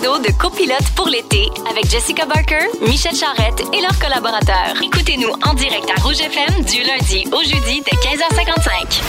de 0.00 0.32
copilote 0.32 0.88
pour 0.96 1.08
l'été 1.08 1.50
avec 1.68 1.84
Jessica 1.90 2.24
Barker, 2.24 2.66
Michel 2.80 3.14
Charrette 3.14 3.60
et 3.74 3.82
leurs 3.82 3.98
collaborateurs. 3.98 4.74
Écoutez-nous 4.82 5.28
en 5.46 5.52
direct 5.52 5.86
à 5.94 6.00
Rouge 6.00 6.20
FM 6.20 6.64
du 6.64 6.82
lundi 6.82 7.26
au 7.30 7.42
jeudi 7.42 7.82
dès 7.84 7.96
15h55. 7.98 9.02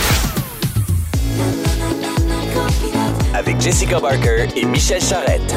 Avec 3.34 3.62
Jessica 3.62 4.00
Barker 4.02 4.48
et 4.56 4.66
Michel 4.66 5.02
Charrette. 5.02 5.56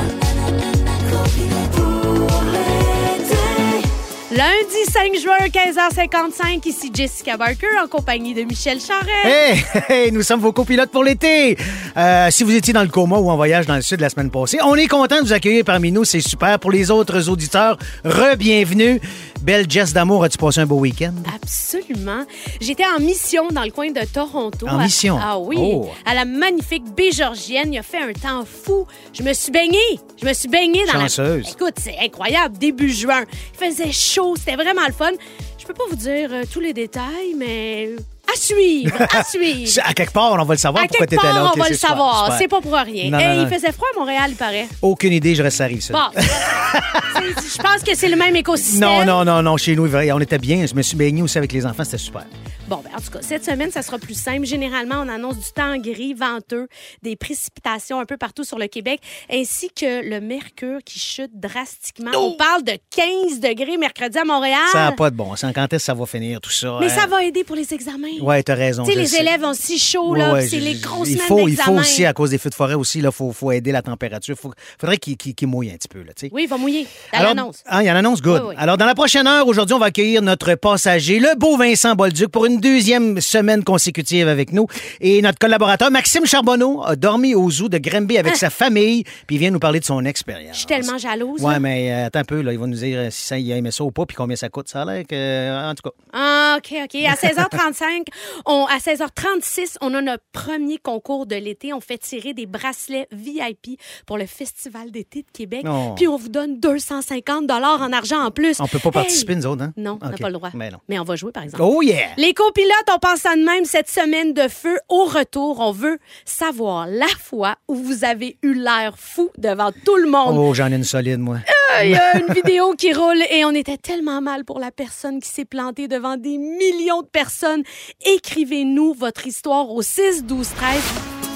Lundi 4.37 4.91
5 4.91 5.15
juin, 5.21 5.39
15h55, 5.49 6.67
ici 6.69 6.91
Jessica 6.93 7.37
Barker 7.37 7.69
en 7.85 7.87
compagnie 7.87 8.35
de 8.35 8.43
Michel 8.43 8.81
Charret. 8.81 9.13
Hey, 9.25 9.65
hey, 9.89 10.13
nous 10.13 10.23
sommes 10.23 10.41
vos 10.41 10.51
copilotes 10.51 10.91
pour 10.91 11.05
l'été. 11.05 11.57
Euh, 11.97 12.31
si 12.33 12.43
vous 12.43 12.53
étiez 12.53 12.73
dans 12.73 12.83
le 12.83 12.89
coma 12.89 13.19
ou 13.19 13.31
en 13.31 13.37
voyage 13.37 13.67
dans 13.67 13.77
le 13.77 13.83
sud 13.83 14.01
la 14.01 14.09
semaine 14.09 14.31
passée, 14.31 14.59
on 14.65 14.75
est 14.75 14.89
content 14.89 15.21
de 15.21 15.27
vous 15.27 15.33
accueillir 15.33 15.65
parmi 15.65 15.93
nous, 15.93 16.05
c'est 16.05 16.21
super. 16.21 16.59
Pour 16.59 16.73
les 16.73 16.91
autres 16.91 17.29
auditeurs, 17.29 17.79
re-bienvenue. 18.05 19.01
Belle 19.41 19.71
Jess 19.71 19.93
d'amour, 19.93 20.25
as-tu 20.25 20.39
passé 20.39 20.61
un 20.61 20.67
beau 20.67 20.79
week-end? 20.79 21.13
Absolument. 21.35 22.25
J'étais 22.63 22.87
en 22.87 22.99
mission 22.99 23.49
dans 23.49 23.63
le 23.63 23.71
coin 23.71 23.91
de 23.91 24.01
Toronto. 24.11 24.67
En 24.67 24.79
À- 24.79 24.83
mission? 24.83 25.19
Ah 25.21 25.39
oui. 25.39 25.57
Oh. 25.61 25.91
À 26.07 26.15
la 26.15 26.25
magnifique 26.25 26.85
baie 26.97 27.13
Georgienne. 27.13 27.73
Il 27.75 27.79
a 27.79 27.83
fait 27.83 27.99
un 27.99 28.13
temps 28.15 28.45
fou. 28.47 28.87
Je 29.13 29.23
me 29.23 29.35
suis 29.35 29.53
baignée. 29.53 30.01
Je 30.21 30.27
me 30.27 30.33
suis 30.33 30.49
baignée 30.49 30.87
dans 30.87 30.93
Chanceuse. 30.99 31.45
la... 31.45 31.51
Écoute, 31.51 31.75
c'est 31.79 31.97
incroyable. 32.03 32.57
Début 32.57 32.91
juin. 32.91 33.25
Il 33.61 33.67
faisait 33.69 33.93
chaud. 33.93 34.24
C'était 34.37 34.57
vraiment 34.57 34.87
le 34.87 34.93
fun. 34.93 35.13
Je 35.59 35.67
peux 35.67 35.75
pas 35.75 35.85
vous 35.89 35.97
dire 35.97 36.33
euh, 36.33 36.43
tous 36.51 36.61
les 36.61 36.73
détails, 36.73 37.35
mais 37.37 37.91
à 38.33 38.37
suivre, 38.37 38.97
à 39.01 39.25
suivre. 39.25 39.71
À 39.85 39.93
quelque 39.93 40.13
part, 40.13 40.33
on 40.33 40.45
va 40.45 40.55
le 40.55 40.59
savoir 40.59 40.85
À 40.85 40.87
pourquoi 40.87 41.07
t'étais 41.07 41.27
là. 41.27 41.53
on 41.55 41.59
va 41.59 41.69
le 41.69 41.75
savoir. 41.75 42.37
C'est 42.39 42.49
pas 42.49 42.61
pour 42.61 42.73
rien. 42.73 43.11
Non, 43.11 43.19
non, 43.19 43.43
il 43.43 43.55
faisait 43.55 43.73
froid 43.73 43.89
à 43.95 43.99
Montréal, 43.99 44.31
il 44.31 44.37
paraît. 44.37 44.67
Aucune 44.83 45.13
idée, 45.13 45.35
je 45.35 45.43
reste 45.43 45.57
ça. 45.57 45.93
Bon, 45.93 46.21
je 46.21 47.63
pense 47.63 47.83
que 47.83 47.95
c'est 47.95 48.09
le 48.09 48.17
même 48.17 48.35
écosystème. 48.37 48.81
Non, 48.81 49.05
non, 49.05 49.25
non, 49.25 49.43
non, 49.43 49.57
chez 49.57 49.77
nous, 49.77 49.95
on 49.95 50.21
était 50.21 50.39
bien. 50.39 50.67
Je 50.67 50.75
me 50.75 50.83
suis 50.83 50.97
baigné 50.97 51.23
aussi 51.23 51.39
avec 51.39 51.53
les 51.53 51.67
enfants, 51.67 51.85
c'était 51.85 51.99
super. 51.99 52.25
Bon, 52.67 52.77
ben, 52.83 52.91
en 52.97 53.01
tout 53.01 53.11
cas, 53.11 53.19
cette 53.21 53.45
semaine, 53.45 53.71
ça 53.71 53.83
sera 53.83 53.99
plus 53.99 54.19
simple. 54.19 54.47
Généralement, 54.47 54.97
on 55.01 55.09
annonce 55.09 55.37
du 55.37 55.53
temps 55.53 55.77
gris, 55.77 56.15
venteux, 56.15 56.67
des 57.03 57.15
précipitations 57.15 58.01
un 58.01 58.07
peu 58.07 58.17
partout 58.17 58.45
sur 58.45 58.59
le 58.59 58.69
Québec, 58.69 59.01
ainsi 59.31 59.69
que 59.69 60.09
le 60.09 60.21
mercure 60.21 60.79
qui 60.83 60.99
chute 60.99 61.39
drastiquement. 61.39 62.11
On 62.15 62.37
parle 62.37 62.63
de 62.63 62.73
15 62.97 63.41
degrés 63.41 63.77
mercredi 63.77 64.17
à 64.17 64.25
Montréal. 64.25 64.59
Ça 64.73 64.85
n'a 64.85 64.93
pas 64.93 65.11
de 65.11 65.17
bon 65.17 65.37
sens. 65.37 65.53
Quand 65.55 65.65
est-ce 65.65 65.69
que 65.69 65.79
ça 65.79 65.95
va 65.95 66.07
finir, 66.07 66.41
tout 66.41 66.51
ça? 66.51 66.79
Mais 66.81 66.87
hein? 66.87 67.01
ça 67.01 67.07
va 67.07 67.23
aider 67.23 67.45
pour 67.45 67.57
les 67.57 67.75
examens. 67.75 68.09
Ouais, 68.21 68.43
t'as 68.43 68.55
raison. 68.55 68.85
Tu 68.85 68.93
sais, 68.93 68.99
les 68.99 69.07
sais. 69.07 69.21
élèves 69.21 69.45
ont 69.45 69.55
si 69.55 69.79
chaud, 69.79 70.13
Ouais, 70.13 70.19
là, 70.19 70.33
ouais, 70.35 70.47
c'est 70.47 70.61
les 70.61 70.75
grosses 70.75 71.09
il 71.09 71.19
faut, 71.19 71.49
il 71.49 71.57
faut 71.57 71.73
aussi, 71.73 72.05
à 72.05 72.13
cause 72.13 72.31
des 72.31 72.39
feux 72.39 72.51
de 72.51 72.55
forêt 72.55 72.75
aussi, 72.75 72.99
il 72.99 73.11
faut, 73.11 73.33
faut 73.33 73.53
aider 73.53 73.73
la 73.73 73.83
température. 73.83 74.37
Il 74.43 74.51
faudrait 74.79 74.97
qu'il 74.99 75.17
qu'il 75.17 75.49
mouille 75.49 75.71
un 75.71 75.77
petit 75.77 75.89
peu. 75.89 76.01
Là, 76.01 76.13
tu 76.17 76.27
sais. 76.27 76.33
Oui, 76.33 76.45
il 76.45 76.49
va 76.49 76.57
mouiller. 76.57 76.87
Dans 77.13 77.23
l'annonce. 77.23 77.63
Ah, 77.67 77.83
il 77.83 77.87
y 77.87 77.89
a 77.89 77.95
l'annonce, 77.95 78.23
good. 78.23 78.43
Oui, 78.43 78.49
oui. 78.51 78.55
Alors, 78.59 78.77
dans 78.77 78.87
la 78.87 78.95
prochaine 78.95 79.27
heure, 79.27 79.47
aujourd'hui, 79.47 79.75
on 79.75 79.79
va 79.79 79.87
accueillir 79.87 80.23
notre 80.23 80.55
passager, 80.55 81.19
le 81.19 81.37
beau 81.39 81.57
Vincent 81.57 81.95
Bolduc, 81.95 82.29
pour 82.29 82.47
une 82.47 82.61
deuxième 82.61 83.21
semaine 83.21 83.65
consécutive 83.65 84.29
avec 84.29 84.53
nous. 84.53 84.67
Et 85.01 85.23
notre 85.23 85.39
collaborateur, 85.39 85.91
Maxime 85.91 86.27
Charbonneau, 86.27 86.83
a 86.85 86.97
dormi 86.97 87.35
au 87.35 87.51
zoo 87.51 87.69
de 87.69 87.79
Granby 87.79 88.19
avec 88.19 88.37
sa 88.37 88.51
famille, 88.51 89.05
puis 89.27 89.37
il 89.37 89.39
vient 89.39 89.51
nous 89.51 89.59
parler 89.59 89.81
de 89.81 89.85
son 89.85 90.05
expérience. 90.05 90.51
Ah. 90.51 90.53
Je 90.53 90.59
suis 90.59 90.67
tellement 90.67 90.99
jalouse. 90.99 91.43
Ouais, 91.43 91.55
là. 91.55 91.61
mais 91.61 91.93
euh, 91.93 92.07
attends 92.07 92.21
un 92.21 92.25
peu, 92.25 92.41
là, 92.41 92.53
il 92.53 92.59
va 92.59 92.67
nous 92.67 92.77
dire 92.77 92.99
euh, 92.99 93.11
si 93.11 93.27
ça, 93.27 93.39
il 93.39 93.53
a 93.53 93.57
aimé 93.57 93.71
ça 93.71 93.85
ou 93.85 93.91
pas, 93.91 94.07
puis 94.07 94.17
combien 94.17 94.37
ça 94.37 94.49
coûte. 94.49 94.69
Ça 94.69 94.83
a 94.83 94.85
l'air 94.85 95.05
que, 95.07 95.15
euh, 95.15 95.71
en 95.71 95.75
tout 95.75 95.89
cas. 95.89 95.95
Ah, 96.13 96.57
OK, 96.59 96.75
OK. 96.85 96.95
À 97.05 97.15
16h35, 97.15 98.04
on, 98.47 98.67
à 98.67 98.79
16h36, 98.79 99.77
on 99.81 99.95
a 99.95 100.01
notre 100.03 100.25
premier 100.33 100.79
concours 100.79 101.27
de 101.27 101.37
l'été. 101.37 101.73
On 101.73 101.81
fait 101.81 101.99
tirer 101.99 102.35
des 102.35 102.47
bracelets 102.47 103.07
VIP 103.13 103.81
pour 104.07 104.19
le 104.19 104.27
Festival 104.27 104.91
d'été 104.91 105.23
de 105.23 105.31
Québec. 105.33 105.65
Oh. 105.69 105.95
Puis 105.97 106.09
on 106.09 106.17
vous 106.17 106.29
donne 106.29 106.59
250 106.61 107.51
en 107.51 107.93
argent 107.93 108.21
en 108.25 108.31
plus. 108.31 108.61
On 108.61 108.67
peut 108.67 108.79
pas 108.79 108.89
Hey! 108.89 108.93
participer, 108.93 109.35
nous 109.37 109.47
autres, 109.47 109.63
hein? 109.65 109.73
Non, 109.77 109.99
on 110.03 110.09
n'a 110.09 110.17
pas 110.17 110.29
le 110.29 110.35
droit. 110.35 110.51
Mais 110.55 110.71
non. 110.71 110.79
Mais 110.89 110.99
on 110.99 111.05
va 111.05 111.17
jouer, 111.17 111.33
par 111.33 111.43
exemple. 111.43 111.63
Oh 111.63 111.83
yeah! 111.83 112.09
Les 112.17 112.33
copilotes, 112.35 112.71
on 112.95 112.99
pense 112.99 113.27
à 113.27 113.35
de 113.37 113.43
même 113.45 113.65
cette 113.65 113.89
semaine 113.91 114.33
de 114.33 114.49
feu. 114.49 114.79
Au 114.89 115.05
retour, 115.05 115.61
on 115.61 115.73
veut 115.73 115.99
savoir 116.25 116.87
la 116.87 117.07
fois 117.21 117.57
où 117.69 117.75
vous 117.75 118.05
avez 118.05 118.37
eu 118.43 118.55
l'air 118.55 118.95
fou 118.99 119.31
devant 119.39 119.71
tout 119.85 119.97
le 119.97 120.09
monde. 120.09 120.37
Oh, 120.39 120.55
j'en 120.55 120.71
ai 120.71 120.77
une 120.77 120.85
solide, 120.85 121.19
moi. 121.21 121.39
Il 121.83 121.91
y 121.91 121.97
a 121.97 122.19
une 122.19 122.33
vidéo 122.33 122.75
qui 122.75 122.93
roule 122.93 123.21
et 123.31 123.45
on 123.45 123.51
était 123.51 123.77
tellement 123.79 124.21
mal 124.21 124.45
pour 124.45 124.61
la 124.61 124.71
personne 124.71 125.21
qui 125.21 125.29
s'est 125.29 125.45
plantée 125.45 125.89
devant 125.89 126.17
des 126.17 126.39
millions 126.39 127.03
de 127.03 127.07
personnes. 127.09 127.63
Écrivez-nous 128.03 128.93
votre 128.95 129.27
histoire 129.27 129.71
au 129.71 129.81
6 129.81 130.25
12 130.25 130.49
13. 130.57 130.83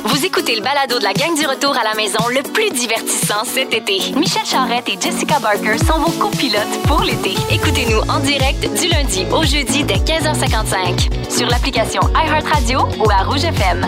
Vous 0.04 0.24
écoutez 0.24 0.54
le 0.54 0.62
balado 0.62 0.98
de 0.98 1.04
la 1.04 1.12
gang 1.12 1.34
du 1.36 1.46
retour 1.46 1.76
à 1.76 1.82
la 1.82 1.94
maison 1.94 2.18
le 2.28 2.42
plus 2.42 2.70
divertissant 2.70 3.44
cet 3.44 3.72
été. 3.72 3.98
Michel 4.14 4.44
Charrette 4.44 4.88
et 4.88 5.00
Jessica 5.00 5.38
Barker 5.40 5.78
sont 5.78 5.98
vos 5.98 6.12
copilotes 6.18 6.82
pour 6.86 7.02
l'été. 7.02 7.34
Écoutez-nous 7.50 8.00
en 8.10 8.20
direct 8.20 8.60
du 8.80 8.88
lundi 8.88 9.24
au 9.32 9.42
jeudi 9.44 9.84
dès 9.84 9.96
15h55 9.96 11.30
sur 11.30 11.48
l'application 11.48 12.02
iHeartRadio 12.14 12.80
ou 12.98 13.10
à 13.10 13.24
Rouge 13.24 13.44
FM. 13.44 13.86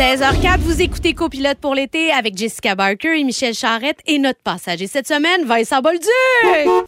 16h04, 0.00 0.60
vous 0.60 0.80
écoutez 0.80 1.12
Copilote 1.12 1.58
pour 1.58 1.74
l'été 1.74 2.10
avec 2.10 2.34
Jessica 2.34 2.74
Barker 2.74 3.20
et 3.20 3.22
Michel 3.22 3.52
Charrette 3.52 3.98
et 4.06 4.18
notre 4.18 4.40
passager 4.40 4.86
cette 4.86 5.06
semaine, 5.06 5.44
Vincent 5.44 5.82
Bolduc. 5.82 6.08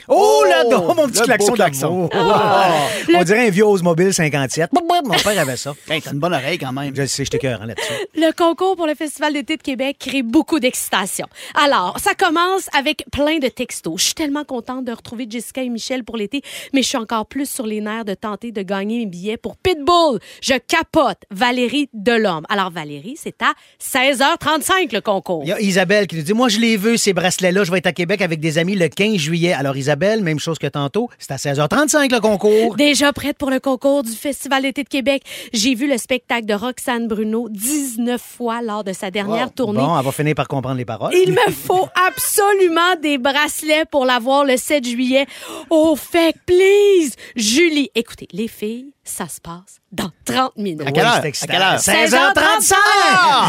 Oh, 0.08 0.44
là, 0.48 0.64
oh, 0.66 0.94
mon 0.94 1.06
petit 1.08 1.20
klaxon 1.20 1.48
beau 1.48 1.54
klaxon. 1.56 2.08
klaxon. 2.08 3.08
On 3.14 3.22
dirait 3.22 3.48
un 3.48 3.50
vieux 3.50 3.64
Oldsmobile 3.64 4.14
57. 4.14 4.70
Mon 4.72 5.10
père 5.10 5.38
avait 5.38 5.58
ça. 5.58 5.74
Hey, 5.90 6.00
t'as 6.00 6.12
une 6.12 6.20
bonne 6.20 6.32
oreille 6.32 6.56
quand 6.56 6.72
même. 6.72 6.96
Je 6.96 7.02
le 7.02 7.06
sais, 7.06 7.26
je 7.26 7.30
t'écœure 7.30 7.60
hein, 7.60 7.66
là-dessus. 7.66 7.92
Le 8.14 8.32
concours 8.32 8.76
pour 8.76 8.86
le 8.86 8.94
Festival 8.94 9.34
d'été 9.34 9.58
de 9.58 9.62
Québec 9.62 9.98
crée 10.00 10.22
beaucoup 10.22 10.58
d'excitation. 10.58 11.26
Alors, 11.62 11.98
ça 11.98 12.14
commence 12.14 12.68
avec 12.74 13.04
plein 13.12 13.38
de 13.40 13.48
textos. 13.48 14.00
Je 14.00 14.04
suis 14.06 14.14
tellement 14.14 14.44
contente 14.44 14.86
de 14.86 14.92
retrouver 14.92 15.26
Jessica 15.28 15.62
et 15.62 15.68
Michel 15.68 16.02
pour 16.02 16.16
l'été, 16.16 16.40
mais 16.72 16.80
je 16.80 16.88
suis 16.88 16.98
encore 16.98 17.26
plus 17.26 17.50
sur 17.50 17.66
les 17.66 17.82
nerfs 17.82 18.06
de 18.06 18.14
tenter 18.14 18.52
de 18.52 18.62
gagner 18.62 19.00
mes 19.00 19.06
billets 19.06 19.36
pour 19.36 19.58
Pitbull. 19.58 20.18
Je 20.40 20.54
capote. 20.54 21.18
Valérie 21.30 21.90
Delhomme. 21.92 22.46
Alors, 22.48 22.70
Valérie, 22.70 23.01
c'est 23.16 23.42
à 23.42 23.52
16h35 23.80 24.92
le 24.92 25.00
concours. 25.00 25.42
Il 25.44 25.48
y 25.48 25.52
a 25.52 25.60
Isabelle 25.60 26.06
qui 26.06 26.16
nous 26.16 26.22
dit 26.22 26.32
Moi, 26.32 26.48
je 26.48 26.58
les 26.58 26.76
veux, 26.76 26.96
ces 26.96 27.12
bracelets-là. 27.12 27.64
Je 27.64 27.70
vais 27.70 27.78
être 27.78 27.86
à 27.86 27.92
Québec 27.92 28.22
avec 28.22 28.40
des 28.40 28.58
amis 28.58 28.76
le 28.76 28.88
15 28.88 29.16
juillet. 29.16 29.52
Alors, 29.52 29.76
Isabelle, 29.76 30.22
même 30.22 30.38
chose 30.38 30.58
que 30.58 30.66
tantôt, 30.66 31.08
c'est 31.18 31.32
à 31.32 31.36
16h35 31.36 32.10
le 32.12 32.20
concours. 32.20 32.76
Déjà 32.76 33.12
prête 33.12 33.36
pour 33.38 33.50
le 33.50 33.60
concours 33.60 34.02
du 34.02 34.12
Festival 34.12 34.62
d'été 34.62 34.84
de 34.84 34.88
Québec. 34.88 35.22
J'ai 35.52 35.74
vu 35.74 35.88
le 35.88 35.98
spectacle 35.98 36.46
de 36.46 36.54
Roxane 36.54 37.08
Bruno 37.08 37.48
19 37.50 38.20
fois 38.20 38.62
lors 38.62 38.84
de 38.84 38.92
sa 38.92 39.10
dernière 39.10 39.52
tournée. 39.52 39.80
Bon, 39.80 39.98
elle 39.98 40.04
va 40.04 40.12
finir 40.12 40.34
par 40.34 40.48
comprendre 40.48 40.76
les 40.76 40.84
paroles. 40.84 41.12
Il 41.14 41.32
me 41.32 41.52
faut 41.52 41.88
absolument 42.08 42.96
des 43.02 43.18
bracelets 43.18 43.84
pour 43.91 44.04
l'avoir 44.04 44.44
le 44.44 44.56
7 44.56 44.86
juillet. 44.86 45.26
Oh, 45.70 45.96
fait 45.96 46.36
please! 46.46 47.14
Julie, 47.36 47.91
écoutez, 47.94 48.28
les 48.32 48.48
filles, 48.48 48.92
ça 49.04 49.28
se 49.28 49.41
passe 49.41 49.81
dans 49.92 50.10
30 50.25 50.56
minutes. 50.56 50.80
À 50.86 50.91
quelle 50.91 51.04
heure? 51.04 51.14
À 51.16 51.20
quelle 51.20 51.62
heure? 51.62 51.76
16h35! 51.76 52.72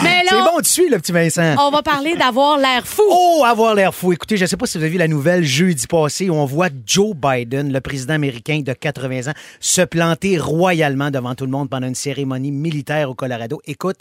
Mais 0.04 0.24
là, 0.24 0.30
C'est 0.30 0.36
bon, 0.40 0.60
tu 0.62 0.70
suis, 0.70 0.90
le 0.90 1.00
petit 1.00 1.12
Vincent. 1.14 1.56
on 1.58 1.72
va 1.72 1.82
parler 1.82 2.16
d'avoir 2.16 2.58
l'air 2.58 2.86
fou. 2.86 3.04
Oh, 3.10 3.44
avoir 3.46 3.74
l'air 3.76 3.96
fou. 3.96 4.12
Écoutez, 4.12 4.36
je 4.38 4.44
ne 4.44 4.48
sais 4.48 4.58
pas 4.58 4.66
si 4.66 4.78
vous 4.78 4.84
avez 4.84 4.92
vu 4.92 4.98
la 4.98 5.08
nouvelle 5.08 5.44
jeudi 5.44 5.88
passé 5.88 6.30
où 6.30 6.34
on 6.36 6.46
voit 6.46 6.70
Joe 6.86 7.16
Biden, 7.16 7.72
le 7.72 7.80
président 7.80 8.14
américain 8.16 8.60
de 8.62 8.74
80 8.74 9.32
ans, 9.32 9.34
se 9.62 9.82
planter 9.82 10.38
royalement 10.38 11.12
devant 11.12 11.34
tout 11.34 11.46
le 11.46 11.52
monde 11.52 11.70
pendant 11.70 11.88
une 11.88 11.96
cérémonie 11.96 12.52
militaire 12.52 13.10
au 13.10 13.16
Colorado. 13.16 13.62
Écoute, 13.66 13.98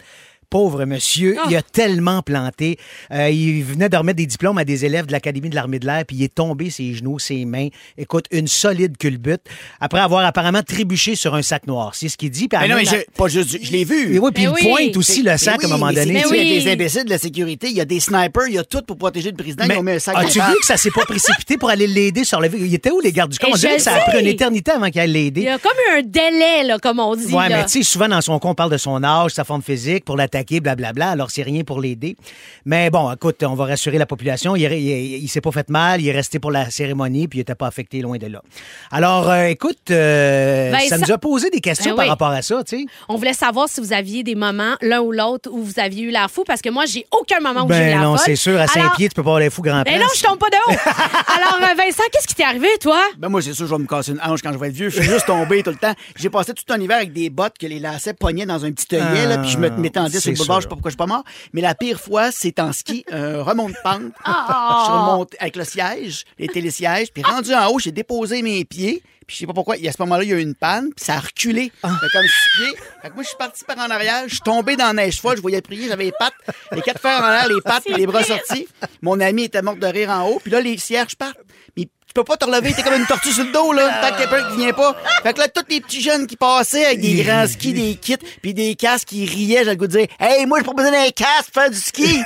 pauvre 0.53 0.85
monsieur, 0.85 1.37
il 1.49 1.57
a 1.57 1.63
tellement 1.63 2.21
planté. 2.21 2.79
Euh, 3.11 3.31
il 3.31 3.65
venait 3.65 3.89
de 3.89 3.97
remettre 3.97 4.19
des 4.19 4.27
diplômes 4.27 4.59
à 4.59 4.67
des 4.67 4.85
élèves 4.85 5.07
de 5.07 5.13
l'Académie 5.13 5.49
de 5.49 5.55
l'armée 5.55 5.79
de 5.79 5.87
l'air, 5.87 6.05
puis 6.07 6.17
il 6.19 6.23
est 6.25 6.35
tombé 6.35 6.69
ses 6.69 6.93
genoux, 6.93 7.19
ses 7.19 7.47
mains. 7.47 7.69
Écoute, 7.97 8.27
une 8.31 8.47
solide 8.47 8.99
culbute, 8.99 9.41
après 9.81 10.01
avoir 10.01 10.27
apparemment 10.27 10.63
trébuché 10.63 11.15
sur 11.15 11.35
un 11.35 11.41
sac 11.41 11.67
noir. 11.67 11.95
C'est 11.95 12.11
ce 12.11 12.19
qu'il 12.19 12.29
dit. 12.31 12.49
puis 12.49 12.59
Mais 12.61 12.69
non, 12.69 12.77
mais 12.77 12.85
je, 12.85 12.97
pas 13.17 13.29
juste, 13.29 13.65
je 13.65 13.73
l'ai 13.73 13.85
vu. 13.85 14.15
Et 14.15 14.19
oui, 14.19 14.31
puis 14.35 14.47
Mais 14.47 14.53
il 14.61 14.67
oui. 14.67 14.71
pointe 14.89 14.97
aussi 14.99 15.23
le 15.23 15.39
sac 15.39 15.65
à 15.65 15.67
un 15.67 15.71
moment 15.71 15.87
oui, 15.87 15.95
mais 15.97 16.05
donné. 16.05 16.23
tu. 16.23 16.29
Il 16.29 16.37
y 16.37 16.41
a 16.41 16.43
oui. 16.43 16.65
des 16.65 16.71
imbéciles 16.71 17.05
de 17.07 17.11
la 17.11 17.19
sécurité, 17.19 17.69
il 17.69 17.77
y 17.77 17.81
a 17.81 17.87
des 17.87 18.01
snipers, 18.01 18.49
il 18.49 18.55
y 18.55 18.59
a 18.59 18.65
tout 18.65 18.83
pour 18.83 18.99
protéger 18.99 19.31
le 19.31 19.37
président. 19.39 19.65
Mais 19.67 19.77
ils 19.77 19.79
ont 19.79 19.83
mis 19.83 19.93
un 19.93 19.99
sac 19.99 20.17
as-tu 20.19 20.39
le 20.39 20.45
vu 20.45 20.55
que 20.61 20.67
ça 20.67 20.77
s'est 20.77 20.91
pas 20.91 21.07
précipité 21.07 21.57
pour 21.57 21.71
aller 21.71 21.87
l'aider 21.87 22.25
sur 22.25 22.43
le 22.43 22.51
Il 22.55 22.75
était 22.75 22.91
où 22.91 23.01
les 23.01 23.13
gardes 23.13 23.33
du 23.33 23.39
corps? 23.39 23.49
Et 23.49 23.53
On 23.55 23.57
dirait 23.57 23.77
que 23.77 23.83
ça 23.83 23.95
a 23.95 24.01
pris 24.01 24.21
une 24.21 24.27
éternité 24.27 24.73
avant 24.73 24.91
qu'il 24.91 25.01
aille 25.01 25.09
Il 25.09 25.13
l'aider. 25.15 25.43
y 25.45 25.49
a 25.49 25.59
comme 25.59 25.73
un 25.97 26.03
délai, 26.03 26.65
là, 26.67 26.79
comme 26.79 27.01
on 27.01 27.17
dit. 27.17 27.33
Ouais, 27.33 27.49
là. 27.49 27.57
mais 27.61 27.65
tu 27.65 27.79
sais, 27.79 27.83
souvent 27.83 28.09
dans 28.09 28.21
son 28.21 28.39
compte, 28.39 28.53
on 28.53 28.55
parle 28.55 28.71
de 28.73 28.77
son 28.77 29.03
âge, 29.03 29.31
sa 29.31 29.45
forme 29.45 29.63
physique, 29.63 30.05
pour 30.05 30.19
l'attaquer, 30.19 30.42
blablabla. 30.61 31.11
Alors, 31.11 31.31
c'est 31.31 31.43
rien 31.43 31.65
pour 31.65 31.81
l'aider. 31.81 32.17
Mais 32.65 32.91
bon, 32.91 33.13
écoute, 33.13 33.43
on 33.43 33.55
va 33.55 33.67
rassurer 33.67 33.99
la 33.99 34.07
population. 34.07 34.57
Il, 34.57 34.63
il, 34.73 35.23
il 35.23 35.29
s'est 35.29 35.41
pas 35.41 35.53
fait 35.53 35.69
mal, 35.71 36.01
il 36.01 36.09
est 36.09 36.13
resté 36.13 36.39
pour 36.39 36.51
la 36.51 36.71
cérémonie, 36.71 37.29
puis 37.29 37.39
il 37.39 37.43
était 37.43 37.55
pas 37.55 37.67
affecté 37.67 38.01
loin 38.01 38.19
de 38.19 38.27
là. 38.27 38.43
Alors, 38.91 39.29
euh, 39.31 39.47
écoute, 39.47 39.79
euh, 39.91 40.71
Vincent- 40.73 40.89
ça 40.89 40.99
nous 40.99 41.11
a 41.13 41.19
posé 41.19 41.51
des 41.51 41.61
questions 41.61 41.93
Ben 41.93 41.97
par 41.97 42.05
oui. 42.05 42.11
rapport 42.11 42.29
à 42.31 42.43
ça, 42.43 42.63
tu 42.65 42.79
sais. 42.79 42.85
On 43.09 43.17
voulait 43.17 43.33
savoir 43.33 43.69
si 43.69 43.81
vous 43.81 43.93
aviez 43.93 44.23
des 44.23 44.35
moments, 44.35 44.75
l'un 44.81 45.01
ou 45.01 45.13
l'autre, 45.13 45.51
où 45.53 45.63
vous 45.63 45.79
aviez 45.79 46.03
eu 46.05 46.11
l'air 46.11 46.31
fou, 46.31 46.45
parce 46.47 46.61
que 46.63 46.71
moi, 46.71 46.85
j'ai 46.87 47.07
aucun 47.11 47.41
moment 47.41 47.65
où 47.65 47.69
j'ai 47.73 47.77
eu 47.77 47.81
Ben 47.81 47.89
l'air 47.89 48.03
non, 48.03 48.17
c'est 48.17 48.37
sûr, 48.37 48.55
à 48.59 48.63
Alors- 48.63 48.71
Saint-Pied, 48.71 49.09
tu 49.09 49.15
peux 49.15 49.23
pas 49.23 49.31
avoir 49.31 49.41
les 49.41 49.51
fous 49.51 49.63
grand 49.63 49.83
Ben 49.83 49.99
non, 50.01 50.07
je 50.17 50.23
tombe 50.23 50.39
pas 50.39 50.51
de 50.51 50.57
haut. 50.57 50.77
Alors, 51.37 51.59
euh, 51.71 51.75
Vincent, 51.77 52.03
qu'est-ce 52.13 52.27
qui 52.27 52.35
t'est 52.35 52.45
arrivé, 52.45 52.69
toi? 52.81 53.01
Ben 53.19 53.29
moi, 53.29 53.43
c'est 53.43 53.53
sûr, 53.55 53.67
je 53.67 53.75
vais 53.75 53.81
me 53.81 53.87
casser 53.87 54.13
une 54.13 54.21
hanche 54.25 54.41
quand 54.43 54.53
je 54.53 54.59
vais 54.59 54.69
être 54.69 54.75
vieux. 54.75 54.89
Je 54.91 55.01
suis 55.01 55.11
juste 55.11 55.27
tombé 55.27 55.63
tout 55.63 55.71
le 55.71 55.77
temps. 55.77 55.95
J'ai 56.17 56.31
passé 56.31 56.53
tout 56.55 56.65
un 56.73 56.81
hiver 56.81 56.97
avec 56.97 57.13
des 57.13 57.31
bottes 57.31 57.59
que 57.59 57.67
les 57.67 57.79
lacets 57.79 58.15
pognaient 58.15 58.47
dans 58.47 58.65
un 58.65 58.73
petit 58.73 58.95
œillet, 58.97 59.27
là, 59.27 59.39
puis 59.39 59.51
je 59.51 59.59
me 59.59 59.69
m'étendais 59.71 60.21
sur 60.21 60.32
le 60.33 60.39
boulevard, 60.39 60.61
je 60.61 60.63
sais 60.63 60.69
pas 60.69 60.75
pourquoi 60.75 60.91
je 60.91 60.95
suis 60.95 60.99
pas 60.99 61.07
mort. 61.07 61.25
Mais 61.53 61.61
la 61.61 61.75
pire 61.75 62.01
fois, 62.01 62.31
c'est 62.33 62.59
en 62.59 62.73
ski, 62.73 63.05
un 63.11 63.43
remont 63.43 63.69
de 63.69 63.77
pente. 63.83 64.13
Ah! 64.25 64.85
Je 64.87 64.93
remonte 64.93 65.35
avec 65.41 65.57
le 65.57 65.65
siège, 65.65 66.25
les 66.39 66.49
télésièges, 66.49 67.13
puis 67.13 67.23
rendu 67.23 67.55
en 67.55 67.69
haut, 67.69 67.79
j'ai 67.79 67.93
déposé 67.93 68.43
mes 68.43 68.65
pieds. 68.65 69.03
Puis 69.27 69.37
je 69.37 69.41
sais 69.41 69.47
pas 69.47 69.53
pourquoi, 69.53 69.77
et 69.77 69.89
à 69.89 69.93
ce 69.93 70.03
moment-là, 70.03 70.25
il 70.25 70.31
y 70.31 70.33
a 70.33 70.37
eu 70.37 70.43
une 70.43 70.55
panne, 70.55 70.91
puis 70.95 71.05
ça 71.05 71.15
a 71.15 71.21
reculé. 71.21 71.71
Fait 71.81 71.89
comme 71.89 72.27
six 72.27 72.51
pieds. 72.57 72.77
Fait 73.03 73.09
que 73.11 73.15
moi, 73.15 73.23
je 73.23 73.29
suis 73.29 73.37
parti 73.37 73.65
par 73.65 73.79
en 73.79 73.91
arrière, 73.91 74.25
je 74.27 74.35
suis 74.35 74.41
tombé 74.41 74.77
dans 74.77 74.87
la 74.87 74.93
neige 74.93 75.21
folle, 75.21 75.37
je 75.37 75.43
voyais 75.43 75.63
prier, 75.63 75.89
j'avais 75.89 76.05
les 76.05 76.13
pattes, 76.19 76.35
les 76.73 76.83
quatre 76.83 77.01
fers 77.01 77.21
en 77.21 77.25
arrière, 77.25 77.49
les 77.49 77.61
pattes, 77.61 77.85
puis 77.87 77.95
les 77.95 78.07
bras 78.07 78.23
sortis. 78.25 78.67
Mon 79.01 79.21
ami 79.21 79.45
était 79.45 79.63
mort 79.63 79.77
de 79.77 79.87
rire 79.87 80.11
en 80.11 80.29
haut, 80.29 80.41
puis 80.43 80.51
là, 80.51 80.61
les 80.61 80.77
cierges 80.77 81.15
partent. 81.15 81.39
Mais 81.77 81.89
tu 82.13 82.21
peux 82.21 82.25
pas 82.25 82.37
te 82.37 82.45
relever, 82.45 82.75
t'es 82.75 82.83
comme 82.83 82.93
une 82.95 83.07
tortue 83.07 83.33
sur 83.33 83.43
le 83.45 83.53
dos, 83.53 83.73
là, 83.73 83.89
tant 84.03 84.09
qu'il 84.15 84.21
y 84.21 84.25
a 84.25 84.27
quelqu'un 84.29 84.51
qui 84.51 84.57
vient 84.59 84.73
pas. 84.75 84.95
Fait 85.23 85.33
que 85.33 85.39
là, 85.39 85.49
tous 85.49 85.63
les 85.71 85.81
petits 85.81 86.03
jeunes 86.03 86.27
qui 86.27 86.37
passaient 86.37 86.85
avec 86.85 87.01
des 87.01 87.23
grands 87.23 87.47
skis, 87.47 87.73
des 87.73 87.95
kits, 87.95 88.17
puis 88.43 88.53
des 88.53 88.75
casques, 88.75 89.09
qui 89.09 89.25
riaient, 89.25 89.65
j'ai 89.65 89.71
le 89.71 89.77
goût 89.77 89.87
de 89.87 89.93
dire, 89.99 90.07
hey, 90.21 90.45
moi, 90.45 90.59
j'ai 90.59 90.65
pas 90.67 90.75
besoin 90.75 90.93
d'un 90.93 91.11
casque 91.11 91.51
pour 91.53 91.63
faire 91.63 91.71
du 91.71 91.79
ski. 91.79 92.21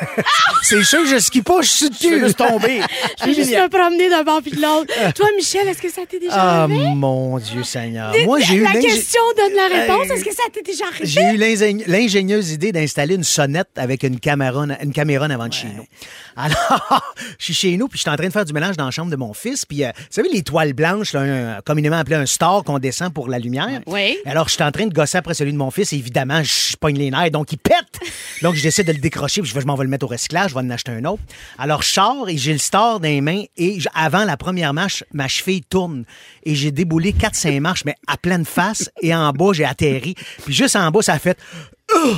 C'est 0.63 0.83
sûr 0.83 1.03
que 1.03 1.09
je 1.09 1.19
skie 1.19 1.43
pas, 1.43 1.63
je 1.63 1.69
suis 1.69 1.87
Je 1.93 1.95
suis 1.95 2.09
dessus. 2.11 2.21
juste 2.25 2.39
tombé. 2.39 2.81
Je 3.21 3.25
vais 3.27 3.35
juste 3.35 3.51
me 3.53 3.69
promener 3.69 4.11
d'un 4.11 4.25
bord 4.25 4.43
puis 4.43 4.51
de 4.51 4.61
l'autre. 4.61 4.93
Toi, 5.15 5.27
Michel, 5.37 5.69
est-ce 5.69 5.81
que 5.81 5.91
ça 5.91 6.03
t'est 6.09 6.19
déjà 6.19 6.33
Ah, 6.35 6.63
arrivé? 6.65 6.89
mon 6.95 7.39
Dieu 7.39 7.63
Seigneur. 7.63 8.13
Moi, 8.25 8.41
j'ai 8.41 8.55
eu 8.57 8.63
La 8.65 8.73
question 8.73 9.21
donne 9.37 9.55
la 9.55 9.69
réponse. 9.69 10.11
Est-ce 10.11 10.25
que 10.25 10.35
ça 10.35 10.43
t'est 10.53 10.63
déjà 10.63 10.85
arrivé? 10.87 11.07
J'ai 11.07 11.21
eu 11.23 11.37
l'ingé- 11.37 11.85
l'ingénieuse 11.87 12.51
idée 12.51 12.73
d'installer 12.73 13.15
une 13.15 13.23
sonnette 13.25 13.69
avec 13.77 14.03
une 14.03 14.19
caméra, 14.19 14.65
une 14.83 14.93
caméra 14.93 15.27
en 15.27 15.31
avant 15.31 15.47
de 15.47 15.53
chez 15.53 15.69
nous. 15.69 15.87
Alors, 16.37 17.15
je 17.39 17.45
suis 17.45 17.55
chez 17.55 17.77
nous, 17.77 17.89
puis 17.89 17.99
je 17.99 18.03
suis 18.03 18.11
en 18.11 18.17
train 18.17 18.27
de 18.27 18.33
faire 18.33 18.45
du 18.45 18.53
mélange 18.53 18.77
dans 18.77 18.85
la 18.87 18.91
chambre 18.91 19.11
de 19.11 19.17
mon 19.17 19.33
fils. 19.35 19.65
Puis, 19.65 19.76
euh, 19.85 19.91
vous 19.97 20.05
savez, 20.11 20.29
les 20.33 20.43
toiles 20.43 20.73
blanches, 20.73 21.13
là, 21.13 21.21
un- 21.21 21.61
communément 21.63 21.97
appelé 21.97 22.17
un 22.17 22.27
star 22.27 22.63
qu'on 22.65 22.79
descend 22.79 23.13
pour 23.13 23.29
la 23.29 23.39
lumière. 23.39 23.81
Oui. 23.87 24.17
Alors, 24.27 24.49
je 24.49 24.55
suis 24.55 24.63
en 24.63 24.71
train 24.71 24.87
de 24.87 24.95
gosser 24.95 25.19
après 25.19 25.35
celui 25.35 25.53
de 25.53 25.59
mon 25.59 25.71
fils. 25.71 25.93
Et 25.93 25.97
évidemment, 25.97 26.43
je 26.43 26.77
pogne 26.77 26.97
les 26.99 27.11
nerfs, 27.11 27.31
donc 27.31 27.53
il 27.53 27.59
pète. 27.59 27.75
Donc, 28.43 28.55
je 28.55 28.63
décide 28.63 28.87
de 28.87 28.93
le 28.93 28.99
décrocher, 28.99 29.41
puis 29.43 29.51
je 29.51 29.55
vais, 29.55 29.61
je 29.61 29.67
m'en 29.67 29.75
vais 29.75 29.85
le 29.85 29.91
mettre 29.91 30.05
au 30.07 30.09
recyclage, 30.09 30.51
je 30.51 30.55
vais 30.55 30.61
en 30.61 30.71
acheter 30.71 30.93
un 30.93 31.05
autre. 31.05 31.23
Alors, 31.59 31.83
je 31.83 31.89
sors 31.89 32.29
et 32.29 32.37
j'ai 32.37 32.53
le 32.53 32.59
star 32.59 33.01
dans 33.01 33.09
les 33.09 33.21
mains. 33.21 33.43
Et 33.57 33.79
avant 33.95 34.25
la 34.25 34.37
première 34.37 34.73
marche, 34.75 35.05
ma 35.13 35.29
cheville 35.29 35.63
tourne. 35.63 36.05
Et 36.45 36.55
j'ai 36.55 36.71
déboulé 36.71 37.13
4-5 37.13 37.61
marches, 37.61 37.85
mais 37.85 37.95
à 38.07 38.17
pleine 38.17 38.45
face. 38.45 38.91
Et 39.03 39.15
en 39.15 39.31
bas, 39.33 39.53
j'ai 39.53 39.65
atterri. 39.65 40.15
Puis 40.45 40.55
juste 40.55 40.77
en 40.77 40.91
bas, 40.91 41.03
ça 41.03 41.15
a 41.15 41.19
fait... 41.19 41.39
Ugh! 41.95 42.17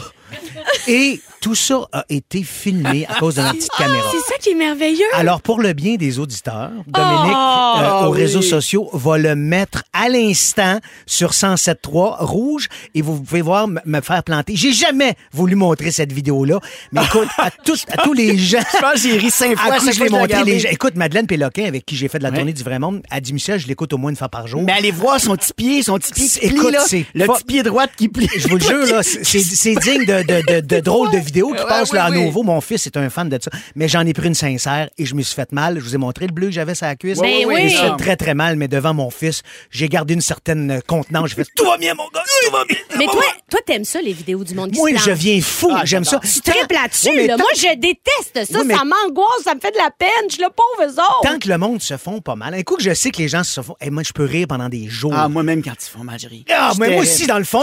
Et 0.87 1.21
tout 1.41 1.55
ça 1.55 1.89
a 1.93 2.05
été 2.09 2.43
filmé 2.43 3.07
à 3.09 3.15
cause 3.19 3.37
de 3.37 3.43
notre 3.43 3.55
petite 3.57 3.71
caméra. 3.79 4.03
C'est 4.11 4.33
ça 4.33 4.39
qui 4.41 4.51
est 4.51 4.55
merveilleux. 4.55 5.05
Alors, 5.15 5.41
pour 5.41 5.61
le 5.61 5.73
bien 5.73 5.97
des 5.97 6.19
auditeurs, 6.19 6.71
Dominique, 6.87 7.37
Oh! 7.37 7.75
euh, 7.79 8.07
aux 8.07 8.13
oui. 8.13 8.21
réseaux 8.23 8.43
sociaux, 8.43 8.89
va 8.93 9.19
le 9.19 9.35
mettre 9.37 9.85
à 9.93 10.09
l'instant 10.09 10.79
sur 11.07 11.31
107.3 11.33 12.25
rouge 12.25 12.69
et 12.95 13.03
vous 13.03 13.21
pouvez 13.21 13.43
voir 13.43 13.65
m- 13.65 13.81
me 13.85 14.01
faire 14.01 14.23
planter. 14.23 14.57
J'ai 14.57 14.73
jamais 14.73 15.15
voulu 15.33 15.55
montrer 15.55 15.91
cette 15.91 16.13
vidéo-là, 16.13 16.61
mais 16.93 17.03
écoute, 17.05 17.29
à 17.39 17.51
tous, 17.51 17.85
à 17.93 17.99
tous 18.03 18.13
les 18.13 18.37
gens. 18.39 18.59
Je 18.75 18.79
pense 18.81 18.93
que 18.95 18.99
j'ai 19.09 19.17
ri 19.17 19.31
cinq 19.31 19.57
fois 19.57 19.73
À 19.73 19.77
à 19.77 19.79
coup, 19.79 19.85
chaque 19.87 19.95
je 19.95 19.99
fois 19.99 20.07
l'ai 20.07 20.11
que 20.11 20.13
je 20.13 20.17
l'ai 20.17 20.21
montré. 20.21 20.23
regardé. 20.35 20.53
Les 20.53 20.59
gens- 20.61 20.69
écoute, 20.71 20.95
Madeleine 20.97 21.27
Péloquin, 21.27 21.65
avec 21.67 21.85
qui 21.87 21.97
j'ai 21.97 22.09
fait 22.09 22.19
de 22.19 22.25
la 22.25 22.31
tournée 22.31 22.53
du 22.53 22.63
Vrai 22.63 22.79
Monde, 22.79 23.03
a 23.11 23.21
dit, 23.21 23.33
Michel, 23.33 23.59
je 23.61 23.67
l'écoute 23.67 23.93
au 23.93 23.99
moins 23.99 24.11
une 24.11 24.17
fois 24.17 24.29
par 24.29 24.47
jour. 24.47 24.63
Mais 24.63 24.73
allez 24.73 24.91
voir 24.91 25.21
son 25.21 25.37
petit 25.37 25.53
pied, 25.53 25.83
son 25.83 25.99
petit 25.99 26.13
pied 26.13 26.29
qui 26.29 26.47
Écoute, 26.47 26.61
plie, 26.69 26.73
là. 26.73 26.85
c'est 26.87 27.07
Le 27.15 27.27
petit 27.27 27.45
pied 27.45 27.63
droite 27.63 27.91
qui 27.97 28.09
plie. 28.09 28.29
Je 28.37 28.49
vous 28.49 28.57
le 28.57 28.61
jure, 28.65 28.87
là, 28.87 29.03
c'est 29.03 29.23
c'est 29.25 29.75
digne 29.75 30.05
de, 30.05 30.23
de, 30.23 30.53
de, 30.55 30.61
de 30.61 30.81
drôles 30.81 31.11
de 31.11 31.19
vidéos 31.29 31.49
qui 31.55 31.63
oui, 31.63 31.69
là 31.93 32.05
à 32.05 32.11
oui. 32.11 32.25
nouveau. 32.25 32.43
Mon 32.43 32.61
fils 32.61 32.87
est 32.87 32.97
un 32.97 33.09
fan 33.11 33.29
de 33.29 33.39
ça. 33.41 33.51
Mais 33.75 33.89
j'en 33.89 34.05
ai 34.07 34.13
pris 34.13 34.27
une 34.29 34.35
sincère 34.35 34.89
et 34.99 35.05
je 35.07 35.15
me 35.15 35.23
suis 35.23 35.35
fait 35.35 35.53
mal. 35.53 35.79
Je 35.79 35.85
vous 35.85 35.95
ai 35.95 35.99
montré 35.99 36.27
le 36.27 36.33
bleu 36.33 36.47
que 36.49 36.53
j'avais 36.53 36.75
sur 36.75 36.87
la 36.87 36.97
cuisse. 36.97 37.19
Ben 37.19 37.47
oui. 37.47 37.55
Je 37.59 37.63
me 37.65 37.69
suis 37.69 37.79
fait 37.79 37.97
très, 37.97 38.17
très 38.17 38.35
mal, 38.35 38.57
mais 38.57 38.69
devant 38.69 38.93
mon 38.95 39.11
fils, 39.11 39.43
j'ai 39.71 39.89
gardé 39.89 40.15
une 40.15 40.21
certaine 40.21 40.71
euh, 40.71 40.81
contenance. 40.87 41.31
J'ai 41.31 41.37
fait 41.37 41.47
tout 41.57 41.65
va 41.65 41.77
bien, 41.79 41.95
mon 41.95 42.05
gars, 42.15 42.23
tout 42.45 42.51
va 42.53 42.65
bien. 42.65 42.77
Mais 42.99 43.07
toi, 43.07 43.23
toi, 43.51 43.61
t'aimes 43.65 43.85
ça, 43.85 44.01
les 44.03 44.13
vidéos 44.13 44.45
du 44.45 44.55
monde 44.55 44.73
qui 44.73 44.79
Moi, 44.79 44.91
se 44.99 45.05
je 45.05 45.11
viens 45.13 45.41
fou. 45.41 45.71
J'aime 45.85 46.05
ça. 46.05 46.21
Tu 46.21 46.41
tripes 46.41 46.73
là-dessus, 46.73 47.09
Oui, 47.11 47.17
mais 47.17 47.27
là. 47.29 47.37
tant- 47.37 47.43
Moi, 47.45 47.51
je 47.57 47.75
déteste 47.77 48.53
ça. 48.53 48.59
Oui, 48.61 48.67
mais- 48.67 48.75
Ça 48.75 48.83
m'angoisse, 48.85 49.43
ça 49.45 49.55
me 49.55 49.61
fait 49.61 49.73
de 49.73 49.79
la 49.79 49.91
peine. 49.91 50.09
Je 50.29 50.35
suis 50.35 50.43
le 50.43 50.49
pauvre 50.51 50.89
eux 50.91 50.95
autres. 51.01 51.21
Tant 51.23 51.39
que 51.39 51.49
le 51.49 51.59
monde 51.59 51.81
se 51.83 51.97
font 51.97 52.21
pas 52.21 52.37
mal. 52.37 52.55
Un 52.55 52.63
coup 52.63 52.77
que 52.77 52.83
je 52.83 52.95
sais 52.95 53.11
que 53.11 53.19
les 53.19 53.29
gens 53.29 53.45
se 53.45 53.61
font. 53.61 53.77
Eh, 53.81 53.91
moi, 53.91 54.03
je 54.03 54.13
peux 54.13 54.25
rire 54.25 54.47
pendant 54.49 54.69
des 54.69 54.89
jours. 54.89 55.13
Ah, 55.15 55.29
moi-même, 55.29 55.63
quand 55.63 55.73
ils 55.73 55.91
font 55.91 56.05
mal, 56.05 56.19
je 56.19 56.29
ris. 56.29 56.45
Ah, 56.51 56.73
mais 56.79 56.91
moi 56.91 57.03
aussi, 57.03 57.27
dans 57.27 57.39
le 57.39 57.45
fond, 57.45 57.63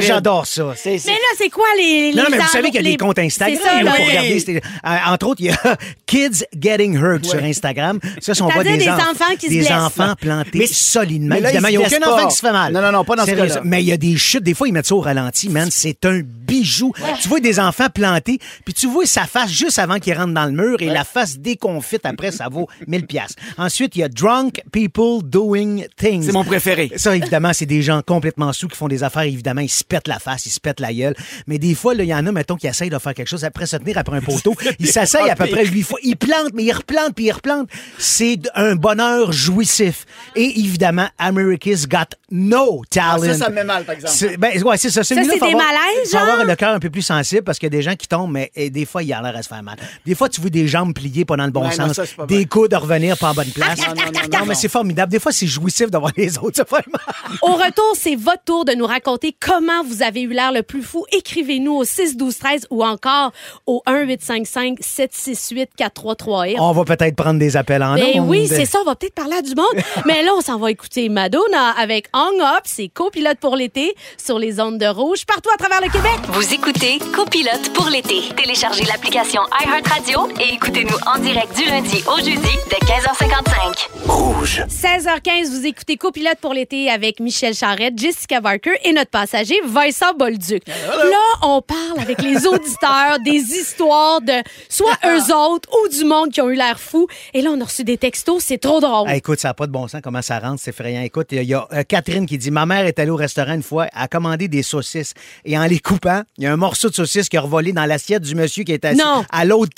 j'adore 0.00 0.46
ça. 0.46 0.74
Mais 0.84 0.96
là, 0.96 1.12
c'est 1.36 1.50
quoi 1.50 1.64
les. 1.76 2.12
Non, 2.14 2.24
mais 2.30 2.38
vous 2.38 2.48
savez 2.48 2.68
y 2.68 2.78
a 2.80 2.82
les- 2.82 2.90
des 2.92 2.96
comptes 2.96 3.18
Instagram. 3.18 3.58
Ça, 3.62 3.74
là, 3.76 3.82
là. 3.82 3.92
pour 3.94 4.06
regarder. 4.06 4.60
euh, 4.86 4.90
entre 5.06 5.26
autres, 5.28 5.40
il 5.40 5.46
y 5.46 5.50
a 5.50 5.56
Kids 6.06 6.44
Getting 6.58 6.94
Hurt 6.96 7.24
sur 7.24 7.42
Instagram. 7.42 7.98
Ça, 8.20 8.34
si 8.34 8.42
on 8.42 8.48
voit 8.48 8.64
des, 8.64 8.76
des 8.76 8.86
enf- 8.86 8.94
enfants 9.10 9.34
qui 9.38 9.46
se 9.46 9.50
des 9.50 9.58
blessent, 9.60 9.70
enfants 9.72 10.06
là. 10.06 10.16
plantés 10.16 10.58
Mais- 10.58 10.66
solidement. 10.66 11.34
mais 11.36 11.40
là, 11.40 11.48
Évidemment, 11.50 11.68
il 11.68 11.78
n'y 11.78 11.84
a 11.84 11.86
aucun 11.86 12.02
enfant 12.14 12.28
qui 12.28 12.36
se 12.36 12.40
fait 12.40 12.52
mal. 12.52 12.72
Non, 12.72 12.82
non, 12.82 12.92
non, 12.92 13.04
pas 13.04 13.16
dans 13.16 13.22
ce 13.22 13.28
Sérieusement. 13.30 13.54
cas-là. 13.56 13.66
Mais 13.66 13.82
il 13.82 13.86
y 13.88 13.92
a 13.92 13.96
des 13.96 14.16
chutes. 14.16 14.42
Des 14.42 14.54
fois, 14.54 14.68
ils 14.68 14.72
mettent 14.72 14.86
ça 14.86 14.94
au 14.94 15.00
ralenti, 15.00 15.48
man. 15.48 15.68
C'est 15.70 16.04
un 16.04 16.20
bijou. 16.24 16.92
Tu 17.20 17.28
vois 17.28 17.40
des 17.40 17.60
enfants 17.60 17.88
plantés, 17.92 18.38
puis 18.64 18.74
tu 18.74 18.86
vois 18.88 19.06
sa 19.06 19.24
face 19.26 19.50
juste 19.50 19.78
avant 19.78 19.98
qu'il 19.98 20.14
rentre 20.14 20.34
dans 20.34 20.46
le 20.46 20.52
mur 20.52 20.80
et 20.80 20.86
la 20.86 21.04
face 21.04 21.38
déconfite 21.38 22.04
après, 22.06 22.32
ça 22.32 22.48
vaut 22.48 22.68
1000 22.86 23.06
pièces. 23.06 23.34
Ensuite, 23.58 23.96
il 23.96 24.00
y 24.00 24.02
a 24.02 24.08
Drunk 24.08 24.62
People 24.72 25.22
Doing 25.24 25.82
Things. 25.96 26.24
C'est 26.24 26.32
mon 26.32 26.44
préféré. 26.44 26.90
Ça, 26.96 27.14
évidemment, 27.16 27.52
c'est 27.52 27.66
des 27.66 27.82
gens 27.82 28.02
complètement 28.04 28.52
sous 28.52 28.68
qui 28.68 28.76
font 28.76 28.88
des 28.88 29.02
affaires. 29.02 29.22
Évidemment, 29.22 29.60
ils 29.60 29.68
se 29.68 29.84
pètent 29.84 30.08
la 30.08 30.18
face, 30.18 30.46
ils 30.46 30.50
se 30.50 30.60
pètent 30.60 30.80
la 30.80 30.92
gueule. 30.92 31.14
Mais 31.46 31.58
des 31.58 31.74
fois, 31.74 31.94
là, 31.94 32.02
il 32.04 32.08
y 32.08 32.14
en 32.14 32.26
a, 32.26 32.32
mettons, 32.32 32.56
qui 32.56 32.68
essayent 32.70 32.90
de 32.90 32.98
faire 32.98 33.14
quelque 33.14 33.28
chose 33.28 33.44
après 33.44 33.66
se 33.66 33.76
tenir 33.76 33.98
après 33.98 34.16
un 34.16 34.20
poteau. 34.20 34.54
Ils 34.78 34.86
s'asseyent 34.86 35.30
à 35.30 35.34
peu 35.36 35.46
près 35.46 35.66
huit 35.66 35.82
fois. 35.82 35.98
Ils 36.02 36.16
plantent, 36.16 36.52
mais 36.54 36.64
ils 36.64 36.72
replantent, 36.72 37.14
puis 37.14 37.26
ils 37.26 37.32
replantent. 37.32 37.68
C'est 37.98 38.38
un 38.54 38.74
bonheur 38.76 39.32
jouissif. 39.32 40.06
Et 40.36 40.60
évidemment, 40.60 41.08
America's 41.18 41.86
Got 41.86 42.16
No 42.30 42.82
Talent. 42.90 43.22
Ah, 43.22 43.26
ça, 43.26 43.34
ça 43.34 43.48
me 43.50 43.54
met 43.56 43.64
mal, 43.64 43.84
par 43.84 43.94
exemple. 43.96 44.14
C'est- 44.14 44.36
Ben, 44.36 44.62
ouais, 44.62 44.76
c'est 44.76 44.90
ça. 44.90 45.02
Celui-là, 45.04 45.28
c'est 45.32 45.38
faut 45.38 45.46
des 45.46 45.52
avoir- 45.52 45.66
malaises, 45.66 46.10
faut 46.10 46.16
avoir 46.16 46.36
genre? 46.38 46.44
le 46.46 46.56
cœur 46.56 46.74
un 46.74 46.78
peu 46.80 46.90
plus 46.90 47.02
sensible 47.02 47.42
parce 47.42 47.58
qu'il 47.58 47.66
y 47.66 47.74
a 47.74 47.76
des 47.76 47.82
gens 47.82 47.94
qui 47.96 48.06
tombent, 48.08 48.32
mais 48.32 48.50
et 48.54 48.70
des 48.70 48.86
fois, 48.86 49.02
il 49.02 49.12
a 49.12 49.20
l'air 49.20 49.36
à 49.36 49.42
se 49.42 49.48
faire 49.48 49.62
mal. 49.62 49.76
Des 50.06 50.14
fois, 50.14 50.28
tu 50.28 50.40
vois 50.40 50.50
des 50.50 50.66
jambes 50.68 50.94
pliées 50.94 51.24
pas 51.24 51.36
dans 51.36 51.44
le 51.46 51.50
bon 51.50 51.62
Ouais, 51.62 51.76
non, 51.76 51.88
sens, 51.88 51.96
ça, 51.96 52.04
c'est 52.06 52.26
des 52.26 52.46
coudes 52.46 52.72
revenir 52.74 53.18
pas 53.18 53.30
en 53.30 53.34
bonne 53.34 53.50
place. 53.50 53.78
Non, 53.78 53.86
non, 53.88 53.94
non, 53.94 54.20
non, 54.32 54.38
mais 54.42 54.46
non. 54.46 54.54
c'est 54.54 54.68
formidable. 54.68 55.10
Des 55.12 55.18
fois, 55.18 55.32
c'est 55.32 55.46
jouissif 55.46 55.90
d'avoir 55.90 56.12
les 56.16 56.38
autres 56.38 56.56
se 56.58 56.64
faire 56.64 56.82
mal. 56.90 57.38
Au 57.42 57.52
retour, 57.54 57.94
c'est 57.98 58.14
votre 58.16 58.44
tour 58.44 58.64
de 58.64 58.72
nous 58.72 58.86
raconter 58.86 59.36
comment 59.38 59.82
vous 59.84 60.02
avez 60.02 60.22
eu 60.22 60.28
l'air 60.28 60.52
le 60.52 60.62
plus 60.62 60.82
fou. 60.82 61.04
Écrivez-nous 61.12 61.72
au 61.74 61.84
6 61.84 62.16
12 62.16 62.38
13 62.38 62.59
ou 62.70 62.84
encore 62.84 63.32
au 63.66 63.82
1 63.86 64.02
855 64.02 64.78
768 64.80 65.70
4338. 65.76 66.56
On 66.60 66.72
va 66.72 66.84
peut-être 66.84 67.16
prendre 67.16 67.38
des 67.38 67.56
appels 67.56 67.82
en 67.82 67.94
Ben 67.94 68.20
ondes. 68.20 68.28
oui, 68.28 68.46
c'est 68.48 68.64
ça, 68.66 68.78
on 68.80 68.84
va 68.84 68.94
peut-être 68.94 69.14
parler 69.14 69.36
à 69.36 69.42
du 69.42 69.54
monde. 69.54 69.66
Mais 70.06 70.22
là, 70.22 70.32
on 70.36 70.40
s'en 70.40 70.58
va 70.58 70.70
écouter 70.70 71.08
Madonna 71.08 71.70
avec 71.78 72.06
Hang 72.12 72.40
Up, 72.40 72.62
c'est 72.64 72.88
copilote 72.88 73.38
pour 73.38 73.56
l'été 73.56 73.94
sur 74.16 74.38
les 74.38 74.60
ondes 74.60 74.78
de 74.78 74.86
rouge 74.86 75.24
partout 75.26 75.50
à 75.54 75.56
travers 75.58 75.80
le 75.80 75.90
Québec. 75.90 76.18
Vous 76.28 76.54
écoutez 76.54 76.98
Copilote 77.14 77.72
pour 77.74 77.88
l'été. 77.88 78.20
Téléchargez 78.36 78.84
l'application 78.84 79.42
iHeartRadio 79.64 80.28
et 80.40 80.54
écoutez-nous 80.54 80.96
en 81.14 81.18
direct 81.18 81.56
du 81.56 81.64
lundi 81.64 82.02
au 82.12 82.18
jeudi 82.18 82.56
dès 82.68 82.86
15h55. 82.86 83.88
Rouge. 84.06 84.62
16h15, 84.68 85.50
vous 85.50 85.66
écoutez 85.66 85.96
Copilote 85.96 86.38
pour 86.40 86.54
l'été 86.54 86.90
avec 86.90 87.20
Michel 87.20 87.54
Charrette, 87.54 87.98
Jessica 87.98 88.40
Barker 88.40 88.72
et 88.84 88.92
notre 88.92 89.10
passager 89.10 89.56
Vincent 89.64 90.12
Bolduc. 90.16 90.62
Là, 90.66 91.18
on 91.42 91.60
parle 91.62 92.00
avec 92.00 92.22
les 92.22 92.46
auditeurs 92.54 93.18
des 93.24 93.38
histoires 93.38 94.20
de 94.20 94.32
soit 94.68 94.96
eux 95.06 95.34
autres 95.34 95.68
ou 95.72 95.88
du 95.88 96.04
monde 96.04 96.30
qui 96.30 96.40
ont 96.40 96.50
eu 96.50 96.54
l'air 96.56 96.78
fou. 96.78 97.06
Et 97.34 97.42
là, 97.42 97.50
on 97.50 97.60
a 97.60 97.64
reçu 97.64 97.84
des 97.84 97.96
textos, 97.98 98.42
c'est 98.44 98.58
trop 98.58 98.80
drôle. 98.80 99.06
Ah, 99.08 99.16
écoute, 99.16 99.40
ça 99.40 99.48
n'a 99.48 99.54
pas 99.54 99.66
de 99.66 99.72
bon 99.72 99.88
sens 99.88 100.00
comment 100.02 100.22
ça 100.22 100.38
rentre, 100.38 100.60
c'est 100.62 100.70
effrayant. 100.70 101.02
Écoute, 101.02 101.28
il 101.32 101.36
y 101.36 101.38
a, 101.40 101.42
y 101.42 101.54
a, 101.54 101.66
euh, 101.72 101.82
Catherine 101.86 102.26
qui 102.26 102.38
dit 102.38 102.50
Ma 102.50 102.66
mère 102.66 102.86
est 102.86 102.98
allée 102.98 103.10
au 103.10 103.16
restaurant 103.16 103.54
une 103.54 103.62
fois, 103.62 103.86
a 103.94 104.08
commandé 104.08 104.48
des 104.48 104.62
saucisses. 104.62 105.14
Et 105.44 105.58
en 105.58 105.64
les 105.64 105.78
coupant, 105.80 106.22
il 106.38 106.44
y 106.44 106.46
a 106.46 106.52
un 106.52 106.56
morceau 106.56 106.88
de 106.90 106.94
saucisse 106.94 107.28
qui 107.28 107.36
a 107.36 107.40
revolé 107.40 107.72
dans 107.72 107.86
l'assiette 107.86 108.22
du 108.22 108.34
monsieur 108.34 108.64
qui 108.64 108.72
est 108.72 108.84
assis 108.84 108.98
Non. 108.98 109.24
à 109.30 109.44
l'autre 109.44 109.70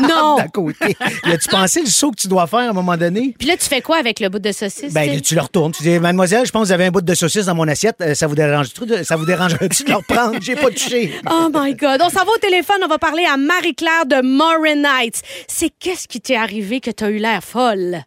Non. 0.00 0.36
d'à 0.36 0.48
côté. 0.48 0.96
Y 1.26 1.32
a-tu 1.32 1.48
pensé 1.48 1.80
le 1.80 1.86
saut 1.90 2.10
que 2.10 2.20
tu 2.20 2.28
dois 2.28 2.46
faire 2.46 2.60
à 2.60 2.68
un 2.68 2.72
moment 2.72 2.96
donné? 2.96 3.34
Puis 3.38 3.48
là, 3.48 3.56
tu 3.56 3.64
fais 3.66 3.80
quoi 3.80 3.96
avec 3.98 4.20
le 4.20 4.28
bout 4.28 4.38
de 4.38 4.52
saucisse? 4.52 4.92
Ben, 4.92 5.10
tu 5.16 5.22
tu 5.22 5.34
le 5.34 5.40
retournes. 5.40 5.72
Tu 5.72 5.82
dis, 5.82 5.98
mademoiselle, 5.98 6.46
je 6.46 6.52
pense 6.52 6.62
que 6.62 6.66
vous 6.68 6.72
avez 6.72 6.86
un 6.86 6.90
bout 6.90 7.00
de 7.02 7.14
saucisse 7.14 7.46
dans 7.46 7.54
mon 7.54 7.66
assiette. 7.68 7.96
Euh, 8.00 8.14
ça 8.14 8.26
vous 8.26 8.34
dérange 8.34 8.68
ça 9.04 9.16
vous 9.16 9.26
dérangerait-tu 9.26 9.84
de 9.84 9.90
le 9.90 9.96
reprendre? 9.96 10.38
J'ai 10.40 10.56
pas 10.56 10.70
touché. 10.70 11.12
Oh 11.30 11.48
my 11.52 11.74
God. 11.74 12.00
On 12.02 12.08
s'en 12.18 12.24
va 12.24 12.32
au 12.32 12.38
téléphone. 12.38 12.82
On 12.82 12.88
va 12.88 12.98
parler 12.98 13.24
à 13.26 13.36
Marie-Claire 13.36 14.04
de 14.04 14.20
Morin 14.22 14.82
Heights. 14.82 15.22
C'est 15.46 15.70
qu'est-ce 15.70 16.08
qui 16.08 16.20
t'est 16.20 16.34
arrivé 16.34 16.80
que 16.80 16.90
t'as 16.90 17.10
eu 17.10 17.18
l'air 17.18 17.44
folle? 17.44 18.02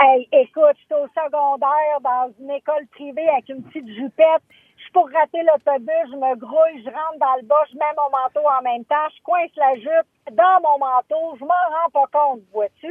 Hey, 0.00 0.26
écoute, 0.32 0.72
je 0.80 0.84
suis 0.88 0.96
au 0.96 1.06
secondaire 1.12 2.00
dans 2.00 2.32
une 2.40 2.50
école 2.50 2.86
privée 2.92 3.28
avec 3.28 3.50
une 3.50 3.62
petite 3.64 3.88
jupette. 3.88 4.40
Je 4.78 4.82
suis 4.84 4.92
pour 4.92 5.04
rater 5.04 5.42
l'autobus, 5.44 6.08
je 6.10 6.16
me 6.16 6.34
grouille, 6.36 6.80
je 6.80 6.88
rentre 6.88 7.20
dans 7.20 7.36
le 7.36 7.42
bas, 7.44 7.62
je 7.70 7.76
mets 7.76 7.92
mon 7.94 8.08
manteau 8.08 8.40
en 8.40 8.62
même 8.62 8.84
temps, 8.86 9.06
je 9.14 9.22
coince 9.22 9.52
la 9.56 9.74
jupe 9.76 10.08
dans 10.32 10.58
mon 10.64 10.78
manteau, 10.78 11.36
je 11.38 11.44
m'en 11.44 11.62
rends 11.76 11.92
pas 11.92 12.08
compte, 12.10 12.40
vois-tu? 12.52 12.90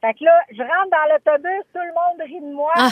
Fait 0.00 0.14
que 0.14 0.24
là, 0.24 0.38
je 0.52 0.62
rentre 0.62 0.90
dans 0.94 1.06
l'autobus, 1.10 1.66
tout 1.74 1.82
le 1.82 1.94
monde 1.98 2.22
rit 2.22 2.40
de 2.40 2.54
moi. 2.54 2.72
Ah. 2.76 2.90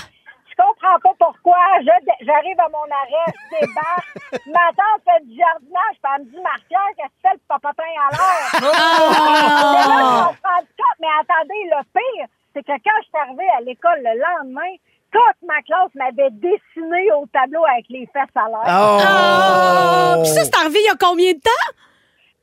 Je 0.57 0.63
comprends 0.63 0.99
pas 1.03 1.15
pourquoi. 1.19 1.59
J'arrive 1.83 2.61
à 2.61 2.69
mon 2.69 2.87
arrêt, 2.87 3.27
je 3.35 3.59
débarque. 3.59 4.47
Ma 4.47 4.71
tante 4.71 5.03
fait 5.05 5.27
du 5.27 5.37
jardinage, 5.37 5.97
puis 5.99 6.13
elle 6.15 6.23
me 6.25 6.31
dit, 6.31 6.43
Martial, 6.43 6.89
qu'est-ce 6.97 7.09
que 7.09 7.15
tu 7.15 7.23
fais 7.23 7.35
le 7.35 7.41
papotin 7.49 7.83
à 7.83 8.11
l'air? 8.15 8.47
Ah! 8.55 9.75
Mais 9.75 9.87
là, 9.89 9.99
je 9.99 10.25
comprends 10.25 10.63
tout. 10.77 10.95
Mais 11.01 11.13
attendez, 11.21 11.63
le 11.65 11.83
pire, 11.93 12.27
c'est 12.55 12.63
que 12.63 12.73
quand 12.73 12.99
je 13.03 13.07
suis 13.07 13.19
arrivée 13.21 13.51
à 13.57 13.61
l'école 13.63 13.99
le 13.99 14.15
lendemain, 14.21 14.73
toute 15.11 15.49
ma 15.49 15.63
classe 15.63 15.95
m'avait 15.95 16.31
dessiné 16.31 17.13
au 17.13 17.27
tableau 17.33 17.65
avec 17.65 17.87
les 17.89 18.07
fesses 18.13 18.37
à 18.37 18.49
l'air. 18.49 18.65
Ah! 18.67 20.15
Puis 20.23 20.31
ça, 20.31 20.45
c'est 20.45 20.57
arrivé 20.57 20.79
il 20.83 20.87
y 20.87 20.91
a 20.91 20.97
combien 20.99 21.33
de 21.33 21.39
temps? 21.39 21.67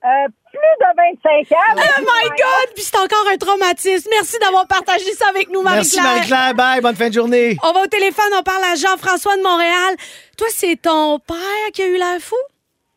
Euh, 0.04 0.28
plus 0.52 0.76
de 0.82 0.90
25 0.98 1.52
ans. 1.58 1.76
Oh 1.78 2.02
my 2.02 2.30
God! 2.30 2.74
Puis 2.74 2.84
c'est 2.84 2.98
encore 2.98 3.26
un 3.32 3.38
traumatisme. 3.38 4.10
Merci 4.12 4.40
d'avoir 4.40 4.66
partagé 4.68 5.12
ça 5.14 5.30
avec 5.30 5.50
nous, 5.52 5.62
Merci 5.62 6.02
Marie-Claire. 6.02 6.04
Marie-Claire. 6.04 6.54
Bye. 6.56 6.82
Bonne 6.82 6.96
fin 6.96 7.10
de 7.10 7.14
journée. 7.14 7.56
On 7.64 7.72
va 7.72 7.84
au 7.84 7.88
téléphone, 7.88 8.32
on 8.38 8.42
parle 8.42 8.64
à 8.64 8.76
Jean-François 8.76 9.38
de 9.38 9.44
Montréal. 9.44 9.94
Toi, 10.38 10.48
c'est 10.50 10.76
ton 10.82 11.20
père 11.20 11.70
qui 11.74 11.84
a 11.84 11.88
eu 11.88 11.94
l'air 11.98 12.18
fou? 12.20 12.36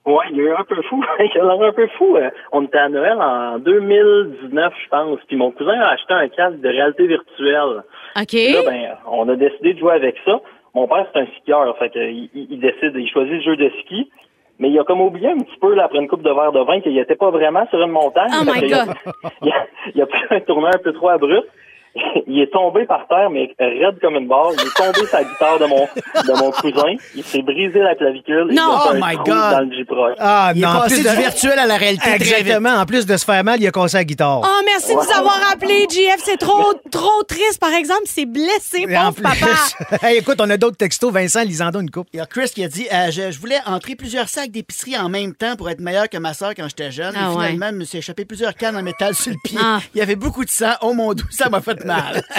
Ouais, 0.06 0.24
il 0.32 0.40
a 0.40 0.42
eu 0.44 0.52
un 0.54 0.64
peu 0.64 0.80
fou. 0.88 1.02
il 1.18 1.40
a 1.40 1.44
l'air 1.44 1.68
un 1.68 1.72
peu 1.72 1.86
fou. 1.98 2.16
Euh, 2.16 2.30
On 2.52 2.62
était 2.64 2.78
à 2.78 2.88
Noël 2.88 3.18
en 3.20 3.58
2019, 3.58 4.72
je 4.82 4.88
pense. 4.88 5.18
Puis 5.28 5.36
mon 5.36 5.50
cousin 5.50 5.78
a 5.80 5.90
acheté 5.92 6.14
un 6.14 6.28
casque 6.28 6.60
de 6.60 6.68
réalité 6.68 7.06
virtuelle. 7.06 7.82
OK. 8.16 8.32
Là, 8.32 8.62
ben, 8.70 8.96
on 9.10 9.28
a 9.28 9.36
décidé 9.36 9.74
de 9.74 9.78
jouer 9.78 9.92
avec 9.94 10.16
ça. 10.24 10.40
Mon 10.74 10.88
père, 10.88 11.06
c'est 11.12 11.20
un 11.20 11.26
skieur. 11.40 11.76
Fait 11.78 11.90
que, 11.90 11.98
il, 11.98 12.30
il- 12.34 12.48
il 12.50 12.60
décide, 12.60 12.92
il 12.96 13.08
choisit 13.12 13.32
le 13.34 13.40
jeu 13.42 13.56
de 13.56 13.70
ski. 13.82 14.10
Mais 14.58 14.70
il 14.70 14.78
a 14.78 14.84
comme 14.84 15.00
oublié 15.00 15.28
un 15.30 15.38
petit 15.38 15.58
peu, 15.60 15.74
là, 15.74 15.84
après 15.86 15.98
une 15.98 16.06
coupe 16.08 16.22
de 16.22 16.30
verre 16.30 16.52
de 16.52 16.60
vin, 16.60 16.80
qu'il 16.80 16.96
était 16.98 17.16
pas 17.16 17.30
vraiment 17.30 17.66
sur 17.70 17.80
une 17.82 17.90
montagne. 17.90 18.30
Oh 18.40 18.44
my 18.44 18.60
que 18.60 18.66
il 18.66 18.74
a- 18.74 18.84
God. 18.86 18.94
il, 19.42 19.48
a, 19.50 19.66
il 19.94 20.02
a 20.02 20.06
pris 20.06 20.22
un 20.30 20.40
tournant 20.40 20.68
un 20.68 20.78
peu 20.82 20.92
trop 20.92 21.08
abrupt. 21.08 21.48
Il 22.26 22.40
est 22.40 22.50
tombé 22.52 22.84
par 22.86 23.06
terre, 23.08 23.30
mais 23.30 23.54
raide 23.58 23.98
comme 24.00 24.16
une 24.16 24.26
barre. 24.26 24.50
Il 24.54 24.60
est 24.60 24.74
tombé 24.76 25.06
sur 25.06 25.16
la 25.18 25.24
guitare 25.24 25.58
de 25.58 25.66
mon, 25.66 25.84
de 25.84 26.38
mon 26.40 26.50
cousin. 26.50 26.94
Il 27.14 27.22
s'est 27.22 27.42
brisé 27.42 27.78
la 27.80 27.94
clavicule. 27.94 28.48
et 28.50 28.54
Non. 28.54 28.62
il 28.72 28.74
a 28.74 28.78
fait 28.78 28.88
Oh 28.88 29.04
un 29.04 29.08
my 29.08 29.14
trou 29.16 29.24
God. 29.24 29.34
dans 29.52 29.60
le 29.60 29.76
J-Proc. 29.76 30.14
Ah, 30.18 30.52
Il 30.54 30.62
est 30.62 30.66
non. 30.66 30.72
en 30.72 30.80
passé 30.80 30.94
plus 31.02 31.08
du 31.10 31.16
de- 31.16 31.20
virtuel 31.20 31.58
à 31.58 31.66
la 31.66 31.76
réalité. 31.76 32.10
Exactement. 32.14 32.70
En 32.70 32.86
plus 32.86 33.06
de 33.06 33.16
se 33.16 33.24
faire 33.24 33.44
mal, 33.44 33.60
il 33.60 33.66
a 33.66 33.70
cassé 33.70 33.96
la 33.98 34.04
guitare. 34.04 34.40
Oh, 34.42 34.62
merci 34.64 34.88
de 34.90 34.94
nous 34.94 35.12
avoir 35.18 35.38
appelé, 35.52 35.86
JF. 35.88 36.16
C'est 36.24 36.36
trop, 36.38 36.72
trop 36.90 37.22
triste. 37.28 37.60
Par 37.60 37.72
exemple, 37.72 38.02
c'est 38.06 38.26
blessé, 38.26 38.86
Et 38.88 38.96
en 38.98 39.12
pauvre 39.12 39.22
papa. 39.22 39.98
Hey, 40.02 40.18
écoute, 40.18 40.38
on 40.40 40.50
a 40.50 40.56
d'autres 40.56 40.76
textos. 40.76 41.12
Vincent, 41.12 41.42
lisant 41.42 41.70
une 41.72 41.90
coupe. 41.90 42.08
Il 42.12 42.16
y 42.16 42.20
a 42.20 42.26
Chris 42.26 42.50
qui 42.54 42.64
a 42.64 42.68
dit 42.68 42.86
euh, 42.92 43.10
je, 43.10 43.30
je 43.30 43.38
voulais 43.38 43.58
entrer 43.66 43.94
plusieurs 43.94 44.28
sacs 44.28 44.50
d'épicerie 44.50 44.96
en 44.98 45.08
même 45.08 45.34
temps 45.34 45.54
pour 45.56 45.68
être 45.70 45.80
meilleur 45.80 46.08
que 46.08 46.16
ma 46.18 46.34
soeur 46.34 46.52
quand 46.56 46.66
j'étais 46.68 46.90
jeune. 46.90 47.14
Ah 47.16 47.30
et 47.32 47.36
ouais. 47.36 47.44
finalement, 47.50 47.68
je 47.70 47.76
me 47.80 47.84
suis 47.84 47.98
échappé 47.98 48.24
plusieurs 48.24 48.54
cannes 48.54 48.76
en 48.76 48.82
métal 48.82 49.14
sur 49.14 49.30
le 49.32 49.38
pied. 49.44 49.58
Ah. 49.62 49.78
Il 49.94 49.98
y 49.98 50.02
avait 50.02 50.16
beaucoup 50.16 50.44
de 50.44 50.50
sang. 50.50 50.72
Oh 50.82 50.92
mon 50.94 51.12
dieu, 51.12 51.24
ça 51.30 51.48
m'a 51.48 51.60
fait 51.60 51.83
mal. 51.84 52.22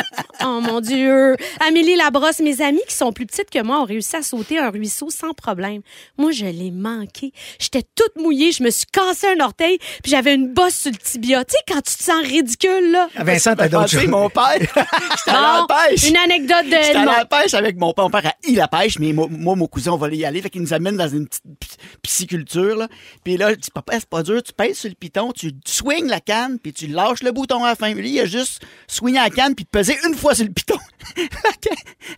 Oh 0.47 0.59
mon 0.61 0.79
Dieu. 0.81 1.35
Amélie 1.65 1.95
Labrosse, 1.95 2.39
mes 2.39 2.61
amies 2.61 2.81
qui 2.87 2.93
sont 2.93 3.11
plus 3.13 3.25
petites 3.25 3.49
que 3.49 3.63
moi 3.63 3.79
ont 3.81 3.85
réussi 3.85 4.15
à 4.17 4.21
sauter 4.21 4.59
un 4.59 4.69
ruisseau 4.69 5.09
sans 5.09 5.33
problème. 5.33 5.81
Moi, 6.19 6.31
je 6.33 6.45
l'ai 6.45 6.69
manqué. 6.71 7.31
J'étais 7.57 7.81
toute 7.95 8.15
mouillée, 8.21 8.51
je 8.51 8.61
me 8.61 8.69
suis 8.69 8.85
cassé 8.85 9.27
un 9.27 9.43
orteil, 9.43 9.79
puis 10.03 10.11
j'avais 10.11 10.35
une 10.35 10.53
bosse 10.53 10.75
sur 10.75 10.91
le 10.91 10.97
tibia. 10.97 11.43
Tu 11.45 11.53
sais, 11.53 11.57
quand 11.67 11.81
tu 11.81 11.95
te 11.97 12.03
sens 12.03 12.21
ridicule, 12.21 12.91
là. 12.91 13.07
Ah, 13.15 13.23
Vincent, 13.23 13.55
t'as 13.55 13.69
d'autres 13.69 13.87
choses. 13.89 14.05
mon 14.07 14.29
père, 14.29 14.57
j'étais 14.59 15.31
à 15.31 15.33
la 15.61 15.65
pêche. 15.67 16.09
une 16.09 16.17
anecdote 16.17 16.65
de... 16.65 16.71
J'étais 16.83 16.95
à 16.97 17.05
la 17.05 17.25
pêche 17.25 17.53
avec 17.55 17.77
mon 17.77 17.93
père. 17.93 18.03
Mon 18.03 18.11
père 18.11 18.27
a 18.27 18.33
eu 18.47 18.53
la 18.55 18.67
pêche, 18.67 18.99
mais 18.99 19.13
moi, 19.13 19.27
moi, 19.31 19.55
mon 19.55 19.67
cousin, 19.67 19.93
on 19.93 19.97
va 19.97 20.09
y 20.09 20.25
aller. 20.25 20.41
Fait 20.41 20.49
qu'il 20.51 20.61
nous 20.61 20.73
amène 20.73 20.97
dans 20.97 21.07
une 21.09 21.27
petite 21.27 21.43
pi- 21.59 21.77
pisciculture, 22.03 22.75
là. 22.75 22.87
Puis 23.23 23.37
là, 23.37 23.49
je 23.51 23.55
dis, 23.55 23.71
papa, 23.73 23.93
c'est 23.99 24.09
pas 24.09 24.21
dur. 24.21 24.43
Tu 24.43 24.53
pèses 24.53 24.77
sur 24.79 24.89
le 24.89 24.95
piton, 24.95 25.31
tu 25.31 25.51
swings 25.65 26.07
la 26.07 26.19
canne, 26.19 26.59
puis 26.59 26.71
tu 26.73 26.87
lâches 26.87 27.23
le 27.23 27.31
bouton 27.31 27.63
à 27.63 27.69
la 27.69 27.75
fin. 27.75 27.91
Lui, 27.93 28.11
il 28.11 28.19
a 28.19 28.25
juste 28.25 28.61
swingé 28.87 29.15
la 29.17 29.29
canne, 29.35 29.53
puis 29.55 29.65
pesé 29.65 29.97
une 30.07 30.15
fois 30.15 30.33
sur 30.35 30.45
le 30.45 30.51
piton. 30.51 30.77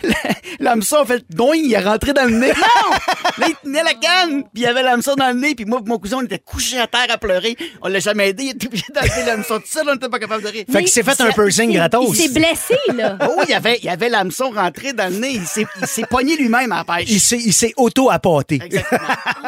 La- 0.04 0.14
L'hameçon 0.60 0.98
a 0.98 1.06
fait 1.06 1.24
doing, 1.30 1.56
il 1.56 1.74
est 1.74 1.80
rentré 1.80 2.14
dans 2.14 2.24
le 2.26 2.32
nez. 2.38 2.48
Non! 2.54 2.96
Là, 3.38 3.48
il 3.50 3.56
tenait 3.64 3.84
la 3.84 3.94
canne, 3.94 4.44
puis 4.44 4.50
il 4.56 4.62
y 4.62 4.66
avait 4.66 4.82
l'hameçon 4.84 5.16
dans 5.16 5.28
le 5.28 5.34
nez, 5.40 5.54
puis 5.56 5.66
moi, 5.66 5.80
et 5.86 5.88
mon 5.90 5.98
cousin, 6.00 6.18
on 6.18 6.24
était 6.24 6.40
couchés 6.40 6.80
à 6.80 6.88
terre 6.88 7.06
à 7.10 7.18
pleurer. 7.18 7.56
On 7.82 7.88
l'a 7.88 8.00
jamais 8.00 8.30
aidé, 8.30 8.44
il 8.46 8.50
était 8.52 8.68
obligé 8.68 8.86
d'enlever 8.94 9.24
l'hameçon 9.26 9.58
tout 9.60 9.68
seul, 9.68 9.88
on 9.90 9.94
n'était 9.94 10.10
pas 10.10 10.20
capable 10.20 10.44
de 10.44 10.48
rire. 10.48 10.66
Fait 10.72 10.80
qu'il 10.80 10.90
s'est 10.90 11.04
fait 11.04 11.20
un 11.22 11.32
piercing 11.32 11.72
gratos. 11.74 12.08
Il 12.10 12.16
s'est 12.16 12.30
blessé, 12.34 12.76
là. 12.96 13.18
Oh, 13.30 13.42
il 13.44 13.50
y 13.52 13.54
avait, 13.54 13.78
il 13.80 13.86
y 13.86 13.90
avait 13.90 14.10
l'hameçon 14.10 14.50
rentré 14.52 14.94
dans 14.94 15.12
le 15.12 15.20
nez. 15.20 15.32
Il 15.34 15.46
s'est, 15.46 15.66
il 15.82 15.88
s'est 15.88 16.06
pogné 16.10 16.36
lui-même 16.38 16.72
à 16.72 16.84
la 16.88 16.96
pêche. 16.98 17.10
Il 17.10 17.20
s'est, 17.20 17.38
il 17.38 17.54
s'est 17.54 17.74
auto-apporté. 17.78 18.60
Exactement. 18.64 19.00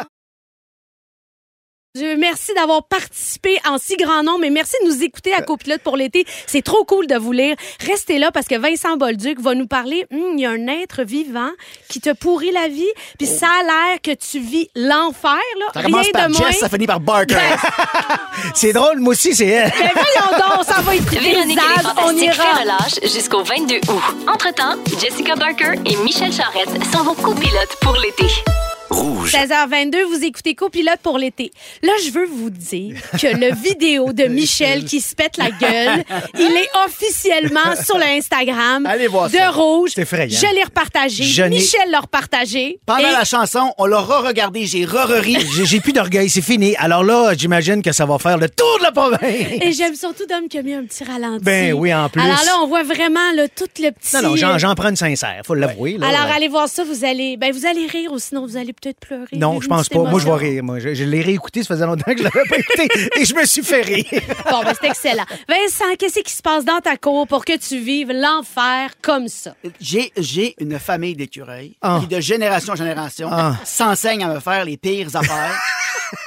Je 1.98 2.14
merci 2.16 2.54
d'avoir 2.54 2.84
participé 2.84 3.58
en 3.68 3.76
si 3.76 3.96
grand 3.96 4.22
nombre 4.22 4.44
et 4.44 4.50
merci 4.50 4.76
de 4.84 4.88
nous 4.88 5.02
écouter 5.02 5.32
à 5.34 5.42
Copilote 5.42 5.80
pour 5.82 5.96
l'été. 5.96 6.24
C'est 6.46 6.62
trop 6.62 6.84
cool 6.84 7.08
de 7.08 7.16
vous 7.16 7.32
lire. 7.32 7.56
Restez 7.84 8.20
là 8.20 8.30
parce 8.30 8.46
que 8.46 8.54
Vincent 8.56 8.96
Bolduc 8.96 9.40
va 9.40 9.56
nous 9.56 9.66
parler. 9.66 10.06
Hum, 10.12 10.34
Il 10.34 10.40
y 10.40 10.46
a 10.46 10.50
un 10.50 10.68
être 10.68 11.02
vivant 11.02 11.50
qui 11.88 12.00
te 12.00 12.10
pourrit 12.12 12.52
la 12.52 12.68
vie, 12.68 12.86
puis 13.18 13.26
ça 13.26 13.48
a 13.48 13.62
l'air 13.64 14.00
que 14.04 14.12
tu 14.14 14.38
vis 14.38 14.68
l'enfer 14.76 15.32
là. 15.58 15.66
Ça 15.74 15.80
Rien 15.80 15.90
commence 15.90 16.08
par 16.10 16.28
de 16.28 16.32
moins. 16.38 16.46
Jess, 16.52 16.60
ça 16.60 16.68
finit 16.68 16.86
par 16.86 17.00
Barker. 17.00 17.34
C'est 18.54 18.72
drôle, 18.72 19.00
moi 19.00 19.10
aussi, 19.14 19.34
c'est 19.34 19.46
elle. 19.48 19.72
Mais 19.80 19.90
voyons 19.92 20.38
donc, 20.56 20.64
ça 20.64 20.80
va 20.82 20.94
être 20.94 21.02
Véronique 21.10 21.34
et 21.38 21.44
les 21.44 21.54
Zaz, 21.54 21.64
on 21.84 21.94
Fantastiques 21.94 22.32
fait 22.34 22.36
ira. 22.36 22.54
relâche 22.60 23.12
jusqu'au 23.12 23.42
22 23.42 23.76
août. 23.88 24.02
Entre-temps, 24.28 24.76
Jessica 25.00 25.34
Barker 25.34 25.72
et 25.84 25.96
Michel 25.96 26.32
Charrette 26.32 26.70
sont 26.92 27.02
vos 27.02 27.14
copilotes 27.14 27.76
pour 27.82 27.96
l'été. 27.96 28.26
Rouge. 28.90 29.32
16h22, 29.32 30.02
vous 30.04 30.24
écoutez 30.24 30.54
Copilote 30.54 30.98
pour 31.02 31.16
l'été. 31.18 31.52
Là, 31.82 31.92
je 32.04 32.10
veux 32.10 32.26
vous 32.26 32.50
dire 32.50 32.96
que 33.12 33.26
le 33.28 33.54
vidéo 33.62 34.12
de 34.12 34.24
Michel 34.24 34.84
qui 34.84 35.00
se 35.00 35.14
pète 35.14 35.36
la 35.36 35.50
gueule, 35.50 36.04
il 36.38 36.42
est 36.56 36.68
officiellement 36.86 37.76
sur 37.84 37.96
l'Instagram 37.98 38.84
Allez 38.86 39.06
voir 39.06 39.30
de 39.30 39.36
ça. 39.36 39.50
Rouge. 39.50 39.90
C'est 39.94 40.02
effrayant. 40.02 40.36
Je 40.38 40.54
l'ai 40.54 40.64
repartagé. 40.64 41.22
Je 41.24 41.42
n'ai- 41.42 41.58
Michel 41.60 41.90
l'a 41.90 42.00
repartagé. 42.00 42.80
Pendant 42.84 43.00
Et- 43.08 43.12
la 43.12 43.24
chanson, 43.24 43.72
on 43.78 43.86
l'a 43.86 44.00
re-regardé, 44.00 44.66
j'ai 44.66 44.84
re-ri. 44.84 45.36
J'ai, 45.56 45.66
j'ai 45.66 45.80
plus 45.80 45.92
d'orgueil, 45.92 46.28
c'est 46.28 46.42
fini. 46.42 46.74
Alors 46.76 47.02
là, 47.04 47.32
j'imagine 47.36 47.82
que 47.82 47.92
ça 47.92 48.06
va 48.06 48.18
faire 48.18 48.38
le 48.38 48.48
tour 48.48 48.78
de 48.78 48.82
la 48.84 48.92
province. 48.92 49.20
Et 49.62 49.72
j'aime 49.72 49.94
surtout 49.94 50.26
Dom 50.26 50.48
qui 50.48 50.58
a 50.58 50.62
mis 50.62 50.74
un 50.74 50.84
petit 50.84 51.04
ralenti. 51.04 51.44
Ben 51.44 51.72
oui, 51.72 51.92
en 51.94 52.08
plus. 52.08 52.20
Alors 52.20 52.42
là, 52.44 52.52
on 52.62 52.66
voit 52.66 52.82
vraiment 52.82 53.32
là, 53.34 53.46
tout 53.48 53.64
le 53.80 53.90
petit... 53.90 54.16
Non, 54.16 54.22
non, 54.30 54.36
j'en, 54.36 54.58
j'en 54.58 54.74
prends 54.74 54.88
une 54.90 54.96
sincère, 54.96 55.42
faut 55.46 55.54
l'avouer. 55.54 55.96
là. 55.98 56.08
Alors, 56.08 56.32
allez 56.34 56.48
voir 56.48 56.68
ça, 56.68 56.84
vous 56.84 57.04
allez, 57.04 57.36
ben, 57.36 57.52
vous 57.52 57.66
allez 57.66 57.86
rire 57.86 58.12
ou 58.12 58.18
sinon 58.18 58.46
vous 58.46 58.56
allez 58.56 58.72
peut-être 58.80 59.00
pleurer. 59.00 59.26
Non, 59.36 59.60
je 59.60 59.68
pense 59.68 59.88
pas. 59.88 59.98
Moi, 60.02 60.18
je 60.20 60.24
vais 60.26 60.32
rire. 60.34 60.62
Moi, 60.64 60.78
je, 60.78 60.94
je 60.94 61.04
l'ai 61.04 61.20
réécouté, 61.20 61.62
ça 61.62 61.74
faisait 61.74 61.86
longtemps 61.86 62.12
que 62.12 62.18
je 62.18 62.22
l'avais 62.24 62.42
pas 62.48 62.56
écouté 62.58 62.88
et 63.20 63.24
je 63.24 63.34
me 63.34 63.44
suis 63.44 63.62
fait 63.62 63.82
rire. 63.82 64.04
Bon, 64.50 64.62
ben, 64.62 64.72
c'est 64.80 64.88
excellent. 64.88 65.24
Vincent, 65.48 65.94
qu'est-ce 65.98 66.20
qui 66.20 66.32
se 66.32 66.42
passe 66.42 66.64
dans 66.64 66.80
ta 66.80 66.96
cour 66.96 67.26
pour 67.26 67.44
que 67.44 67.56
tu 67.56 67.78
vives 67.78 68.12
l'enfer 68.12 68.90
comme 69.02 69.28
ça? 69.28 69.54
J'ai, 69.80 70.12
j'ai 70.16 70.54
une 70.58 70.78
famille 70.78 71.14
d'écureuils 71.14 71.76
Ah. 71.82 71.98
qui, 72.00 72.06
de 72.14 72.20
génération 72.20 72.72
en 72.72 72.76
génération, 72.76 73.28
Ah. 73.30 73.56
s'enseignent 73.64 74.24
à 74.24 74.34
me 74.34 74.40
faire 74.40 74.64
les 74.64 74.76
pires 74.76 75.14
affaires. 75.14 75.58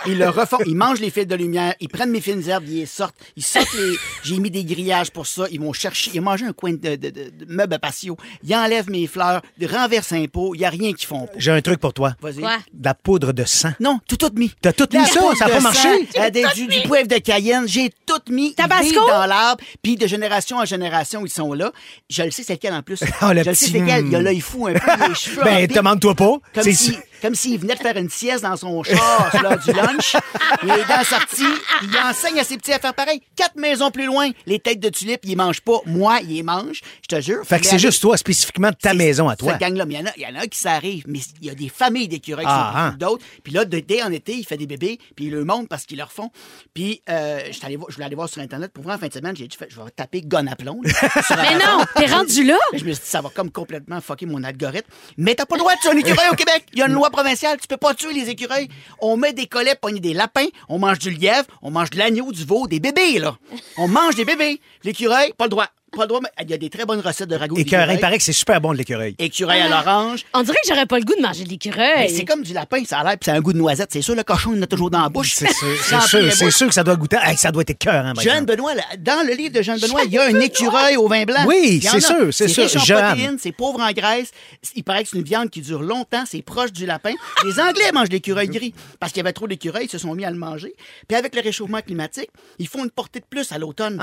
Ils 0.06 0.18
le 0.18 0.30
refont. 0.30 0.58
Ils 0.66 0.76
mangent 0.76 1.00
les 1.00 1.10
fils 1.10 1.26
de 1.28 1.36
lumière. 1.36 1.74
Ils 1.80 1.90
prennent 1.90 2.12
mes 2.12 2.22
fines 2.22 2.48
herbes. 2.48 2.66
Ils 2.68 2.80
les 2.80 2.86
sortent. 2.86 3.16
Ils 3.36 3.44
sortent 3.44 3.74
les. 3.74 3.96
J'ai 4.24 4.38
mis 4.40 4.52
des 4.52 4.64
grillages 4.66 5.12
pour 5.12 5.28
ça. 5.28 5.46
Ils 5.52 5.60
vont 5.60 5.74
chercher. 5.74 6.12
Ils 6.14 6.20
ont 6.20 6.24
mangé 6.24 6.46
un 6.46 6.54
coin 6.54 6.74
de, 6.74 6.78
de, 6.78 6.96
de, 6.96 7.10
de 7.10 7.46
meuble 7.48 7.78
patio. 7.80 8.18
Ils 8.44 8.56
enlèvent 8.56 8.90
mes 8.90 9.08
fleurs. 9.08 9.42
Ils 9.60 9.68
renversent 9.68 10.14
un 10.14 10.26
pot. 10.26 10.56
Il 10.56 10.60
n'y 10.60 10.66
a 10.66 10.70
rien 10.70 10.94
qu'ils 10.94 11.08
font 11.08 11.26
pas. 11.28 11.34
J'ai 11.38 11.52
un 11.52 11.62
truc 11.62 11.80
pour 11.80 11.94
toi. 11.94 12.16
Vas-y. 12.22 12.40
Quoi? 12.42 12.58
De 12.74 12.86
la 12.86 12.94
poudre 12.94 13.32
de 13.34 13.44
sang. 13.46 13.72
Non, 13.80 14.00
tout 14.08 14.18
tout 14.18 14.32
mis. 14.36 14.52
T'as 14.62 14.74
tout 14.74 14.88
mis 14.92 15.00
La 15.00 15.06
ça? 15.06 15.20
poudre 15.20 15.38
Ça 15.38 15.46
a 15.46 15.48
de 15.48 15.54
pas 15.54 15.60
sang, 15.60 15.64
marché? 15.64 16.08
euh, 16.18 16.30
des- 16.30 16.46
du, 16.56 16.68
du 16.68 16.88
poivre 16.88 17.08
de 17.08 17.18
Cayenne, 17.18 17.68
j'ai 17.68 17.90
tout 18.06 18.32
mis. 18.34 18.54
Tabasco? 18.56 18.84
Ils 18.86 18.90
vivent 18.90 19.00
dans 19.08 19.26
l'arbre, 19.26 19.64
puis 19.82 19.96
de 19.96 20.08
génération 20.08 20.58
en 20.58 20.66
génération, 20.66 21.26
ils 21.26 21.30
sont 21.32 21.54
là. 21.54 21.72
Je 22.10 22.24
le 22.24 22.32
sais, 22.32 22.44
c'est 22.44 22.54
lequel 22.54 22.74
en 22.74 22.82
plus. 22.82 23.00
Ah, 23.22 23.34
le 23.34 23.44
je 23.44 23.50
le 23.50 23.56
sais, 23.56 23.66
petit- 23.66 23.72
c'est 23.74 23.80
lequel. 23.80 24.08
Il 24.08 24.16
a 24.16 24.22
l'œil 24.22 24.40
fou 24.42 24.68
un 24.68 24.74
peu, 24.74 25.08
les 25.08 25.16
cheveux 25.16 25.44
Ben, 25.44 25.64
en 25.70 25.74
demande-toi 25.74 26.16
pas. 26.16 26.38
Comme 26.54 26.64
C'est- 26.64 26.74
si, 26.74 26.98
comme 27.24 27.34
s'il 27.36 27.58
venait 27.60 27.74
de 27.76 27.80
faire 27.80 27.96
une 27.98 28.10
sieste 28.10 28.44
dans 28.44 28.56
son 28.58 28.84
char 28.84 29.32
sur 29.32 29.42
l'heure 29.42 29.58
du 29.58 29.72
lunch. 29.72 30.16
Il 30.62 30.70
est 30.70 30.86
dans 30.88 30.98
la 30.98 31.04
sortie. 31.06 31.44
Il 31.82 31.98
enseigne 31.98 32.38
à 32.40 32.44
ses 32.44 32.58
petits 32.58 32.74
à 32.74 32.80
faire 32.80 32.94
pareil. 32.94 33.22
Quatre 33.36 33.56
maisons 33.56 33.90
plus 33.92 34.06
loin, 34.06 34.30
les 34.46 34.60
têtes 34.60 34.80
de 34.82 34.90
tulipes, 34.90 35.22
il 35.24 35.30
les 35.30 35.36
mange 35.38 35.62
pas. 35.62 35.80
Moi, 35.86 36.20
il 36.22 36.36
les 36.36 36.44
mange. 36.44 36.82
Je 37.02 37.16
te 37.16 37.22
jure. 37.22 37.44
Fait 37.46 37.60
que 37.60 37.66
c'est 37.66 37.80
juste 37.80 38.02
toi, 38.02 38.18
spécifiquement 38.18 38.70
de 38.70 38.76
ta 38.76 38.94
maison 38.94 39.30
à 39.30 39.36
toi. 39.38 39.54
Cette 39.54 39.62
gang-là, 39.62 39.86
mais 39.86 39.94
il 39.96 40.00
y 40.00 40.04
en 40.04 40.06
a- 40.06 40.18
y, 40.32 40.38
en 40.38 40.40
a 40.42 40.48
qui 40.48 40.60
s'arrivent, 40.60 41.06
mais 41.08 41.20
il 41.42 41.48
y 41.48 41.50
a 41.50 41.56
des 41.56 41.70
familles 41.70 42.08
d'écureuils 42.10 42.46
qui 42.46 42.52
Ah, 42.52 42.72
sont 42.74 42.78
hein. 42.80 42.96
d'autres. 43.00 43.26
Puis 43.44 43.54
là, 43.54 43.64
dès 43.66 44.04
en 44.04 44.12
été, 44.12 44.36
il 44.36 44.46
fait 44.46 44.58
des 44.58 44.68
bébés, 44.68 45.00
puis 45.16 45.26
il 45.26 45.32
le 45.32 45.46
montre 45.46 45.70
parce 45.70 45.86
qu'ils 45.86 45.98
leur 45.98 46.12
font. 46.12 46.30
Puis 46.74 47.02
euh, 47.10 47.40
je 47.52 47.78
voulais 47.96 48.06
aller 48.06 48.16
voir 48.16 48.28
sur 48.28 48.42
Internet. 48.42 48.72
Pour 48.74 48.84
voir 48.84 48.98
en 48.98 49.00
fin 49.00 49.08
de 49.08 49.14
semaine, 49.14 49.36
j'ai 49.38 49.48
dit, 49.48 49.58
je 49.70 49.76
vais 49.82 49.90
taper 49.96 50.22
gonne 50.22 50.50
à 50.50 50.56
plomb. 50.56 50.82
là, 50.84 50.92
Mais 51.42 51.56
non, 51.56 51.84
t'es 51.96 52.06
rendu 52.08 52.44
là? 52.44 52.58
Je 52.74 52.84
me 52.84 52.92
suis 52.92 53.04
dit, 53.04 53.10
ça 53.10 53.22
va 53.22 53.30
comme 53.34 53.50
complètement 53.52 54.02
fucker 54.02 54.26
mon 54.26 54.44
algorithme. 54.44 54.90
Mais 55.18 55.36
t'as 55.36 55.46
pas 55.46 55.56
le 55.56 55.60
droit 55.60 55.74
de 55.76 55.80
tuer 55.80 55.90
un 55.92 55.98
écureuil 55.98 56.30
au 56.32 56.36
Québec. 56.36 56.66
Il 56.74 56.80
y 56.80 56.82
a 56.82 56.88
une 56.88 56.94
loi 56.94 57.10
provinciale. 57.14 57.58
Tu 57.62 57.68
peux 57.68 57.78
pas 57.78 57.94
tuer 57.94 58.12
les 58.12 58.30
écureuils. 58.30 58.68
On 59.00 59.16
met 59.16 59.32
des 59.32 59.48
collets, 59.48 59.76
pogner 59.76 60.02
des 60.02 60.14
lapins. 60.14 60.48
On 60.68 60.80
mange 60.80 61.00
du 61.00 61.12
lièvre. 61.12 61.46
On 61.62 61.72
mange 61.72 61.92
de 61.92 61.98
l'agneau, 61.98 62.32
du 62.34 62.44
veau, 62.44 62.68
des 62.68 62.82
bébés, 62.82 63.20
là. 63.20 63.38
On 63.78 63.88
mange 63.88 64.16
des 64.16 64.26
bébés. 64.26 64.60
L'écureuil, 64.84 65.32
pas 65.38 65.46
le 65.46 65.52
droit. 65.52 65.70
Pas 65.96 66.04
le 66.04 66.08
droit, 66.08 66.20
mais 66.22 66.30
il 66.42 66.50
y 66.50 66.54
a 66.54 66.58
des 66.58 66.70
très 66.70 66.86
bonnes 66.86 67.02
recettes 67.02 67.30
de 67.30 67.36
ragoût. 67.36 67.58
Écœurant, 67.58 67.92
il 67.92 68.00
paraît 68.00 68.18
que 68.18 68.24
c'est 68.24 68.34
super 68.34 68.60
bon 68.60 68.74
de 68.74 68.78
l'écureuil. 68.78 69.16
Écureuil 69.20 69.62
à 69.62 69.70
l'orange. 69.70 70.26
On 70.34 70.42
dirait 70.42 70.58
que 70.64 70.68
j'aurais 70.68 70.86
pas 70.88 70.98
le 70.98 71.06
goût 71.06 71.16
de 71.16 71.22
manger 71.22 71.44
de 71.44 71.50
Mais 71.50 71.52
l'écureuil. 71.52 72.10
c'est 72.10 72.26
comme 72.26 72.42
du 72.42 72.54
lapin, 72.54 72.84
ça 72.86 73.00
a 73.00 73.04
l'air, 73.04 73.18
puis 73.18 73.26
ça 73.26 73.34
a 73.34 73.38
un 73.38 73.42
goût 73.42 73.54
de 73.54 73.58
noisette. 73.60 73.90
C'est 73.92 74.02
sûr, 74.02 74.16
le 74.16 74.24
cochon, 74.24 74.54
il 74.56 74.60
en 74.60 74.64
a 74.64 74.68
toujours 74.68 74.90
dans 74.90 75.02
la 75.02 75.10
bouche. 75.10 75.34
C'est 75.36 75.52
sûr, 75.54 75.68
c'est 75.84 76.02
sûr, 76.02 76.34
c'est 76.34 76.52
sûr 76.52 76.68
que 76.68 76.74
ça 76.74 76.84
doit 76.84 76.96
goûter. 76.96 77.18
Hey, 77.22 77.38
ça 77.38 77.52
doit 77.52 77.62
être 77.62 77.70
écœurant, 77.72 78.14
par 78.14 78.24
Jeanne. 78.24 78.46
Benoît, 78.46 78.74
là, 78.74 78.84
dans 78.98 79.26
le 79.26 79.34
livre 79.34 79.54
de 79.54 79.62
Jeanne 79.62 79.80
Benoît, 79.80 80.02
il 80.06 80.12
y 80.12 80.18
a 80.18 80.24
un 80.26 80.40
écureuil 80.40 80.98
au 80.98 81.08
vin 81.08 81.24
blanc. 81.26 81.46
Oui, 81.48 81.82
c'est 81.82 82.00
sûr, 82.00 82.34
c'est 82.34 82.48
sûr. 82.48 82.64
riche 82.64 82.92
en 82.92 82.96
protéines, 82.96 83.38
c'est 83.40 83.52
pauvre 83.52 83.82
en 83.82 83.92
graisse. 83.92 84.32
Il 84.76 84.84
paraît 84.84 85.04
que 85.04 85.10
c'est 85.10 85.18
une 85.18 85.24
viande 85.24 85.50
qui 85.50 85.62
dure 85.62 85.82
longtemps, 85.82 86.24
c'est 86.26 86.42
proche 86.42 86.72
du 86.72 86.86
lapin. 86.86 87.14
Les 87.46 87.60
Anglais 87.60 87.92
mangent 87.94 88.10
l'écureuil 88.10 88.48
gris 88.48 88.74
parce 89.00 89.12
qu'il 89.12 89.20
y 89.20 89.26
avait 89.26 89.34
trop 89.34 89.48
d'écureuils, 89.48 89.86
ils 89.86 89.92
se 89.92 89.98
sont 89.98 90.16
mis 90.16 90.26
à 90.26 90.32
le 90.32 90.38
manger. 90.38 90.74
Puis 91.08 91.18
avec 91.18 91.36
le 91.36 91.42
réchauffement 91.42 91.82
climatique, 91.82 92.30
ils 92.60 92.68
font 92.68 92.84
une 92.84 92.92
portée 92.92 93.20
de 93.20 93.26
plus 93.30 93.52
à 93.52 93.58
l'automne. 93.58 94.02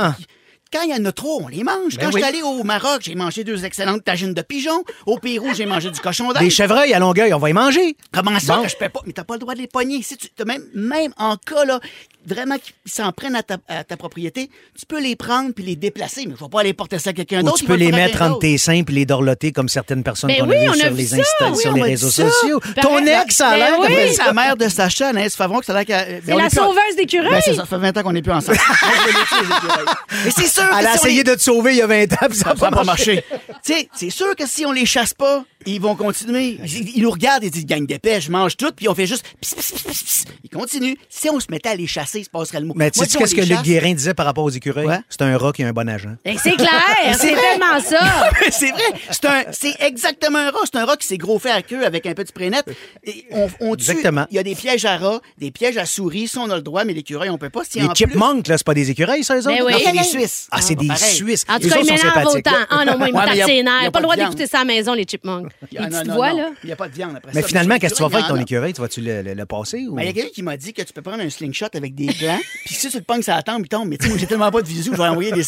Quand 0.72 0.82
il 0.82 0.90
y 0.90 0.94
en 0.94 1.04
a 1.04 1.10
trop, 1.12 1.42
on 1.42 1.48
les 1.48 1.64
mange. 1.64 1.96
Ben 1.96 2.02
Quand 2.02 2.06
oui. 2.06 2.12
je 2.12 2.18
suis 2.18 2.24
allé 2.24 2.42
au 2.42 2.62
Maroc, 2.62 3.00
j'ai 3.02 3.14
mangé 3.16 3.42
deux 3.42 3.64
excellentes 3.64 4.04
tagines 4.04 4.34
de 4.34 4.42
pigeon. 4.42 4.84
Au 5.06 5.18
Pérou, 5.18 5.48
j'ai 5.54 5.66
mangé 5.66 5.90
du 5.90 5.98
cochon 6.00 6.32
d'Inde. 6.32 6.42
Des 6.44 6.50
chevreuils 6.50 6.94
à 6.94 6.98
Longueuil, 7.00 7.34
on 7.34 7.38
va 7.38 7.50
y 7.50 7.52
manger. 7.52 7.96
Comment 8.12 8.38
ça 8.38 8.56
Bon. 8.56 8.62
que 8.62 8.68
je 8.68 8.76
peux 8.76 8.88
pas? 8.88 9.00
Mais 9.04 9.12
t'as 9.12 9.24
pas 9.24 9.34
le 9.34 9.40
droit 9.40 9.54
de 9.54 9.60
les 9.60 9.66
pogner. 9.66 10.00
Si 10.02 10.16
tu, 10.16 10.28
même, 10.46 10.64
même 10.74 11.12
en 11.18 11.36
cas, 11.36 11.64
là, 11.64 11.80
vraiment 12.26 12.56
qu'ils 12.58 12.74
s'en 12.92 13.10
prennent 13.12 13.34
à 13.36 13.42
ta, 13.42 13.56
à 13.68 13.82
ta 13.84 13.96
propriété, 13.96 14.50
tu 14.78 14.86
peux 14.86 15.00
les 15.00 15.16
prendre 15.16 15.52
puis 15.54 15.64
les 15.64 15.76
déplacer. 15.76 16.24
Mais 16.26 16.34
je 16.38 16.44
vais 16.44 16.50
pas 16.50 16.60
aller 16.60 16.72
porter 16.74 16.98
ça 16.98 17.10
à 17.10 17.12
quelqu'un 17.12 17.42
d'autre. 17.42 17.58
tu 17.58 17.64
peux 17.64 17.74
les 17.74 17.90
mettre 17.92 18.20
entre 18.22 18.38
tes 18.40 18.58
seins 18.58 18.82
puis 18.82 18.94
les 18.94 19.06
dorloter 19.06 19.52
comme 19.52 19.68
certaines 19.68 20.02
personnes 20.02 20.28
Ben 20.28 20.40
qu'on 20.40 20.48
oui, 20.48 20.56
a 20.56 20.60
vues 20.62 20.68
on 20.68 20.72
a 20.72 20.76
sur 20.76 20.90
vu 20.90 20.96
les, 20.96 21.06
ça. 21.06 21.16
Insta- 21.16 21.50
Oui, 21.52 21.58
sur 21.62 21.72
les 21.74 21.82
réseaux 21.82 22.10
sociaux. 22.10 22.60
Ton 22.82 22.98
ex, 23.06 23.34
ça 23.36 23.48
a 23.48 23.50
Ben 23.52 23.56
l'air 23.58 23.80
oui. 23.80 23.88
de- 24.08 24.12
C'est 24.14 24.24
la 24.24 24.32
mère 24.32 24.56
de 24.56 24.68
Sacha, 24.68 25.08
Anaïs 25.08 25.34
Favron, 25.34 25.58
que 25.60 25.64
ça 25.66 25.72
a 25.72 25.76
l'air 25.82 25.86
qu'elle- 25.86 26.22
C'est 26.24 26.32
ben, 26.32 26.38
la 26.42 26.50
sauveuse 26.50 26.96
d'écureuils. 26.96 27.30
Ben, 27.30 27.40
c'est 27.44 27.54
ça, 27.54 27.62
ça 27.62 27.66
fait 27.66 27.78
20 27.78 27.96
ans 27.96 28.02
qu'on 28.02 28.12
n'est 28.12 28.22
plus 28.22 28.32
ensemble. 28.32 28.58
Mais 30.24 30.30
c'est 30.30 30.46
sûr 30.48 30.68
que 30.68 30.78
Elle 30.78 30.86
a 30.86 30.94
essayé 30.94 31.24
de 31.24 31.34
te 31.34 31.40
sauver 31.40 31.72
il 31.72 31.78
y 31.78 31.82
a 31.82 31.86
20 31.86 32.12
ans, 32.12 32.26
puis 32.28 32.38
ça 32.38 32.48
n'a 32.50 32.54
va 32.54 32.70
pas 32.70 32.84
marché. 32.84 33.14
marcher. 33.16 33.24
tu 33.64 33.72
sais, 33.74 33.88
c'est 33.94 34.10
sûr 34.10 34.34
que 34.36 34.46
si 34.46 34.64
on 34.66 34.72
les 34.72 34.86
chasse 34.86 35.14
pas, 35.14 35.44
ils 35.66 35.80
vont 35.80 35.94
continuer. 35.94 36.58
Ils, 36.64 36.96
ils 36.96 37.02
nous 37.02 37.10
regardent 37.10 37.44
et 37.44 37.50
disent 37.50 37.66
gang 37.66 37.86
d'épais, 37.86 38.20
je 38.20 38.30
mange 38.30 38.56
tout, 38.56 38.70
puis 38.74 38.88
on 38.88 38.94
fait 38.94 39.06
juste 39.06 39.24
pss, 39.40 39.54
pss, 39.54 39.72
pss, 39.72 39.82
pss, 39.82 40.02
pss. 40.02 40.24
Ils 40.44 40.50
continuent. 40.50 40.94
Si 41.08 41.28
on 41.30 41.38
se 41.40 41.46
mettait 41.50 41.70
à 41.70 41.74
les 41.74 41.86
chasser, 41.86 42.20
il 42.20 42.24
se 42.24 42.30
passerait 42.30 42.60
le 42.60 42.66
mot. 42.66 42.74
Mais 42.76 42.90
tu 42.90 43.00
sais 43.00 43.18
qu'est-ce 43.18 43.34
que 43.34 43.40
les 43.40 43.46
Luc 43.46 43.62
Guérin 43.62 43.94
disait 43.94 44.14
par 44.14 44.26
rapport 44.26 44.44
aux 44.44 44.50
écureuils? 44.50 44.86
Ouais. 44.86 45.00
C'est 45.08 45.22
un 45.22 45.36
rat 45.36 45.52
qui 45.52 45.62
a 45.62 45.68
un 45.68 45.72
bon 45.72 45.88
agent. 45.88 46.10
Ben, 46.24 46.36
c'est 46.42 46.56
clair, 46.56 46.70
c'est 47.18 47.34
tellement 47.34 47.80
ça. 47.80 48.30
c'est 48.50 48.70
vrai. 48.70 48.82
C'est 49.10 49.24
un, 49.26 49.42
c'est 49.52 49.74
exactement 49.80 50.38
un 50.38 50.50
rat. 50.50 50.60
C'est 50.64 50.76
un 50.78 50.84
rat 50.84 50.96
qui 50.96 51.06
s'est 51.06 51.18
gros 51.18 51.38
fait 51.38 51.50
à 51.50 51.62
queue 51.62 51.84
avec 51.84 52.06
un 52.06 52.14
petit 52.14 52.32
prénet. 52.32 52.62
Et 53.04 53.26
on, 53.30 53.48
on 53.60 53.76
tue. 53.76 53.90
Exactement. 53.90 54.26
Il 54.30 54.36
y 54.36 54.38
a 54.38 54.42
des 54.42 54.54
pièges 54.54 54.84
à 54.84 54.96
rats, 54.96 55.20
des 55.38 55.50
pièges 55.50 55.76
à 55.76 55.86
souris. 55.86 56.28
Ça, 56.28 56.40
on 56.40 56.50
a 56.50 56.56
le 56.56 56.62
droit, 56.62 56.84
mais 56.84 56.92
l'écureuil, 56.92 57.30
on 57.30 57.38
peut 57.38 57.50
pas. 57.50 57.62
Si 57.68 57.80
Les 57.80 57.88
chipmunks, 57.94 58.48
là, 58.48 58.56
c'est 58.58 58.66
pas 58.66 58.74
des 58.74 58.90
écureuils, 58.90 59.24
ça, 59.24 59.36
eux 59.36 59.42
Ben 59.44 59.62
autres? 59.62 59.74
oui. 59.76 59.82
C'est 59.84 59.92
des 59.92 60.04
Suisses. 60.04 60.48
Ah, 60.50 60.60
c'est 60.60 60.74
des 60.74 60.86
pareil. 60.86 61.14
Suisses. 61.14 61.44
En 61.48 61.58
tout 61.58 61.66
Eux 61.66 61.70
cas, 61.70 61.80
autres 61.80 61.92
ils 61.92 62.38
autant. 62.38 62.50
Ah 62.70 62.84
non, 62.84 62.98
moi, 62.98 63.08
ils 63.08 63.14
me 63.14 63.90
pas 63.90 63.98
le 63.98 64.02
droit 64.02 64.16
d'écouter 64.16 64.46
ça 64.46 64.58
à 64.58 64.60
la 64.60 64.66
maison, 64.66 64.94
les 64.94 65.04
chipmunks. 65.04 65.49
Les 65.72 65.78
Ah, 65.78 65.82
non, 65.82 65.88
petites 65.90 66.06
non, 66.08 66.14
voix, 66.14 66.30
non. 66.30 66.36
là. 66.38 66.50
Il 66.62 66.66
n'y 66.66 66.72
a 66.72 66.76
pas 66.76 66.88
de 66.88 66.94
viande 66.94 67.16
après 67.16 67.32
Mais 67.34 67.42
ça. 67.42 67.48
finalement, 67.48 67.74
Mais 67.74 67.80
qu'est-ce 67.80 67.92
que 67.94 67.96
tu 67.98 68.02
vas 68.02 68.08
faire 68.10 68.18
avec 68.24 68.30
ton 68.36 68.40
écureuil? 68.40 68.72
Tu 68.72 68.80
vas-tu 68.80 69.00
le, 69.00 69.22
le- 69.22 69.34
le 69.34 69.46
passer? 69.46 69.86
Ou... 69.88 69.94
Ben, 69.94 70.02
il 70.02 70.06
y 70.06 70.10
a 70.10 70.12
quelqu'un 70.12 70.30
qui 70.34 70.42
m'a 70.42 70.56
dit 70.56 70.72
que 70.72 70.82
tu 70.82 70.92
peux 70.92 71.02
prendre 71.02 71.22
un 71.22 71.30
slingshot 71.30 71.66
avec 71.74 71.94
des 71.94 72.06
plans, 72.12 72.38
puis 72.64 72.74
si 72.74 72.88
tu 72.90 72.96
le 72.98 73.02
pognes, 73.04 73.22
ça 73.22 73.42
tombe, 73.42 73.62
il 73.64 73.68
tombe. 73.68 73.88
Mais 73.88 73.96
tu 73.98 74.04
sais, 74.04 74.10
moi, 74.10 74.18
j'ai 74.18 74.26
tellement 74.26 74.50
pas 74.50 74.62
de 74.62 74.66
visu 74.68 74.90
que 74.90 74.96
je 74.96 75.02
vais 75.02 75.08
envoyer 75.08 75.32
des, 75.32 75.42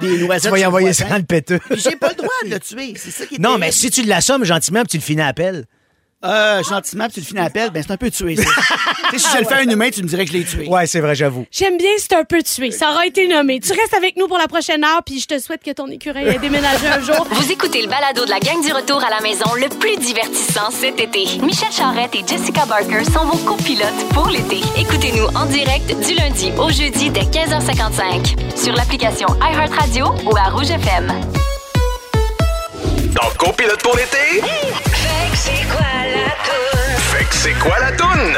des, 0.00 0.08
des 0.16 0.18
noisettes. 0.24 0.42
Tu 0.44 0.50
vas 0.50 0.56
y 0.58 0.60
sur 0.60 0.62
le 0.62 0.66
envoyer 0.68 0.92
ça 0.92 1.04
voisin. 1.04 1.14
dans 1.14 1.18
le 1.20 1.26
péteux. 1.26 1.60
Puis 1.70 1.80
j'ai 1.80 1.96
pas 1.96 2.08
le 2.10 2.14
droit 2.16 2.28
de 2.44 2.50
le 2.50 2.60
tuer. 2.60 2.94
C'est 2.96 3.10
ça 3.10 3.26
qui 3.26 3.36
est 3.36 3.38
Non, 3.38 3.50
terrible. 3.50 3.60
mais 3.66 3.72
si 3.72 3.90
tu 3.90 4.02
l'assommes 4.04 4.44
gentiment 4.44 4.80
puis 4.80 4.88
tu 4.90 4.96
le 4.98 5.02
finis 5.02 5.22
à 5.22 5.26
appel. 5.28 5.64
Euh, 6.24 6.62
gentiment, 6.62 7.04
puis 7.04 7.14
tu 7.14 7.20
le 7.20 7.26
finis 7.26 7.40
à 7.40 7.44
appel, 7.44 7.70
ben 7.70 7.82
c'est 7.84 7.92
un 7.92 7.96
peu 7.96 8.10
tué, 8.10 8.36
ça. 8.36 8.44
tu 9.10 9.18
sais, 9.18 9.28
si 9.28 9.36
je 9.36 9.42
le 9.42 9.44
fais 9.44 9.54
à 9.54 9.58
un 9.58 9.68
humain, 9.68 9.90
tu 9.90 10.02
me 10.02 10.08
dirais 10.08 10.24
que 10.24 10.30
je 10.32 10.36
l'ai 10.36 10.44
tué. 10.44 10.68
Ouais, 10.68 10.86
c'est 10.86 11.00
vrai, 11.00 11.16
j'avoue. 11.16 11.46
J'aime 11.50 11.76
bien, 11.76 11.90
c'est 11.98 12.14
un 12.14 12.24
peu 12.24 12.42
tué. 12.42 12.70
Ça 12.70 12.90
aura 12.90 13.06
été 13.06 13.26
nommé. 13.26 13.58
Tu 13.58 13.72
restes 13.72 13.94
avec 13.94 14.16
nous 14.16 14.28
pour 14.28 14.38
la 14.38 14.46
prochaine 14.46 14.84
heure, 14.84 15.02
puis 15.04 15.18
je 15.18 15.26
te 15.26 15.38
souhaite 15.40 15.64
que 15.64 15.72
ton 15.72 15.88
écureuil 15.88 16.28
ait 16.28 16.38
déménagé 16.38 16.86
un 16.86 17.00
jour. 17.00 17.26
Vous 17.30 17.50
écoutez 17.50 17.82
le 17.82 17.88
balado 17.88 18.24
de 18.24 18.30
la 18.30 18.38
gang 18.38 18.62
du 18.64 18.72
retour 18.72 19.02
à 19.02 19.10
la 19.10 19.20
maison 19.20 19.52
le 19.56 19.68
plus 19.68 19.96
divertissant 19.96 20.70
cet 20.70 21.00
été. 21.00 21.24
Michel 21.42 21.72
Charrette 21.72 22.14
et 22.14 22.24
Jessica 22.26 22.66
Barker 22.66 23.04
sont 23.04 23.24
vos 23.26 23.38
copilotes 23.38 24.08
pour 24.12 24.28
l'été. 24.28 24.60
Écoutez-nous 24.78 25.26
en 25.36 25.46
direct 25.46 25.88
du 26.06 26.14
lundi 26.14 26.52
au 26.58 26.70
jeudi 26.70 27.10
dès 27.10 27.22
15h55 27.22 28.56
sur 28.56 28.74
l'application 28.74 29.26
iHeartRadio 29.40 30.06
ou 30.24 30.36
à 30.36 30.50
Rouge 30.50 30.70
FM. 30.70 31.12
Dans 33.12 33.28
Copilote 33.36 33.82
pour 33.82 33.96
l'été, 33.96 34.40
c'est 35.34 35.66
quoi 35.68 35.80
la 35.80 36.30
fait 37.10 37.24
que 37.24 37.34
c'est 37.34 37.54
quoi 37.58 37.78
la 37.78 37.92
toune? 37.92 38.34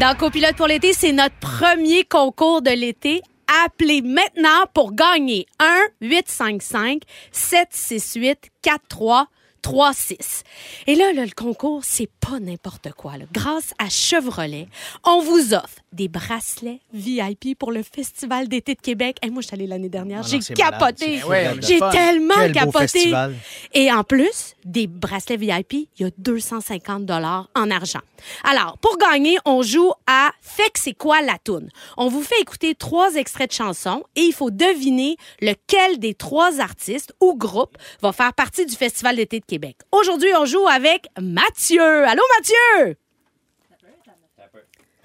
Dans 0.00 0.14
Copilote 0.16 0.56
pour 0.56 0.66
l'été, 0.66 0.92
c'est 0.92 1.12
notre 1.12 1.34
premier 1.36 2.04
concours 2.04 2.62
de 2.62 2.70
l'été. 2.70 3.22
Appelez 3.64 4.02
maintenant 4.02 4.64
pour 4.74 4.92
gagner 4.94 5.46
1 5.60 5.66
855 6.00 7.02
768 7.32 8.50
43 8.62 9.26
36. 9.62 10.44
Et 10.86 10.94
là, 10.94 11.12
là, 11.12 11.24
le 11.24 11.32
concours, 11.34 11.80
c'est 11.82 12.08
pas 12.20 12.38
n'importe 12.38 12.92
quoi. 12.92 13.16
là. 13.16 13.24
Grâce 13.32 13.74
à 13.78 13.88
Chevrolet, 13.88 14.68
on 15.04 15.20
vous 15.22 15.54
offre 15.54 15.80
des 15.96 16.08
bracelets 16.08 16.80
VIP 16.92 17.58
pour 17.58 17.72
le 17.72 17.82
Festival 17.82 18.48
d'été 18.48 18.74
de 18.74 18.80
Québec. 18.80 19.16
Et 19.22 19.30
moi, 19.30 19.40
je 19.42 19.48
suis 19.48 19.54
allée 19.54 19.66
l'année 19.66 19.88
dernière. 19.88 20.20
Ah 20.22 20.28
J'ai 20.28 20.38
capoté. 20.54 21.20
J'ai 21.60 21.80
tellement 21.90 22.34
Quel 22.36 22.52
capoté. 22.52 23.12
Et 23.72 23.90
en 23.90 24.04
plus, 24.04 24.54
des 24.64 24.86
bracelets 24.86 25.38
VIP, 25.38 25.72
il 25.72 25.88
y 25.98 26.04
a 26.04 26.10
250 26.18 27.06
dollars 27.06 27.48
en 27.54 27.70
argent. 27.70 28.00
Alors, 28.44 28.78
pour 28.78 28.98
gagner, 28.98 29.38
on 29.44 29.62
joue 29.62 29.90
à 30.06 30.30
Fait 30.40 30.70
que 30.70 30.78
c'est 30.78 30.94
quoi 30.94 31.22
la 31.22 31.38
toune? 31.38 31.70
On 31.96 32.08
vous 32.08 32.22
fait 32.22 32.40
écouter 32.40 32.74
trois 32.74 33.14
extraits 33.14 33.50
de 33.50 33.54
chansons 33.54 34.04
et 34.14 34.20
il 34.22 34.32
faut 34.32 34.50
deviner 34.50 35.16
lequel 35.40 35.98
des 35.98 36.14
trois 36.14 36.60
artistes 36.60 37.14
ou 37.20 37.36
groupes 37.36 37.76
va 38.02 38.12
faire 38.12 38.34
partie 38.34 38.66
du 38.66 38.76
Festival 38.76 39.16
d'été 39.16 39.40
de 39.40 39.46
Québec. 39.46 39.76
Aujourd'hui, 39.92 40.30
on 40.38 40.44
joue 40.44 40.66
avec 40.68 41.06
Mathieu. 41.20 42.06
Allô, 42.06 42.22
Mathieu? 42.38 42.96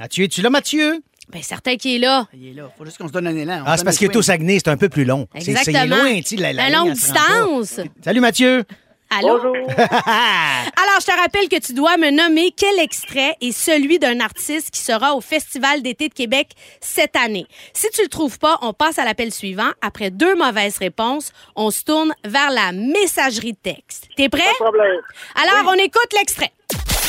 Mathieu, 0.01 0.23
es-tu 0.23 0.41
là, 0.41 0.49
Mathieu? 0.49 1.03
Ben, 1.31 1.43
certain 1.43 1.75
qu'il 1.75 1.91
est 1.93 1.99
là. 1.99 2.27
Il 2.33 2.47
est 2.47 2.53
là. 2.53 2.71
Faut 2.75 2.85
juste 2.85 2.97
qu'on 2.97 3.07
se 3.07 3.13
donne 3.13 3.27
un 3.27 3.35
élan. 3.35 3.61
On 3.61 3.63
Ah, 3.67 3.77
c'est 3.77 3.83
parce 3.83 3.97
qu'il 3.99 4.09
est 4.09 4.15
au. 4.15 4.23
Saguenay, 4.23 4.57
c'est 4.57 4.69
un 4.71 4.77
peu 4.77 4.89
plus 4.89 5.05
long. 5.05 5.27
C'est- 5.35 5.41
C'est 5.41 5.51
Exactement. 5.51 5.97
loin, 5.97 6.15
tu 6.21 6.23
sais, 6.23 6.35
la, 6.37 6.53
la 6.53 6.69
La 6.71 6.75
longue 6.75 6.87
pas. 6.87 6.93
distance. 6.95 7.79
Salut, 8.03 8.19
Mathieu. 8.19 8.63
Allô? 9.11 9.37
Alors, 9.37 10.99
je 11.01 11.05
te 11.05 11.15
rappelle 11.21 11.49
que 11.49 11.59
tu 11.59 11.73
dois 11.73 11.97
me 11.97 12.09
nommer 12.09 12.51
quel 12.57 12.79
extrait 12.79 13.35
est 13.41 13.51
celui 13.51 13.99
d'un 13.99 14.19
artiste 14.21 14.71
qui 14.71 14.79
sera 14.79 15.13
au 15.15 15.21
Festival 15.21 15.83
d'été 15.83 16.09
de 16.09 16.13
Québec 16.15 16.47
cette 16.79 17.15
année. 17.15 17.45
Si 17.73 17.87
tu 17.91 18.01
le 18.01 18.07
trouves 18.07 18.39
pas, 18.39 18.57
on 18.63 18.73
passe 18.73 18.97
à 18.97 19.05
l'appel 19.05 19.31
suivant. 19.31 19.69
Après 19.83 20.09
deux 20.09 20.33
mauvaises 20.35 20.77
réponses, 20.79 21.31
on 21.55 21.69
se 21.69 21.83
tourne 21.83 22.11
vers 22.25 22.49
la 22.49 22.71
messagerie 22.71 23.53
de 23.53 23.59
texte. 23.61 24.07
T'es 24.17 24.29
prêt? 24.29 24.41
problème. 24.57 24.97
Alors, 25.35 25.71
on 25.71 25.77
écoute 25.77 26.11
l'extrait. 26.17 26.51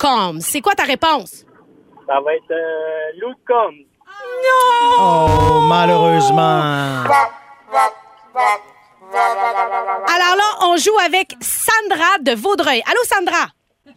Combs? 0.00 0.40
C'est 0.40 0.62
quoi 0.62 0.74
ta 0.74 0.84
réponse? 0.84 1.44
Ça 2.06 2.14
va 2.24 2.34
être 2.34 2.50
euh, 2.50 3.12
Luke 3.20 3.38
Combs. 3.46 3.84
Oh, 4.98 5.60
malheureusement. 5.68 7.04
Alors 9.12 10.36
là, 10.36 10.44
on 10.62 10.76
joue 10.76 10.98
avec 11.04 11.34
Sandra 11.40 12.18
de 12.20 12.32
Vaudreuil. 12.34 12.82
Allô, 12.86 13.00
Sandra? 13.04 13.48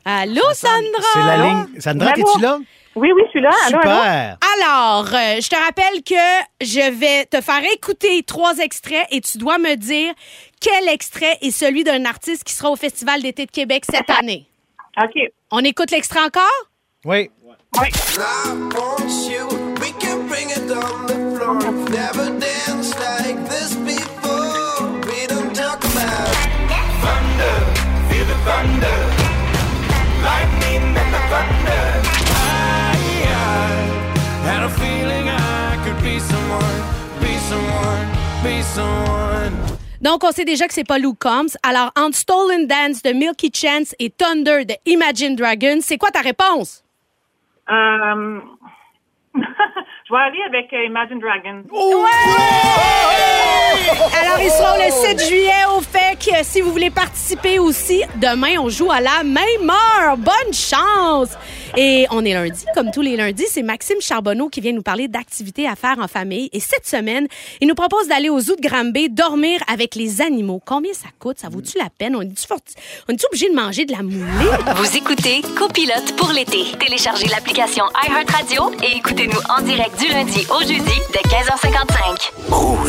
Allô, 0.03 0.43
Sandra? 0.53 1.09
C'est 1.13 1.23
la 1.23 1.37
ligne. 1.37 1.79
Sandra, 1.79 2.11
es-tu 2.11 2.41
là? 2.41 2.59
Oui, 2.95 3.11
oui, 3.15 3.23
je 3.25 3.29
suis 3.31 3.41
là. 3.41 3.49
Allô, 3.65 3.79
allô? 3.79 3.91
Super. 3.91 4.37
Alors, 4.59 5.07
euh, 5.07 5.41
je 5.41 5.49
te 5.49 5.55
rappelle 5.55 6.03
que 6.03 6.65
je 6.65 6.91
vais 6.91 7.25
te 7.25 7.41
faire 7.41 7.63
écouter 7.73 8.21
trois 8.23 8.57
extraits 8.57 9.07
et 9.09 9.21
tu 9.21 9.37
dois 9.37 9.57
me 9.57 9.75
dire 9.75 10.13
quel 10.59 10.87
extrait 10.89 11.37
est 11.41 11.51
celui 11.51 11.83
d'un 11.83 12.05
artiste 12.05 12.43
qui 12.43 12.53
sera 12.53 12.69
au 12.69 12.75
Festival 12.75 13.21
d'été 13.21 13.45
de 13.45 13.51
Québec 13.51 13.85
cette 13.89 14.09
année. 14.09 14.45
OK. 14.97 15.31
On 15.51 15.59
écoute 15.59 15.91
l'extrait 15.91 16.21
encore? 16.21 16.49
Oui. 17.05 17.29
I 17.75 17.89
want 18.75 19.09
you? 19.27 19.47
We 19.81 19.91
can 19.99 20.27
bring 20.27 20.49
it 20.49 20.71
on 20.71 21.07
the 21.07 21.37
floor. 21.37 21.59
Never 21.89 22.39
danced 22.39 22.99
like 22.99 23.49
this 23.49 23.75
Donc, 40.03 40.25
on 40.25 40.31
sait 40.31 40.43
déjà 40.43 40.67
que 40.67 40.73
c'est 40.73 40.83
pas 40.83 40.99
Luke 40.99 41.17
Combs. 41.17 41.55
Alors, 41.63 41.91
entre 41.95 42.17
Stolen 42.17 42.67
Dance 42.67 43.01
de 43.03 43.13
Milky 43.13 43.49
Chance 43.55 43.95
et 43.99 44.09
Thunder 44.09 44.65
de 44.65 44.73
Imagine 44.85 45.33
Dragons, 45.33 45.79
c'est 45.79 45.97
quoi 45.97 46.11
ta 46.11 46.19
réponse? 46.19 46.83
Euh... 47.69 48.41
je 50.05 50.13
vais 50.13 50.19
aller 50.19 50.39
avec 50.47 50.73
euh, 50.73 50.85
Imagine 50.85 51.19
Dragons. 51.19 51.63
Alors, 54.19 54.39
ils 54.41 54.49
seront 54.49 54.77
le 54.77 54.91
7 54.91 55.27
juillet 55.27 55.65
au 55.75 55.81
FEC. 55.81 56.43
Si 56.43 56.61
vous 56.61 56.71
voulez 56.71 56.89
participer 56.89 57.59
aussi, 57.59 58.03
demain, 58.21 58.59
on 58.59 58.69
joue 58.69 58.91
à 58.91 58.99
la 58.99 59.23
même 59.23 59.69
heure. 59.69 60.17
Bonne 60.17 60.53
chance! 60.53 61.37
Et 61.75 62.05
on 62.11 62.23
est 62.23 62.33
lundi, 62.33 62.65
comme 62.75 62.91
tous 62.91 63.01
les 63.01 63.15
lundis. 63.15 63.45
C'est 63.49 63.63
Maxime 63.63 63.99
Charbonneau 63.99 64.49
qui 64.49 64.61
vient 64.61 64.73
nous 64.73 64.83
parler 64.83 65.07
d'activités 65.07 65.67
à 65.67 65.75
faire 65.75 65.97
en 65.99 66.07
famille. 66.07 66.49
Et 66.53 66.59
cette 66.59 66.85
semaine, 66.85 67.27
il 67.61 67.67
nous 67.67 67.73
propose 67.73 68.07
d'aller 68.07 68.29
au 68.29 68.39
zoo 68.39 68.55
de 68.55 68.61
Granby, 68.61 69.09
dormir 69.09 69.59
avec 69.67 69.95
les 69.95 70.21
animaux. 70.21 70.61
Combien 70.63 70.93
ça 70.93 71.07
coûte? 71.17 71.39
Ça 71.39 71.49
vaut-tu 71.49 71.77
la 71.79 71.89
peine? 71.89 72.15
On 72.15 72.21
est-tu 72.21 72.43
est 73.09 73.25
obligé 73.25 73.49
de 73.49 73.55
manger 73.55 73.85
de 73.85 73.91
la 73.91 74.03
moulée? 74.03 74.51
Vous 74.75 74.97
écoutez 74.97 75.41
Copilote 75.57 76.15
pour 76.15 76.31
l'été. 76.31 76.63
Téléchargez 76.79 77.27
l'application 77.27 77.85
iHeartRadio 78.07 78.71
et 78.83 78.97
écoutez-nous 78.97 79.39
en 79.49 79.61
direct 79.63 79.99
du 80.03 80.09
lundi 80.11 80.45
au 80.49 80.59
jeudi 80.59 80.99
dès 81.13 81.19
15h55. 81.29 82.33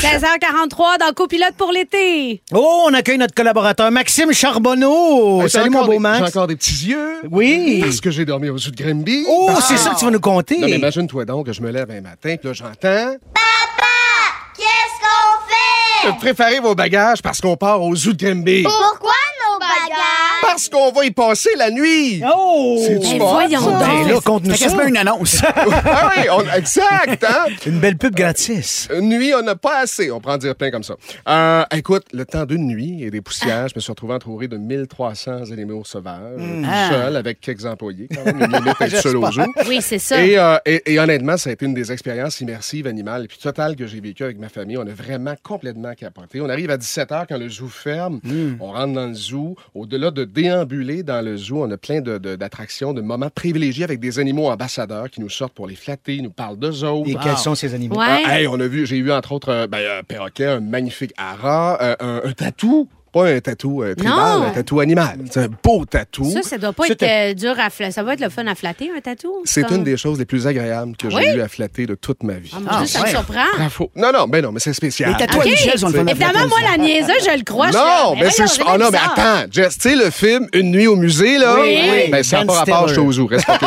16h43 0.00 0.98
dans 0.98 1.12
Copilote 1.14 1.54
pour 1.56 1.70
l'été. 1.70 2.42
Oh, 2.52 2.86
on 2.88 2.94
accueille 2.94 3.18
notre 3.18 3.34
collaborateur 3.34 3.90
Maxime 3.92 4.32
Charbonneau. 4.32 5.42
Hey, 5.42 5.50
Salut, 5.50 5.70
mon 5.70 5.84
beau 5.84 5.92
des- 5.92 5.98
Max. 6.00 6.18
J'ai 6.18 6.24
encore 6.24 6.46
des 6.48 6.56
petits 6.56 6.86
yeux. 6.86 7.20
Oui. 7.30 7.80
Parce 7.84 8.00
que 8.00 8.10
j'ai 8.10 8.24
dormi 8.24 8.48
au 8.48 8.58
sud 8.58 8.74
de 8.74 8.82
Grimby. 8.82 9.24
Oh, 9.28 9.50
c'est 9.66 9.76
ça 9.76 9.90
que 9.90 9.98
tu 9.98 10.04
vas 10.06 10.10
nous 10.10 10.18
compter. 10.20 10.58
Non, 10.58 10.66
mais 10.66 10.76
imagine-toi 10.76 11.24
donc 11.24 11.46
que 11.46 11.52
je 11.52 11.60
me 11.62 11.70
lève 11.70 11.88
un 11.90 12.00
matin, 12.00 12.34
puis 12.36 12.48
là, 12.48 12.52
j'entends. 12.52 13.16
Qu'est-ce 14.56 15.00
qu'on 15.00 16.10
fait? 16.12 16.18
Préparez 16.18 16.60
vos 16.60 16.74
bagages 16.74 17.22
parce 17.22 17.40
qu'on 17.40 17.56
part 17.56 17.80
au 17.82 17.94
zoo 17.94 18.12
de 18.12 18.24
Grimby. 18.24 18.62
Pourquoi 18.64 19.12
Parce 20.42 20.68
qu'on 20.68 20.92
va 20.92 21.04
y 21.04 21.10
passer 21.10 21.50
la 21.56 21.70
nuit. 21.70 22.22
Oh! 22.34 22.78
C'est 22.86 22.98
du 22.98 23.06
Ben 23.18 23.18
fun, 23.18 23.24
voyons 23.32 23.60
ça. 23.60 23.70
donc. 23.70 23.78
Ben 23.80 24.08
là, 24.08 24.54
ça. 24.54 24.64
quasiment 24.64 24.82
une 24.86 24.96
annonce. 24.96 25.42
ah 25.44 26.10
oui, 26.16 26.24
on- 26.30 26.56
exact, 26.56 27.24
hein? 27.24 27.46
Une 27.66 27.78
belle 27.80 27.96
pub 27.96 28.14
gratis. 28.14 28.88
Une 28.94 29.08
nuit, 29.08 29.32
on 29.34 29.42
n'a 29.42 29.56
pas 29.56 29.78
assez. 29.80 30.10
On 30.10 30.20
prend 30.20 30.34
en 30.34 30.38
dire 30.38 30.54
plein 30.54 30.70
comme 30.70 30.82
ça. 30.84 30.94
Euh, 31.28 31.64
écoute, 31.74 32.04
le 32.12 32.24
temps 32.24 32.44
d'une 32.44 32.66
nuit 32.66 33.02
et 33.02 33.10
des 33.10 33.20
poussières, 33.20 33.68
je 33.68 33.74
me 33.76 33.80
suis 33.80 33.90
retrouvé 33.90 34.14
entouré 34.14 34.48
de 34.48 34.56
1300 34.56 35.50
animaux 35.52 35.82
sauvages, 35.84 36.38
tout 36.38 36.64
Ah. 36.70 36.88
seul, 36.90 37.16
avec 37.16 37.40
quelques 37.40 37.64
employés. 37.66 38.08
Quand 38.14 38.24
même, 38.24 38.40
une 38.42 38.52
limite 38.52 38.74
d'être 38.80 38.96
seul 39.02 39.16
au 39.16 39.30
zoo. 39.32 39.42
Oui, 39.68 39.78
c'est 39.80 39.98
ça. 39.98 40.22
Et, 40.24 40.38
euh, 40.38 40.56
et- 40.66 40.92
et 40.94 40.98
honnêtement, 41.00 41.36
ça 41.36 41.50
a 41.50 41.52
été 41.54 41.64
une 41.66 41.74
des 41.74 41.90
expériences 41.90 42.40
immersives 42.40 42.86
animales 42.86 43.24
et 43.24 43.28
puis 43.28 43.38
totales 43.38 43.76
que 43.76 43.86
j'ai 43.86 44.00
vécues 44.00 44.24
avec 44.24 44.38
ma 44.38 44.48
famille. 44.48 44.76
On 44.78 44.86
a 44.86 44.92
vraiment 44.92 45.34
complètement 45.42 45.94
capoté. 45.94 46.40
On 46.40 46.48
arrive 46.48 46.70
à 46.70 46.76
17 46.76 47.10
h 47.10 47.24
quand 47.28 47.38
le 47.38 47.48
zoo 47.48 47.68
ferme. 47.68 48.20
On 48.60 48.72
rentre 48.72 48.92
dans 48.92 49.06
le 49.06 49.14
zoo. 49.14 49.56
Au-delà 49.74 50.10
de 50.10 50.24
déambuler 50.24 51.02
dans 51.02 51.24
le 51.24 51.36
zoo, 51.36 51.64
on 51.64 51.70
a 51.70 51.76
plein 51.76 52.00
de- 52.00 52.18
de- 52.18 52.36
d'attractions, 52.36 52.92
de, 52.92 53.00
moments 53.00 53.30
privilégiés 53.30 53.84
avec 53.84 54.00
des 54.00 54.18
animaux 54.18 54.48
ambassadeurs 54.48 55.10
qui 55.10 55.20
nous 55.20 55.30
sortent 55.30 55.54
pour 55.54 55.66
les 55.66 55.74
flatter, 55.76 56.20
nous 56.20 56.30
parlent 56.30 56.58
d'eux 56.58 56.84
autres. 56.84 57.08
Et 57.10 57.14
quels 57.22 57.36
sont 57.36 57.54
ces 57.54 57.74
animaux? 57.74 57.96
Ouais. 57.98 58.22
Ah, 58.26 58.40
hey, 58.40 58.46
on 58.46 58.60
a 58.60 58.66
vu, 58.66 58.86
j'ai 58.86 58.96
eu 58.96 59.10
entre 59.12 59.32
autres 59.32 59.48
euh, 59.50 59.66
ben, 59.66 59.98
un 60.00 60.02
perroquet, 60.02 60.46
un 60.46 60.60
magnifique 60.60 61.12
hara, 61.16 61.78
euh, 61.82 61.96
un, 62.00 62.20
un 62.24 62.32
tatou. 62.32 62.88
Pas 63.14 63.26
un 63.28 63.40
tatou 63.40 63.82
euh, 63.84 63.94
tribal, 63.94 64.14
Non. 64.16 64.46
un 64.46 64.50
tatou 64.50 64.80
animal. 64.80 65.18
C'est 65.30 65.44
un 65.44 65.48
beau 65.62 65.84
tatou. 65.84 66.30
Ça, 66.32 66.42
ça 66.42 66.58
doit 66.58 66.72
pas 66.72 66.86
être 66.88 67.02
euh, 67.02 67.32
dur 67.32 67.54
à 67.58 67.70
flatter. 67.70 67.92
Ça 67.92 68.02
va 68.02 68.14
être 68.14 68.20
le 68.20 68.28
fun 68.28 68.44
à 68.48 68.54
flatter, 68.56 68.90
un 68.96 69.00
tatou? 69.00 69.32
C'est 69.44 69.62
Comme- 69.66 69.76
une 69.78 69.84
des 69.84 69.96
choses 69.96 70.18
les 70.18 70.24
plus 70.24 70.46
agréables 70.48 70.96
que 70.96 71.08
j'ai 71.08 71.16
Oui? 71.16 71.24
eu 71.36 71.40
à 71.40 71.46
flatter 71.48 71.86
de 71.86 71.94
toute 71.94 72.22
ma 72.24 72.34
vie. 72.34 72.50
Ah, 72.54 72.80
Ah, 72.82 72.86
ça 72.86 72.98
me 72.98 73.04
ouais. 73.04 73.10
surprend. 73.10 73.44
Bravo. 73.56 73.90
Non, 73.94 74.10
non, 74.12 74.26
ben 74.26 74.42
non, 74.42 74.50
mais 74.52 74.58
c'est 74.60 74.72
spécial. 74.72 75.10
Les 75.12 75.16
tatous 75.16 75.36
à 75.40 75.44
Ok. 75.44 75.50
Michel 75.50 75.78
sont 75.78 75.86
le 75.88 75.92
fun 75.94 76.06
à 76.06 76.10
Évidemment, 76.10 76.32
flatter 76.32 76.48
moi, 76.48 76.58
la 76.72 76.76
niaiseuse, 76.76 77.24
je 77.30 77.38
le 77.38 77.44
crois. 77.44 77.70
Non, 77.70 78.16
mais 78.18 78.30
c'est. 78.30 78.44
Oh 78.66 78.76
non, 78.78 78.88
mais 78.90 78.98
attends, 78.98 79.46
Jess, 79.50 79.78
tu 79.78 79.90
sais, 79.90 79.96
le 79.96 80.10
film 80.10 80.48
Une 80.52 80.72
nuit 80.72 80.88
au 80.88 80.96
musée, 80.96 81.38
là? 81.38 81.54
Oui. 81.60 81.78
Oui. 81.88 82.10
Ben, 82.10 82.22
ça 82.24 82.38
n'a 82.38 82.42
Ben 82.44 82.48
pas 82.48 82.58
rapport, 82.60 82.88
je 82.88 82.94
zoo, 83.12 83.26
respecte 83.26 83.62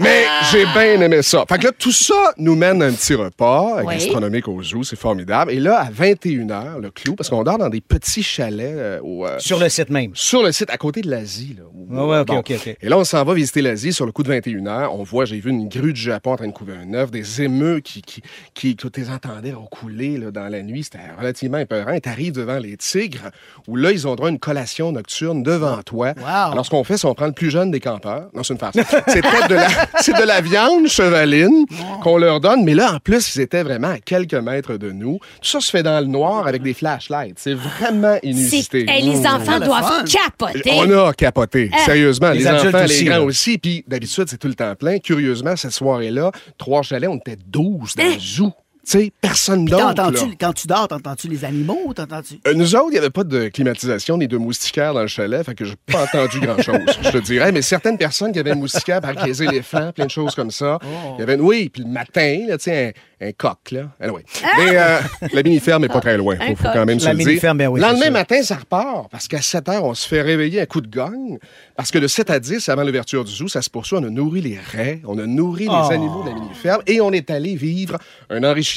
Mais 0.00 0.24
j'ai 0.50 0.64
bien 0.66 1.00
aimé 1.00 1.22
ça. 1.22 1.44
Fait 1.48 1.58
que 1.58 1.64
là, 1.64 1.72
tout 1.78 1.92
ça 1.92 2.14
nous 2.38 2.54
mène 2.56 2.82
à 2.82 2.86
un 2.86 2.92
petit 2.92 3.14
repas 3.14 3.82
Oui. 3.84 3.94
gastronomique 3.94 4.48
au 4.48 4.62
zoo, 4.62 4.82
c'est 4.82 4.98
formidable. 4.98 5.52
Et 5.52 5.60
là, 5.60 5.80
à 5.80 5.90
21h, 5.90 6.80
le 6.80 6.90
clou, 6.90 7.14
parce 7.14 7.28
qu'on 7.28 7.42
dort 7.42 7.58
dans 7.58 7.68
des 7.68 7.80
petits 7.80 8.22
chalets 8.22 8.74
euh, 8.76 9.00
au, 9.02 9.26
euh, 9.26 9.38
Sur 9.38 9.58
le 9.58 9.68
site 9.68 9.90
même. 9.90 10.10
sur 10.14 10.42
le 10.42 10.52
site 10.52 10.70
à 10.70 10.76
côté 10.76 11.00
de 11.02 11.10
l'Asie. 11.10 11.56
Là, 11.58 11.64
où- 11.72 11.88
Ah 11.96 12.06
ouais, 12.06 12.18
ok, 12.20 12.26
Bon. 12.26 12.38
ok, 12.38 12.52
ok. 12.56 12.76
Et 12.80 12.88
là, 12.88 12.98
on 12.98 13.04
s'en 13.04 13.22
va 13.24 13.34
visiter 13.34 13.62
l'Asie 13.62 13.92
sur 13.92 14.06
le 14.06 14.12
coup 14.12 14.22
de 14.22 14.28
21h. 14.28 14.88
On 14.92 15.02
voit, 15.02 15.24
j'ai 15.24 15.38
vu 15.40 15.50
une 15.50 15.68
grue 15.68 15.92
du 15.92 16.00
Japon 16.00 16.32
en 16.32 16.36
train 16.36 16.46
de 16.48 16.52
couver 16.52 16.74
un 16.74 16.92
œuf, 16.94 17.10
des 17.10 17.42
émeux 17.42 17.80
qui, 17.80 18.02
qui, 18.02 18.22
qui 18.54 18.76
tu 18.76 18.86
les 18.96 19.10
entendais 19.10 19.52
roucouler 19.52 20.16
là, 20.18 20.30
dans 20.30 20.48
la 20.48 20.62
nuit. 20.62 20.84
C'était 20.84 20.98
relativement 21.18 21.58
épeurant. 21.58 21.92
Et 21.92 22.00
t'arrives 22.00 22.32
devant 22.32 22.58
les 22.58 22.76
tigres, 22.76 23.30
où 23.68 23.76
là, 23.76 23.92
ils 23.92 24.06
ont 24.08 24.14
droit 24.14 24.28
à 24.28 24.30
une 24.30 24.38
collation 24.38 24.92
nocturne 24.92 25.42
devant 25.42 25.82
toi. 25.82 26.12
Wow. 26.18 26.52
Alors, 26.52 26.64
ce 26.64 26.70
qu'on 26.70 26.84
fait, 26.84 26.96
c'est 26.96 27.06
on 27.06 27.14
prend 27.14 27.26
le 27.26 27.32
plus 27.32 27.50
jeune 27.50 27.70
des 27.70 27.80
campeurs. 27.80 28.28
Non, 28.34 28.42
c'est 28.42 28.54
une 28.54 28.58
farce. 28.60 28.76
C'était 29.08 29.22
de 29.48 29.54
la, 29.54 29.68
c'est 30.00 30.16
de 30.16 30.22
la 30.26 30.40
viande 30.40 30.86
chevaline 30.88 31.66
qu'on 32.02 32.16
leur 32.18 32.40
donne. 32.40 32.64
Mais 32.64 32.74
là, 32.74 32.94
en 32.94 32.98
plus, 32.98 33.34
ils 33.36 33.40
étaient 33.42 33.62
vraiment 33.62 33.88
à 33.90 33.98
quelques 33.98 34.34
mètres 34.34 34.76
de 34.76 34.90
nous. 34.90 35.18
Tout 35.42 35.48
ça 35.48 35.60
se 35.60 35.70
fait 35.70 35.82
dans 35.82 36.00
le 36.00 36.06
noir 36.06 36.46
avec 36.46 36.62
des 36.62 36.74
flashlights. 36.74 37.36
C'est 37.38 37.54
vraiment 37.54 38.16
C'est- 38.22 38.28
inusité. 38.28 38.86
Hey, 38.88 39.02
les 39.02 39.26
enfants 39.26 39.60
doivent 39.60 40.04
capoter. 40.04 40.70
On 40.74 40.90
a 41.06 41.12
capoté, 41.12 41.70
Ah. 41.72 41.78
sérieusement. 41.84 42.30
Les 42.30 42.46
enfants, 42.48 42.84
aussi, 42.84 43.04
les 43.04 43.10
grands 43.10 43.16
là. 43.18 43.22
aussi. 43.24 43.58
Puis 43.58 43.84
d'habitude, 43.86 44.24
c'est 44.28 44.38
tout 44.38 44.48
le 44.48 44.54
temps 44.54 44.74
plein. 44.74 44.98
Curieusement, 44.98 45.56
cette 45.56 45.72
soirée-là, 45.72 46.30
trois 46.58 46.82
chalets, 46.82 47.08
on 47.10 47.16
était 47.16 47.36
12 47.46 47.94
dans 47.96 48.04
le 48.04 48.18
zoo. 48.20 48.52
Sais, 48.84 49.12
personne 49.20 49.64
d'autre. 49.64 50.26
quand 50.38 50.52
tu 50.52 50.66
dors, 50.66 50.88
t'entends-tu 50.88 51.28
les 51.28 51.44
animaux? 51.44 51.92
T'entends-tu? 51.94 52.34
Euh, 52.46 52.54
Nous 52.54 52.74
autres, 52.76 52.88
il 52.88 52.92
n'y 52.92 52.98
avait 52.98 53.10
pas 53.10 53.24
de 53.24 53.48
climatisation 53.48 54.18
ni 54.18 54.28
de 54.28 54.36
moustiquaires 54.36 54.92
dans 54.94 55.00
le 55.02 55.06
chalet, 55.06 55.44
fait 55.44 55.54
que 55.54 55.64
j'ai 55.64 55.74
pas 55.90 56.04
entendu 56.12 56.40
grand-chose, 56.40 56.80
je 57.02 57.10
te 57.10 57.18
dirais. 57.18 57.50
Mais 57.52 57.62
certaines 57.62 57.96
personnes 57.98 58.32
qui 58.32 58.38
avaient 58.38 58.50
un 58.52 58.56
moustiquaire 58.56 59.00
avec 59.02 59.24
les 59.24 59.42
éléphants, 59.42 59.90
plein 59.92 60.06
de 60.06 60.10
choses 60.10 60.34
comme 60.34 60.50
ça. 60.50 60.78
Il 61.16 61.20
y 61.20 61.22
avait, 61.22 61.36
oui, 61.36 61.70
puis 61.70 61.82
le 61.82 61.88
matin, 61.88 62.40
là, 62.46 62.58
tu 62.58 62.64
sais, 62.64 62.94
un, 63.20 63.28
un 63.28 63.32
coq, 63.32 63.70
là. 63.70 63.88
Anyway. 64.00 64.24
Mais 64.58 64.76
euh, 64.76 64.98
la 65.32 65.42
mini-ferme 65.42 65.84
est 65.84 65.88
pas 65.88 66.00
très 66.00 66.18
loin, 66.18 66.36
faut, 66.36 66.56
faut 66.56 66.68
quand 66.72 66.84
même 66.84 67.00
se 67.00 67.06
La 67.06 67.14
le 67.14 67.24
dire. 67.24 67.54
ben 67.54 67.68
oui, 67.68 67.80
Le 67.80 67.86
lendemain 67.86 68.10
matin, 68.10 68.42
ça 68.42 68.56
repart, 68.56 69.10
parce 69.10 69.28
qu'à 69.28 69.40
7 69.40 69.68
heures, 69.70 69.84
on 69.84 69.94
se 69.94 70.06
fait 70.06 70.20
réveiller 70.20 70.60
un 70.60 70.66
coup 70.66 70.82
de 70.82 70.88
gagne, 70.94 71.38
parce 71.74 71.90
que 71.90 71.98
de 71.98 72.06
7 72.06 72.28
à 72.30 72.38
10, 72.38 72.68
avant 72.68 72.82
l'ouverture 72.84 73.24
du 73.24 73.32
zoo, 73.32 73.48
ça 73.48 73.62
se 73.62 73.70
poursuit, 73.70 73.96
on 73.98 74.04
a 74.04 74.10
nourri 74.10 74.42
les 74.42 74.58
raies, 74.58 75.00
on 75.06 75.18
a 75.18 75.26
nourri 75.26 75.68
Oh. 75.70 75.86
les 75.88 75.94
animaux 75.94 76.22
de 76.24 76.28
la 76.28 76.34
mini-ferme, 76.34 76.82
et 76.86 77.00
on 77.00 77.12
est 77.12 77.30
allé 77.30 77.54
vivre 77.56 77.96
un 78.28 78.44
enrichissement 78.44 78.73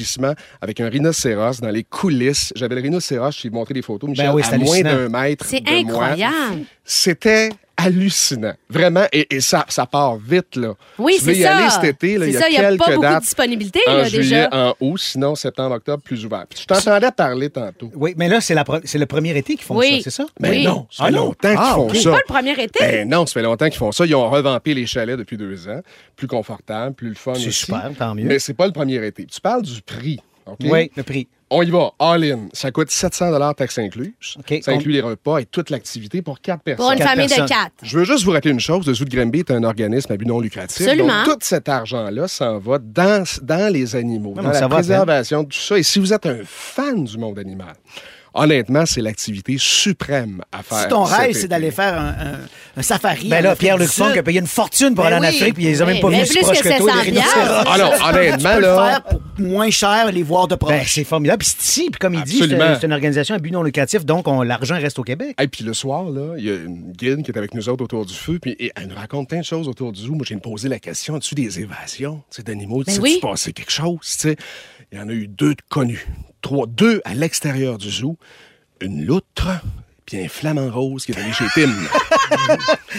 avec 0.62 0.80
un 0.80 0.90
rhinocéros 0.90 1.60
dans 1.62 1.70
les 1.70 1.84
coulisses. 1.84 2.52
J'avais 2.56 2.76
le 2.76 2.82
rhinocéros, 2.82 3.36
je 3.38 3.42
t'ai 3.44 3.50
montré 3.50 3.74
des 3.74 3.82
photos, 3.82 4.10
Michel, 4.10 4.28
Ben 4.28 4.34
oui, 4.34 4.42
à 4.50 4.58
moins 4.58 4.82
d'un 4.82 5.10
mètre 5.10 5.46
C'est 5.46 5.62
de 5.62 5.70
moi. 5.86 6.06
incroyable. 6.06 6.62
C'était 6.84 7.50
hallucinant. 7.78 8.54
Vraiment, 8.70 9.06
et, 9.14 9.36
et 9.36 9.40
ça, 9.40 9.66
ça 9.70 9.86
part 9.86 10.18
vite, 10.18 10.56
là. 10.56 10.74
Oui, 10.98 11.16
tu 11.20 11.26
c'est 11.26 11.36
y 11.36 11.42
ça. 11.44 11.56
aller 11.58 11.70
cet 11.70 11.84
été, 11.84 12.18
là, 12.18 12.26
C'est 12.26 12.32
il 12.32 12.34
y 12.34 12.38
a 12.38 12.40
ça, 12.40 12.50
il 12.50 12.54
y 12.54 12.58
a 12.58 12.62
quelques 12.70 12.80
pas 12.80 12.96
beaucoup 12.96 13.14
de 13.16 13.20
disponibilité, 13.20 13.80
en 13.88 13.94
là, 13.94 14.04
juillet, 14.10 14.22
déjà. 14.48 14.50
en 14.52 14.74
août, 14.82 14.98
sinon 14.98 15.36
septembre, 15.36 15.76
octobre, 15.76 16.02
plus 16.04 16.26
ouvert. 16.26 16.46
Puis 16.50 16.60
je 16.62 16.66
t'entendais 16.66 17.12
parler 17.12 17.50
tantôt. 17.50 17.92
Oui, 17.96 18.14
mais 18.18 18.28
là, 18.28 18.42
c'est 18.42 18.54
la 18.56 18.66
c'est 18.84 18.98
le 18.98 19.06
premier 19.06 19.38
été 19.38 19.56
qu'ils 19.56 19.64
font 19.66 19.78
Oui. 19.78 19.98
ça, 19.98 20.04
c'est 20.10 20.24
ça? 20.24 20.26
Ben 20.40 20.50
Oui. 20.50 20.64
non, 20.66 20.88
ça 20.92 21.06
fait 21.06 21.10
Ah 21.10 21.12
non? 21.12 21.26
longtemps 21.28 21.50
qu'ils 21.50 21.58
Ah, 21.62 21.74
font 21.76 21.88
ok. 21.88 21.96
ça. 21.96 22.02
C'est 22.02 22.10
pas 22.10 22.18
le 22.18 22.34
premier 22.34 22.52
été. 22.64 22.80
Ben 22.80 23.10
non, 23.10 23.26
ça 23.26 23.34
fait 23.34 23.42
longtemps 23.44 23.70
qu'ils 23.70 23.78
font 23.78 23.92
ça. 23.92 24.06
Ils 24.06 24.16
ont 24.16 24.30
revampé 24.30 24.74
les 24.74 24.86
chalets 24.86 25.18
depuis 25.18 25.38
deux 25.38 25.68
ans. 25.70 25.82
Plus 26.16 26.28
confortable, 26.28 26.96
plus 26.96 27.10
le 27.10 27.16
fun 27.16 27.34
C'est 27.36 27.48
aussi. 27.48 27.66
super, 27.66 27.92
tant 27.98 28.16
mieux. 28.16 28.24
Mais 28.26 28.40
c'est 28.40 28.54
pas 28.56 28.66
le 28.66 28.74
premier 28.74 29.06
été. 29.06 29.26
Tu 29.26 29.40
parles 29.40 29.62
du 29.62 29.82
prix, 29.84 30.20
Oui, 30.62 30.92
le 30.96 31.04
prix. 31.04 31.28
On 31.50 31.62
y 31.62 31.70
va, 31.72 31.92
all-in. 32.00 32.50
Ça 32.52 32.72
coûte 32.72 32.92
700 32.92 33.54
taxes 33.54 33.78
incluses. 33.80 34.36
OK. 34.38 34.60
Ça 34.62 34.72
inclut 34.72 34.92
les 34.92 35.00
repas 35.00 35.38
et 35.38 35.46
toute 35.46 35.70
l'activité 35.70 36.22
pour 36.22 36.42
quatre 36.42 36.62
personnes. 36.62 36.84
Pour 36.86 36.92
une 36.92 36.98
Quatre 37.00 37.10
famille 37.12 37.28
personnes. 37.28 37.46
de 37.46 37.50
quatre. 37.50 37.72
Je 37.84 37.98
veux 38.00 38.04
juste 38.04 38.26
vous 38.26 38.32
rappeler 38.32 38.52
une 38.52 38.60
chose. 38.60 38.86
Le 38.86 38.94
Zoo 38.94 39.06
de 39.06 39.16
Granby 39.16 39.40
est 39.40 39.52
un 39.52 39.64
organisme 39.64 40.12
à 40.12 40.18
but 40.18 40.26
non 40.28 40.42
lucratif. 40.42 40.82
Absolument. 40.86 41.24
Donc, 41.24 41.36
tout 41.36 41.38
cet 41.46 41.70
argent-là 41.70 42.28
s'en 42.28 42.58
va 42.60 42.80
dans, 42.80 43.24
dans 43.44 43.72
les 43.72 43.96
animaux, 43.96 44.34
Non, 44.36 44.44
dans 44.44 44.50
la 44.52 44.60
peine. 44.60 44.70
préservation 44.70 45.44
de 45.44 45.48
tout 45.48 45.58
ça. 45.58 45.78
Et 45.78 45.84
si 45.84 46.00
vous 46.00 46.12
êtes 46.14 46.26
un 46.26 46.40
fan 46.44 47.06
du 47.06 47.18
monde 47.18 47.40
animal, 47.40 47.76
honnêtement, 48.38 48.86
c'est 48.86 49.02
l'activité 49.02 49.56
suprême 49.60 50.42
à 50.52 50.64
faire. 50.64 50.80
Si 50.84 50.88
ton 50.88 51.04
rêve, 51.04 51.34
c'est 51.36 51.48
d'aller 51.48 51.72
faire 51.72 51.98
un, 52.00 52.08
un- 52.10 52.40
un 52.78 52.82
safari. 52.82 53.28
Ben 53.30 53.40
en 53.40 53.50
là, 53.50 53.56
Pierre-Luc 53.56 53.90
Funk 53.90 54.16
a 54.18 54.24
payé 54.24 54.40
une 54.40 54.48
fortune 54.48 54.94
pour 54.96 55.04
Ben 55.04 55.14
aller 55.14 55.26
en. 55.28 55.30
Afrique, 55.30 55.56
puis 55.56 55.64
il 55.64 55.68
les 55.70 55.82
a 55.82 55.86
même 55.86 55.96
Oui, 55.96 56.02
pas 56.02 56.10
venus 56.10 56.30
plus 56.30 56.40
proche 56.42 56.60
que 56.60 56.64
que 56.70 56.78
toi, 56.78 56.92
700 56.94 56.96
les 56.96 57.02
rhinocéros. 57.02 57.78
Non, 57.78 57.92
Tu 57.98 58.00
peux 58.14 58.18
honnêtement, 58.20 58.56
le 58.56 58.62
là. 58.62 58.90
faire 58.90 59.04
pour 59.04 59.22
moins 59.40 59.70
cher, 59.70 60.12
les 60.12 60.24
voir 60.24 60.48
de 60.48 60.56
proche. 60.56 60.72
Ben, 60.72 60.84
c'est 60.86 61.04
formidable. 61.04 61.40
Puis 61.40 61.48
c'est 61.58 61.62
ici, 61.82 61.90
puis 61.92 62.00
comme 62.00 62.14
il 62.14 62.24
dit, 62.24 62.38
c'est 62.40 62.86
une 62.86 62.94
organisation 62.94 63.36
à 63.36 63.40
but 63.40 63.52
non 63.52 63.64
lucratif, 63.64 64.06
donc 64.06 64.28
on- 64.28 64.42
l'argent 64.44 64.76
reste 64.76 65.00
au 65.00 65.04
Québec. 65.04 65.36
Et 65.42 65.48
puis 65.48 65.64
le 65.64 65.74
soir, 65.74 66.04
là, 66.06 66.36
il 66.38 66.46
y 66.46 66.50
a 66.50 66.56
une 66.56 66.92
guide 66.94 67.24
qui 67.24 67.32
est 67.32 67.38
avec 67.38 67.54
nous 67.54 67.68
autres 67.70 67.84
autour 67.84 68.06
du 68.06 68.14
feu, 68.14 68.40
puis 68.42 68.56
et 68.60 68.72
elle 68.76 68.88
nous 68.88 68.96
raconte 68.96 69.30
plein 69.30 69.40
de 69.40 69.46
choses 69.46 69.68
autour 69.68 69.92
du 69.92 70.02
zoo. 70.02 70.14
Moi, 70.14 70.26
j'ai 70.28 70.36
me 70.36 70.40
posé 70.42 70.70
la 70.70 70.80
question, 70.80 71.16
as-tu 71.16 71.36
des 71.36 71.60
évasions? 71.60 72.22
Tu 72.32 72.38
sais, 72.38 72.44
d'animaux? 72.44 72.84
Ben 72.86 72.94
Tu 72.94 73.02
oui. 73.02 73.20
passé 73.22 73.54
quelque 73.54 73.72
chose? 73.72 74.00
tu 74.02 74.08
sais? 74.30 74.36
Il 74.92 74.98
y 74.98 75.02
en 75.02 75.10
a 75.10 75.14
eu 75.14 75.28
deux 75.28 75.54
de 75.54 75.62
connus. 75.70 76.08
Trois, 76.42 76.66
deux 76.66 77.02
à 77.04 77.14
l'extérieur 77.14 77.78
du 77.78 77.90
zoo. 77.90 78.18
Une 78.80 79.06
loutre, 79.06 79.50
puis 80.08 80.24
un 80.24 80.30
flamant 80.30 80.70
rose 80.72 81.06
qui 81.06 81.12
est 81.12 81.18
allé 81.20 81.34
chez 81.34 81.44
Tim. 81.54 81.70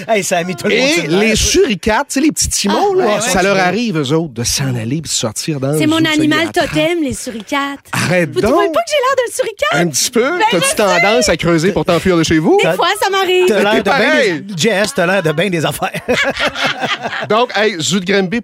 Hey, 0.07 0.23
ça 0.23 0.39
a 0.39 0.45
mis 0.45 0.55
tout 0.55 0.69
le 0.69 0.77
monde 0.77 0.85
Et 0.89 0.93
sur 0.93 1.03
le 1.05 1.09
nerf. 1.11 1.21
les 1.21 1.37
suricates, 1.37 2.07
tu 2.09 2.15
sais, 2.15 2.21
les 2.21 2.31
petits 2.31 2.49
timons, 2.49 2.95
là, 2.95 3.07
ouais, 3.17 3.21
ça 3.21 3.39
ouais, 3.39 3.43
leur 3.43 3.55
ouais. 3.57 3.61
arrive, 3.61 3.99
eux 3.99 4.13
autres, 4.13 4.33
de 4.33 4.45
s'en 4.45 4.69
aller 4.75 5.01
puis 5.03 5.03
de 5.03 5.09
sortir 5.09 5.59
dans 5.59 5.73
le 5.73 5.79
C'est 5.79 5.87
mon 5.87 6.05
animal 6.05 6.53
totem, 6.53 7.03
les 7.03 7.15
suricates. 7.15 7.81
Arrête 7.93 8.31
Vous 8.33 8.41
donc! 8.41 8.53
trouvez 8.53 8.67
pas 8.71 8.81
que 8.81 8.91
j'ai 8.91 8.97
l'air 9.03 9.17
d'un 9.17 9.33
suricate? 9.35 9.69
Un 9.73 9.89
petit 9.89 10.11
peu? 10.11 10.39
Ben, 10.39 10.45
T'as-tu 10.53 10.75
tendance 10.77 11.29
à 11.29 11.37
creuser 11.37 11.73
pour 11.73 11.85
t'enfuir 11.85 12.17
de 12.17 12.23
chez 12.23 12.39
vous? 12.39 12.59
Des 12.63 12.73
fois, 12.75 12.89
ça 13.03 13.11
m'arrive. 13.11 13.47
T'as 13.49 13.63
l'air 13.63 13.83
de 13.83 13.91
bien 13.91 14.41
des... 14.41 14.57
Jess, 14.57 14.95
t'as 14.95 15.07
l'air 15.07 15.23
de 15.23 15.33
bien 15.33 15.51
des 15.51 15.65
affaires. 15.67 15.91
Donc, 17.29 17.51
hey, 17.57 17.77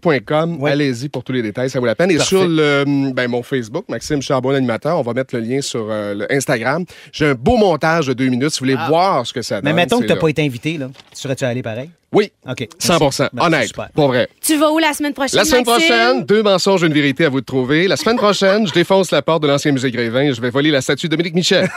Ouais. 0.05 0.71
allez-y 0.73 1.09
pour 1.09 1.23
tous 1.23 1.33
les 1.33 1.43
détails, 1.43 1.71
ça 1.71 1.79
vaut 1.81 1.87
la 1.87 1.95
peine. 1.95 2.11
Et 2.11 2.17
Parfait. 2.17 2.29
sur 2.37 2.47
le, 2.47 2.85
ben, 3.13 3.29
mon 3.29 3.43
Facebook, 3.43 3.85
Maxime 3.89 4.21
Charbon, 4.23 4.51
animateur, 4.51 4.99
on 4.99 5.03
va 5.03 5.13
mettre 5.13 5.35
le 5.37 5.41
lien 5.43 5.61
sur 5.61 5.87
euh, 5.91 6.15
le 6.15 6.33
Instagram. 6.33 6.85
J'ai 7.13 7.27
un 7.27 7.35
beau 7.35 7.57
montage 7.57 8.07
de 8.09 8.13
deux 8.13 8.27
minutes. 8.29 8.54
Si 8.55 8.61
vous 8.61 8.67
voulez 8.67 8.77
voir 8.87 9.27
ce 9.27 9.33
que 9.33 9.43
ça 9.43 9.57
donne. 9.57 9.65
Mais 9.65 9.73
mettons 9.73 10.01
que 10.01 10.07
t'as 10.07 10.15
là. 10.15 10.21
pas 10.21 10.29
été 10.29 10.45
invité, 10.45 10.79
là. 10.79 10.89
Serais-tu 11.13 11.45
allé 11.45 11.61
pareil? 11.63 11.91
Oui, 12.15 12.31
OK. 12.49 12.69
100 12.79 12.99
Merci, 13.01 13.23
Honnête, 13.39 13.67
super. 13.69 13.89
pour 13.95 14.07
vrai. 14.09 14.29
Tu 14.41 14.57
vas 14.57 14.71
où 14.71 14.79
la 14.79 14.93
semaine 14.93 15.13
prochaine, 15.15 15.39
La 15.39 15.45
semaine 15.45 15.65
Maxime? 15.67 15.89
prochaine, 15.89 16.25
deux 16.25 16.43
mensonges, 16.43 16.83
une 16.83 16.93
vérité 16.93 17.25
à 17.25 17.29
vous 17.29 17.41
de 17.41 17.45
trouver. 17.47 17.89
La 17.89 17.97
semaine 17.97 18.17
prochaine, 18.17 18.67
je 18.67 18.73
défonce 18.73 19.11
la 19.11 19.21
porte 19.23 19.43
de 19.43 19.49
l'ancien 19.49 19.73
musée 19.73 19.91
Grévin 19.91 20.23
et 20.23 20.33
je 20.33 20.41
vais 20.41 20.51
voler 20.51 20.71
la 20.71 20.81
statue 20.81 21.07
de 21.09 21.11
Dominique 21.17 21.35
Michel. 21.35 21.69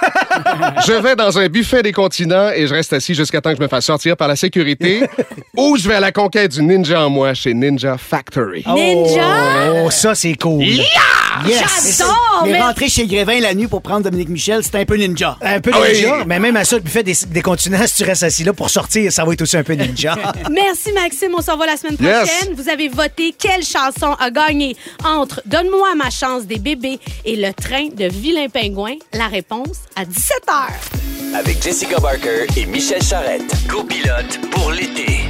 je 0.85 0.93
vais 0.93 1.15
dans 1.15 1.37
un 1.39 1.47
buffet 1.47 1.81
des 1.83 1.91
continents 1.91 2.49
et 2.55 2.67
je 2.67 2.73
reste 2.73 2.93
assis 2.93 3.15
jusqu'à 3.15 3.41
temps 3.41 3.51
que 3.51 3.57
je 3.57 3.61
me 3.63 3.67
fasse 3.67 3.85
sortir 3.85 4.15
par 4.15 4.27
la 4.27 4.35
sécurité 4.35 5.03
ou 5.55 5.75
je 5.77 5.87
vais 5.87 5.95
à 5.95 5.99
la 5.99 6.11
conquête 6.11 6.51
du 6.51 6.61
ninja 6.61 7.05
en 7.05 7.09
moi 7.09 7.33
chez 7.33 7.53
Ninja 7.53 7.97
Factory. 7.97 8.63
Ninja? 8.67 9.81
Oh, 9.83 9.89
ça, 9.91 10.13
c'est 10.15 10.35
cool. 10.35 10.63
Yes! 10.63 11.97
J'adore! 11.97 12.41
Mais 12.45 12.51
mais- 12.53 12.61
rentrer 12.61 12.89
chez 12.89 13.05
Grévin 13.05 13.39
la 13.39 13.53
nuit 13.53 13.67
pour 13.67 13.81
prendre 13.81 14.01
Dominique 14.03 14.29
Michel, 14.29 14.61
c'est 14.63 14.75
un 14.75 14.85
peu 14.85 14.95
ninja. 14.95 15.37
Un 15.41 15.59
peu 15.59 15.71
Ah 15.73 15.79
oui. 15.81 15.93
ninja, 15.93 16.23
mais 16.25 16.39
même 16.39 16.55
à 16.57 16.63
ça, 16.63 16.75
le 16.77 16.81
buffet 16.81 17.03
des, 17.03 17.13
des 17.27 17.41
continents, 17.41 17.85
si 17.85 17.95
tu 17.97 18.03
restes 18.03 18.23
assis 18.23 18.43
là 18.43 18.53
pour 18.53 18.69
sortir, 18.69 19.11
ça 19.11 19.23
va 19.23 19.33
être 19.33 19.41
aussi 19.41 19.57
un 19.57 19.63
peu 19.63 19.73
ninja. 19.73 20.15
Merci 20.51 20.91
Maxime, 20.93 21.33
on 21.37 21.41
s'en 21.41 21.57
va 21.57 21.65
la 21.65 21.77
semaine 21.77 21.97
Yes. 21.99 22.17
prochaine. 22.29 22.53
Vous 22.55 22.69
avez 22.69 22.87
voté 22.89 23.33
quelle 23.37 23.63
chanson 23.63 24.13
a 24.19 24.29
gagné? 24.31 24.75
Entre 25.03 25.41
Donne-moi 25.45 25.95
ma 25.95 26.09
chance 26.09 26.45
des 26.45 26.59
bébés 26.59 26.99
et 27.25 27.35
Le 27.35 27.53
train 27.53 27.87
de 27.89 28.05
Vilain 28.05 28.49
Pingouin. 28.49 28.95
La 29.13 29.27
réponse 29.27 29.77
à 29.95 30.03
17h. 30.05 31.35
Avec 31.35 31.61
Jessica 31.61 31.99
Barker 31.99 32.45
et 32.55 32.65
Michel 32.65 33.01
Charrette. 33.03 33.51
Copilote 33.67 34.39
pour 34.51 34.71
l'été. 34.71 35.21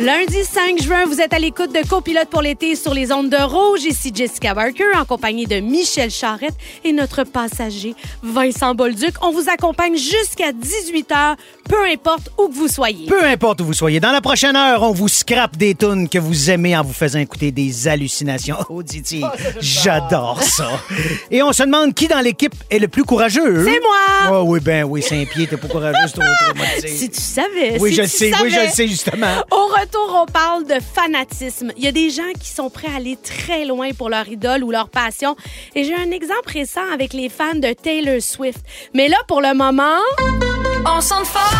Lundi 0.00 0.44
5 0.44 0.80
juin, 0.80 1.04
vous 1.04 1.20
êtes 1.20 1.34
à 1.34 1.38
l'écoute 1.38 1.74
de 1.74 1.86
Copilote 1.86 2.30
pour 2.30 2.40
l'été 2.40 2.74
sur 2.74 2.94
les 2.94 3.12
ondes 3.12 3.28
de 3.28 3.36
rouge. 3.36 3.84
Ici 3.84 4.10
Jessica 4.14 4.54
Barker 4.54 4.96
en 4.96 5.04
compagnie 5.04 5.44
de 5.44 5.60
Michel 5.60 6.10
Charrette 6.10 6.54
et 6.84 6.92
notre 6.92 7.24
passager 7.24 7.94
Vincent 8.22 8.74
Bolduc. 8.74 9.12
On 9.20 9.30
vous 9.30 9.50
accompagne 9.50 9.96
jusqu'à 9.96 10.52
18h, 10.52 11.36
peu 11.70 11.88
importe 11.88 12.32
où 12.36 12.48
que 12.48 12.54
vous 12.54 12.66
soyez. 12.66 13.06
Peu 13.06 13.24
importe 13.24 13.60
où 13.60 13.64
vous 13.64 13.74
soyez. 13.74 14.00
Dans 14.00 14.10
la 14.10 14.20
prochaine 14.20 14.56
heure, 14.56 14.82
on 14.82 14.90
vous 14.90 15.06
scrape 15.06 15.56
des 15.56 15.76
tunes 15.76 16.08
que 16.08 16.18
vous 16.18 16.50
aimez 16.50 16.76
en 16.76 16.82
vous 16.82 16.92
faisant 16.92 17.20
écouter 17.20 17.52
des 17.52 17.86
hallucinations 17.86 18.56
auditives. 18.68 19.30
J'adore 19.60 20.42
ça. 20.42 20.68
Et 21.30 21.44
on 21.44 21.52
se 21.52 21.62
demande 21.62 21.94
qui 21.94 22.08
dans 22.08 22.18
l'équipe 22.18 22.54
est 22.70 22.80
le 22.80 22.88
plus 22.88 23.04
courageux. 23.04 23.64
C'est 23.64 23.80
moi! 23.80 24.32
Oh 24.32 24.42
oui, 24.46 24.58
ben 24.58 24.82
oui, 24.82 25.00
Saint-Pierre, 25.00 25.48
t'es 25.48 25.56
pas 25.56 25.68
courageux, 25.68 25.96
c'est 26.08 26.14
trop. 26.14 26.24
Si 26.86 27.08
tu 27.08 27.20
savais. 27.20 27.78
Oui, 27.78 27.90
si 27.90 27.96
je 27.96 28.02
le 28.02 28.08
sais, 28.08 28.32
oui, 28.42 28.50
je 28.50 28.60
le 28.60 28.68
sais, 28.68 28.88
justement. 28.88 29.34
Au 29.52 29.66
retour, 29.66 30.22
on 30.22 30.26
parle 30.26 30.64
de 30.66 30.74
fanatisme. 30.80 31.72
Il 31.76 31.84
y 31.84 31.88
a 31.88 31.92
des 31.92 32.10
gens 32.10 32.32
qui 32.38 32.48
sont 32.48 32.68
prêts 32.68 32.88
à 32.92 32.96
aller 32.96 33.16
très 33.22 33.64
loin 33.64 33.90
pour 33.92 34.08
leur 34.08 34.28
idole 34.28 34.64
ou 34.64 34.70
leur 34.70 34.88
passion. 34.88 35.36
Et 35.74 35.84
j'ai 35.84 35.94
un 35.94 36.10
exemple 36.10 36.50
récent 36.52 36.80
avec 36.92 37.12
les 37.12 37.28
fans 37.28 37.54
de 37.54 37.72
Taylor 37.72 38.20
Swift. 38.20 38.60
Mais 38.92 39.08
là, 39.08 39.18
pour 39.28 39.40
le 39.40 39.54
moment... 39.54 40.00
On 40.86 41.00
sent 41.00 41.24
fort, 41.24 41.52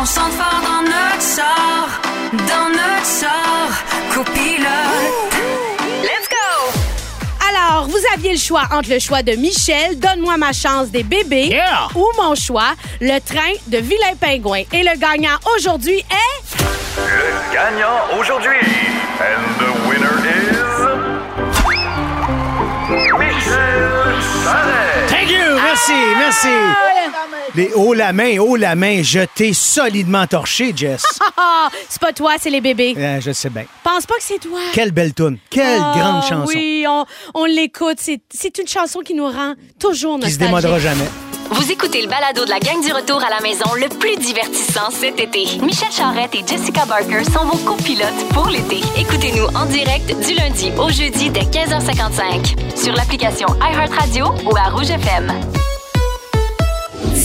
on 0.00 0.04
sent 0.04 0.20
fort 0.38 0.60
dans 0.62 0.82
notre 0.82 1.22
sort, 1.22 1.88
dans 2.32 2.68
notre 2.70 3.06
sort, 3.06 3.70
copilote. 4.14 5.34
Let's 6.02 6.28
go! 6.28 6.78
Alors, 7.48 7.86
vous 7.88 7.98
aviez 8.14 8.32
le 8.32 8.38
choix 8.38 8.62
entre 8.72 8.90
le 8.90 8.98
choix 8.98 9.22
de 9.22 9.32
Michel, 9.32 9.98
Donne-moi 9.98 10.36
ma 10.36 10.52
chance 10.52 10.88
des 10.90 11.02
bébés, 11.02 11.48
Yeah! 11.48 11.88
ou 11.94 12.06
mon 12.20 12.34
choix, 12.34 12.74
le 13.00 13.18
train 13.20 13.52
de 13.66 13.78
Vilain 13.78 14.14
Pingouin. 14.20 14.62
Et 14.72 14.82
le 14.82 14.98
gagnant 14.98 15.38
aujourd'hui 15.56 15.98
est... 15.98 16.60
Le 16.96 17.52
gagnant 17.52 18.18
aujourd'hui. 18.18 18.58
And 19.20 19.42
the 19.58 19.70
winner 19.86 20.16
is. 20.24 20.60
Michel. 23.18 23.90
Thank 25.08 25.30
you! 25.30 25.56
Merci, 25.62 25.92
merci. 26.18 26.89
Les 27.54 27.72
haut 27.74 27.94
la 27.94 28.12
main, 28.12 28.38
haut 28.38 28.56
la 28.56 28.74
main, 28.74 29.02
je 29.02 29.20
t'ai 29.34 29.52
solidement 29.52 30.26
torché, 30.26 30.72
Jess. 30.74 31.02
C'est 31.88 32.00
pas 32.00 32.12
toi, 32.12 32.32
c'est 32.40 32.50
les 32.50 32.60
bébés. 32.60 32.94
Euh, 32.96 33.20
je 33.20 33.32
sais 33.32 33.50
bien. 33.50 33.64
Pense 33.84 34.06
pas 34.06 34.14
que 34.14 34.22
c'est 34.22 34.38
toi. 34.38 34.58
Quelle 34.72 34.92
belle 34.92 35.12
tune. 35.14 35.38
Quelle 35.50 35.80
Ah, 35.80 35.92
grande 35.96 36.22
chanson. 36.22 36.52
Oui, 36.54 36.84
on, 36.88 37.04
on 37.34 37.44
l'écoute. 37.44 37.96
C'est 37.98 38.20
c'est 38.32 38.56
une 38.58 38.66
chanson 38.68 39.00
qui 39.00 39.14
nous 39.14 39.26
rend 39.26 39.54
toujours 39.78 40.18
Qui 40.20 40.30
se 40.30 40.38
nostalgiques. 40.38 40.40
démodera 40.40 40.78
jamais. 40.78 41.04
Vous 41.50 41.70
écoutez 41.70 42.00
le 42.02 42.08
balado 42.08 42.44
de 42.44 42.50
la 42.50 42.60
gang 42.60 42.80
du 42.84 42.92
retour 42.92 43.22
à 43.22 43.28
la 43.30 43.40
maison 43.40 43.64
le 43.74 43.88
plus 43.88 44.16
divertissant 44.16 44.90
cet 44.90 45.18
été. 45.20 45.46
Michel 45.60 45.90
Charrette 45.90 46.34
et 46.34 46.44
Jessica 46.46 46.84
Barker 46.86 47.24
sont 47.24 47.44
vos 47.44 47.58
copilotes 47.58 48.28
pour 48.32 48.46
l'été. 48.48 48.80
Écoutez-nous 48.96 49.46
en 49.56 49.66
direct 49.66 50.06
du 50.26 50.34
lundi 50.34 50.70
au 50.78 50.88
jeudi 50.90 51.30
dès 51.30 51.40
15h55 51.40 52.78
sur 52.82 52.92
l'application 52.94 53.48
iHeartRadio 53.60 54.26
ou 54.44 54.56
à 54.56 54.70
Rouge 54.70 54.90
FM. 54.90 55.32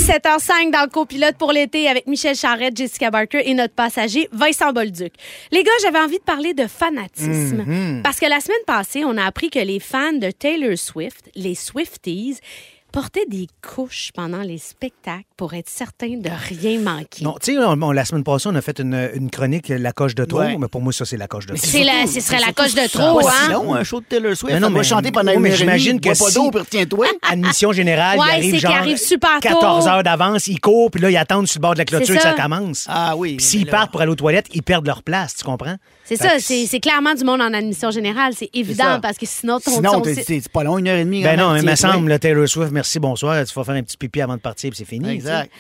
17h05 0.06 0.70
dans 0.70 0.84
le 0.84 0.90
copilote 0.90 1.36
pour 1.36 1.52
l'été 1.52 1.90
avec 1.90 2.06
Michel 2.06 2.36
Charrette, 2.36 2.78
Jessica 2.78 3.10
Barker 3.10 3.42
et 3.44 3.56
notre 3.56 3.74
passager 3.74 4.30
Vincent 4.32 4.72
Bolduc. 4.72 5.12
Les 5.52 5.64
gars, 5.64 5.72
j'avais 5.82 5.98
envie 5.98 6.20
de 6.20 6.24
parler 6.24 6.54
de 6.54 6.68
fanatisme. 6.68 7.64
Mm-hmm. 7.64 8.02
Parce 8.04 8.20
que 8.20 8.28
la 8.28 8.40
semaine 8.40 8.64
passée, 8.68 9.04
on 9.04 9.18
a 9.18 9.26
appris 9.26 9.50
que 9.50 9.58
les 9.58 9.80
fans 9.80 10.14
de 10.14 10.30
Taylor 10.30 10.78
Swift, 10.78 11.32
les 11.34 11.56
Swifties, 11.56 12.38
portaient 12.96 13.26
des 13.28 13.48
couches 13.62 14.12
pendant 14.16 14.40
les 14.42 14.58
spectacles 14.58 15.26
pour 15.36 15.54
être 15.54 15.68
certains 15.70 16.16
de 16.18 16.30
rien 16.30 16.80
manquer. 16.80 17.26
Non, 17.26 17.36
tu 17.44 17.54
sais, 17.54 17.58
on- 17.60 17.82
on- 17.84 17.92
la 17.92 18.06
semaine 18.06 18.24
passée, 18.24 18.48
on 18.50 18.56
a 18.56 18.62
fait 18.62 18.80
une, 18.80 19.10
une 19.14 19.30
chronique, 19.30 19.68
la 19.68 19.92
coche 19.92 20.16
de 20.16 20.24
trop, 20.24 20.40
Ouais. 20.40 20.56
mais 20.58 20.70
pour 20.70 20.82
moi, 20.82 20.94
ça, 20.94 21.04
c'est 21.04 21.18
la 21.18 21.28
coche 21.28 21.46
de 21.46 21.56
trop. 21.56 21.62
C'est 21.66 21.84
la- 21.84 22.08
ce 22.08 22.22
serait 22.22 22.40
la 22.40 22.54
coche 22.54 22.74
de 22.74 22.88
trop, 22.88 23.20
hein? 23.28 23.52
long, 23.52 23.76
un 23.76 23.84
show 23.84 24.00
de 24.00 24.06
Taylor 24.06 24.34
Swift. 24.38 24.54
Mais 24.54 24.62
non, 24.62 24.70
va 24.70 24.78
mais- 24.80 24.84
chanter 24.86 25.12
pendant 25.12 25.32
oui, 25.32 25.36
une 25.36 25.42
mais 25.44 25.50
heure 25.50 25.56
et 25.56 25.58
j'imagine 25.58 26.00
que 26.00 26.06
Bois 26.10 26.26
pas 26.26 26.30
si- 26.32 26.36
d'eau, 26.36 26.52
puis 26.52 26.60
retiens-toi. 26.62 27.08
Admission 27.30 27.74
générale, 27.74 28.18
Ouais, 28.18 28.26
il 28.26 28.30
c'est 28.30 28.36
arrive 28.38 28.52
qu'il 28.52 28.60
genre 28.62 28.76
arrive 28.76 28.98
super 28.98 29.40
tôt. 29.42 29.50
14 29.50 29.88
heures 29.90 30.04
d'avance, 30.04 30.48
ils 30.48 30.62
courent, 30.62 30.90
puis 30.90 31.02
là, 31.02 31.10
ils 31.12 31.18
attendent 31.18 31.48
sur 31.50 31.60
le 31.60 31.64
bord 31.64 31.74
de 31.74 31.80
la 31.80 31.86
clôture 31.86 32.08
C'est 32.08 32.16
que 32.16 32.22
ça 32.22 32.34
ça. 32.36 32.42
commence. 32.42 32.86
Ah 32.88 33.16
oui. 33.18 33.36
Puis 33.36 33.46
s'ils 33.46 33.60
mais 33.66 33.66
là- 33.66 33.72
partent 33.72 33.92
pour 33.92 34.00
aller 34.02 34.12
aux 34.12 34.16
toilettes, 34.16 34.48
ils 34.54 34.64
perdent 34.64 34.88
leur 34.88 35.04
place, 35.04 35.36
tu 35.36 35.44
comprends? 35.44 35.76
C'est 36.06 36.16
ça, 36.18 36.40
c'est 36.40 36.80
clairement 36.80 37.14
du 37.16 37.24
monde 37.24 37.42
en 37.42 37.54
admission 37.54 37.92
générale. 37.92 38.34
C'est 38.38 38.50
évident 38.54 39.00
parce 39.02 39.18
que 39.18 39.26
sinon, 39.26 39.60
ton, 39.60 39.72
Sinon, 39.72 40.02
c'est 40.04 40.50
pas 40.50 40.64
long, 40.64 40.78
une 40.78 40.88
heure 40.88 40.98
et 40.98 41.04
demie. 41.06 41.24
Ben 41.24 41.38
non, 41.38 41.54
mais 41.54 41.62
me 41.62 41.76
semble, 41.76 42.18
Taylor 42.20 42.48
Swift, 42.48 42.72
merci, 42.72 43.00
bonsoir, 43.00 43.44
tu 43.46 43.54
vas 43.54 43.64
faire 43.64 43.76
un 43.76 43.84
petit 43.84 43.98
pipi 43.98 44.22
avant 44.22 44.36
de 44.36 44.42
partir, 44.42 44.70
puis 44.70 44.78
c'est 44.78 44.86
fini. 44.86 45.10
Exact. 45.10 45.52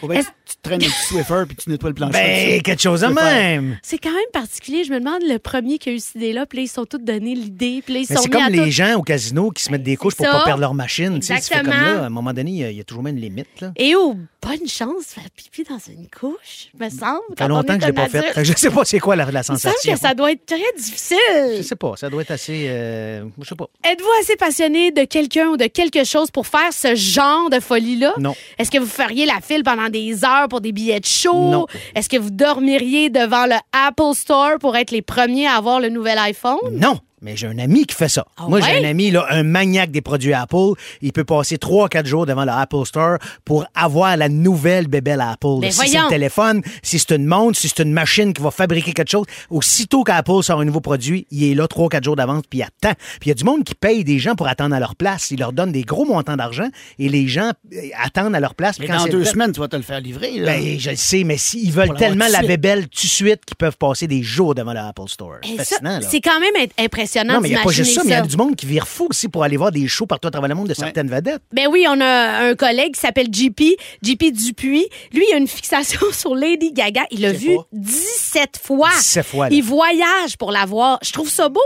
Tu 0.47 0.55
te 0.57 0.61
traînes 0.61 0.83
un 0.83 0.85
petit 0.85 1.05
Swiffer 1.07 1.43
puis 1.47 1.55
tu 1.57 1.69
nettoies 1.71 1.89
le 1.89 1.95
plancher. 1.95 2.11
Ben, 2.13 2.61
quelque 2.61 2.81
chose 2.81 3.01
de 3.01 3.07
même. 3.07 3.79
C'est 3.81 3.97
quand 3.97 4.11
même 4.11 4.19
particulier. 4.31 4.83
Je 4.83 4.91
me 4.91 4.99
demande 4.99 5.23
le 5.27 5.39
premier 5.39 5.79
qui 5.79 5.89
a 5.89 5.93
eu 5.93 5.99
cette 5.99 6.15
idée-là, 6.15 6.45
puis 6.45 6.57
là, 6.59 6.63
ils 6.65 6.67
sont 6.67 6.85
tous 6.85 6.99
donné 6.99 7.33
l'idée, 7.33 7.81
puis 7.83 7.95
là, 7.95 7.99
ils 8.01 8.07
Mais 8.07 8.15
sont 8.15 8.21
c'est 8.21 8.29
comme 8.29 8.51
les 8.51 8.65
tout- 8.65 8.69
gens 8.69 8.93
au 8.95 9.01
casino 9.01 9.49
qui 9.49 9.63
se 9.63 9.71
mettent 9.71 9.81
des 9.81 9.95
couches 9.95 10.13
pour 10.15 10.25
ça. 10.27 10.31
pas 10.33 10.43
perdre 10.45 10.61
leur 10.61 10.75
machine. 10.75 11.19
Tu 11.19 11.25
sais, 11.25 11.33
comme 11.33 11.37
Exactement. 11.37 11.75
là, 11.81 12.03
à 12.03 12.05
un 12.05 12.09
moment 12.09 12.31
donné, 12.33 12.51
il 12.51 12.57
y 12.57 12.63
a- 12.63 12.69
il 12.69 12.77
y, 12.77 12.81
a 12.81 12.83
toujours 12.83 13.01
même 13.01 13.15
une 13.15 13.23
limite. 13.23 13.47
Là. 13.61 13.71
Et 13.75 13.95
oh, 13.95 14.15
bonne 14.47 14.67
chance, 14.67 15.05
faire 15.07 15.23
pipi 15.35 15.63
dans 15.63 15.79
une 15.91 16.07
couche, 16.07 16.69
me 16.79 16.89
semble. 16.89 17.21
Ça 17.29 17.35
fait 17.37 17.43
on 17.45 17.47
longtemps 17.47 17.75
que 17.77 17.81
je 17.81 17.87
l'ai 17.87 17.93
pas 17.93 18.07
fait. 18.09 18.43
Je 18.43 18.53
sais 18.55 18.69
pas 18.69 18.85
c'est 18.85 18.99
quoi 18.99 19.15
la, 19.15 19.25
la 19.25 19.31
Il 19.31 19.37
me 19.37 19.41
semble 19.43 19.59
sensation. 19.59 19.93
que 19.93 19.99
ça 19.99 20.13
doit 20.13 20.31
être 20.31 20.45
très 20.45 20.57
Je 20.77 20.81
difficile. 20.83 21.63
sais 21.63 21.75
pas, 21.75 21.93
ça 21.95 22.09
doit 22.09 22.21
être 22.21 22.31
assez. 22.31 22.67
euh, 22.69 23.25
je 23.41 23.47
sais 23.47 23.55
pas. 23.55 23.67
Êtes-vous 23.83 24.09
assez 24.21 24.35
passionné 24.35 24.91
de 24.91 25.03
quelqu'un 25.05 25.47
ou 25.47 25.57
de 25.57 25.65
quelque 25.65 26.03
chose 26.03 26.29
pour 26.31 26.47
faire 26.47 26.71
ce 26.71 26.95
genre 26.95 27.49
de 27.49 27.59
folie-là? 27.59 28.13
Non. 28.19 28.35
Est-ce 28.59 28.69
que 28.71 28.77
vous 28.77 28.85
feriez 28.85 29.25
la 29.25 29.39
file 29.41 29.63
pendant 29.63 29.89
des 29.89 30.23
heures 30.23 30.47
pour 30.49 30.61
des 30.61 30.71
billets 30.71 30.99
de 30.99 31.05
show? 31.05 31.33
Non. 31.49 31.65
Est-ce 31.95 32.09
que 32.09 32.17
vous 32.17 32.29
dormiriez 32.31 33.09
devant 33.09 33.45
le 33.45 33.55
Apple 33.73 34.13
Store 34.13 34.57
pour 34.59 34.75
être 34.75 34.91
les 34.91 35.01
premiers 35.01 35.47
à 35.47 35.53
avoir 35.55 35.79
le 35.79 35.89
nouvel 35.89 36.17
iPhone? 36.19 36.59
Non. 36.71 36.99
Mais 37.25 37.35
j'ai 37.35 37.47
un 37.47 37.57
ami 37.57 37.85
qui 37.85 37.95
fait 37.95 38.07
ça. 38.07 38.25
Ah 38.37 38.43
Moi, 38.47 38.61
j'ai 38.61 38.85
un 38.85 38.89
ami, 38.89 39.09
là, 39.11 39.25
un 39.31 39.41
maniaque 39.43 39.89
des 39.91 40.01
produits 40.01 40.33
Apple. 40.33 40.73
Il 41.01 41.11
peut 41.11 41.23
passer 41.23 41.57
3-4 41.57 42.05
jours 42.05 42.25
devant 42.27 42.45
le 42.45 42.51
Apple 42.51 42.85
Store 42.85 43.17
pour 43.43 43.65
avoir 43.73 44.15
la 44.15 44.29
nouvelle 44.29 44.87
bébelle 44.87 45.21
Apple. 45.21 45.47
Mais 45.61 45.71
si 45.71 45.77
c'est 45.89 45.97
le 46.03 46.09
téléphone, 46.09 46.61
si 46.83 46.99
c'est 46.99 47.15
une 47.15 47.25
montre, 47.25 47.57
si 47.59 47.67
c'est 47.67 47.81
une 47.81 47.91
machine 47.93 48.31
qui 48.33 48.41
va 48.43 48.51
fabriquer 48.51 48.93
quelque 48.93 49.09
chose, 49.09 49.25
aussitôt 49.49 50.03
qu'Apple 50.03 50.43
sort 50.43 50.59
un 50.61 50.65
nouveau 50.65 50.81
produit, 50.81 51.25
il 51.31 51.43
est 51.51 51.55
là 51.55 51.65
3-4 51.65 52.03
jours 52.03 52.15
d'avance, 52.15 52.43
puis 52.49 52.59
il 52.59 52.63
attend. 52.63 52.93
Puis 53.19 53.25
il 53.25 53.27
y 53.29 53.31
a 53.31 53.35
du 53.35 53.43
monde 53.43 53.63
qui 53.63 53.73
paye 53.73 54.03
des 54.03 54.19
gens 54.19 54.35
pour 54.35 54.47
attendre 54.47 54.75
à 54.75 54.79
leur 54.79 54.95
place. 54.95 55.31
Ils 55.31 55.39
leur 55.39 55.51
donnent 55.51 55.71
des 55.71 55.81
gros 55.81 56.05
montants 56.05 56.37
d'argent 56.37 56.69
et 56.99 57.09
les 57.09 57.27
gens 57.27 57.51
euh, 57.73 57.77
attendent 58.03 58.35
à 58.35 58.39
leur 58.39 58.53
place. 58.53 58.77
Mais 58.79 58.85
quand 58.87 58.97
dans 58.97 59.11
deux 59.11 59.25
semaines, 59.25 59.51
tu 59.51 59.59
vas 59.59 59.67
te 59.67 59.75
le 59.75 59.81
faire 59.81 59.99
livrer. 59.99 60.37
là. 60.39 60.45
Ben, 60.57 60.79
je 60.79 60.91
le 60.91 60.95
sais, 60.95 61.23
mais 61.23 61.37
s'ils 61.37 61.71
veulent 61.71 61.87
tellement 61.97 62.25
la 62.27 62.41
bébelle 62.47 62.83
tout 62.87 63.01
de 63.03 63.07
suite 63.11 63.45
qu'ils 63.45 63.55
peuvent 63.57 63.77
passer 63.77 64.05
des 64.07 64.21
jours 64.21 64.53
devant 64.53 64.73
le 64.73 64.79
Apple 64.79 65.07
Store. 65.07 65.37
Ça, 65.43 65.49
fascinant, 65.57 65.99
là. 65.99 66.07
C'est 66.09 66.21
quand 66.21 66.39
même 66.39 66.53
int- 66.67 66.85
impressionnant 67.21 67.33
Non, 67.35 67.41
mais 67.41 67.49
il 67.49 67.53
n'y 67.53 67.57
a 67.57 67.63
pas 67.63 67.71
juste 67.71 67.93
ça, 67.93 68.01
mais 68.03 68.11
il 68.11 68.13
y 68.13 68.15
a 68.15 68.21
du 68.21 68.37
monde 68.37 68.55
qui 68.55 68.65
vire 68.65 68.87
fou 68.87 69.07
aussi 69.09 69.27
pour 69.27 69.43
aller 69.43 69.57
voir 69.57 69.71
des 69.71 69.87
shows 69.87 70.05
partout 70.05 70.27
à 70.27 70.31
travers 70.31 70.49
le 70.49 70.55
monde 70.55 70.67
de 70.67 70.73
certaines 70.73 71.09
vedettes. 71.09 71.41
Ben 71.53 71.67
oui, 71.69 71.85
on 71.89 71.99
a 72.01 72.49
un 72.49 72.55
collègue 72.55 72.93
qui 72.93 72.99
s'appelle 72.99 73.27
JP, 73.31 73.61
JP 74.01 74.31
Dupuis. 74.31 74.87
Lui, 75.13 75.25
il 75.29 75.33
a 75.33 75.37
une 75.37 75.47
fixation 75.47 75.99
sur 76.11 76.35
Lady 76.35 76.71
Gaga. 76.71 77.03
Il 77.11 77.21
l'a 77.21 77.31
vu 77.31 77.55
pas. 77.55 77.67
17 77.73 78.59
fois. 78.61 78.89
17 78.97 79.25
fois, 79.25 79.49
là. 79.49 79.55
Il 79.55 79.63
voyage 79.63 80.37
pour 80.37 80.51
la 80.51 80.65
voir. 80.65 80.99
Je 81.03 81.11
trouve 81.11 81.29
ça 81.29 81.49
beau, 81.49 81.61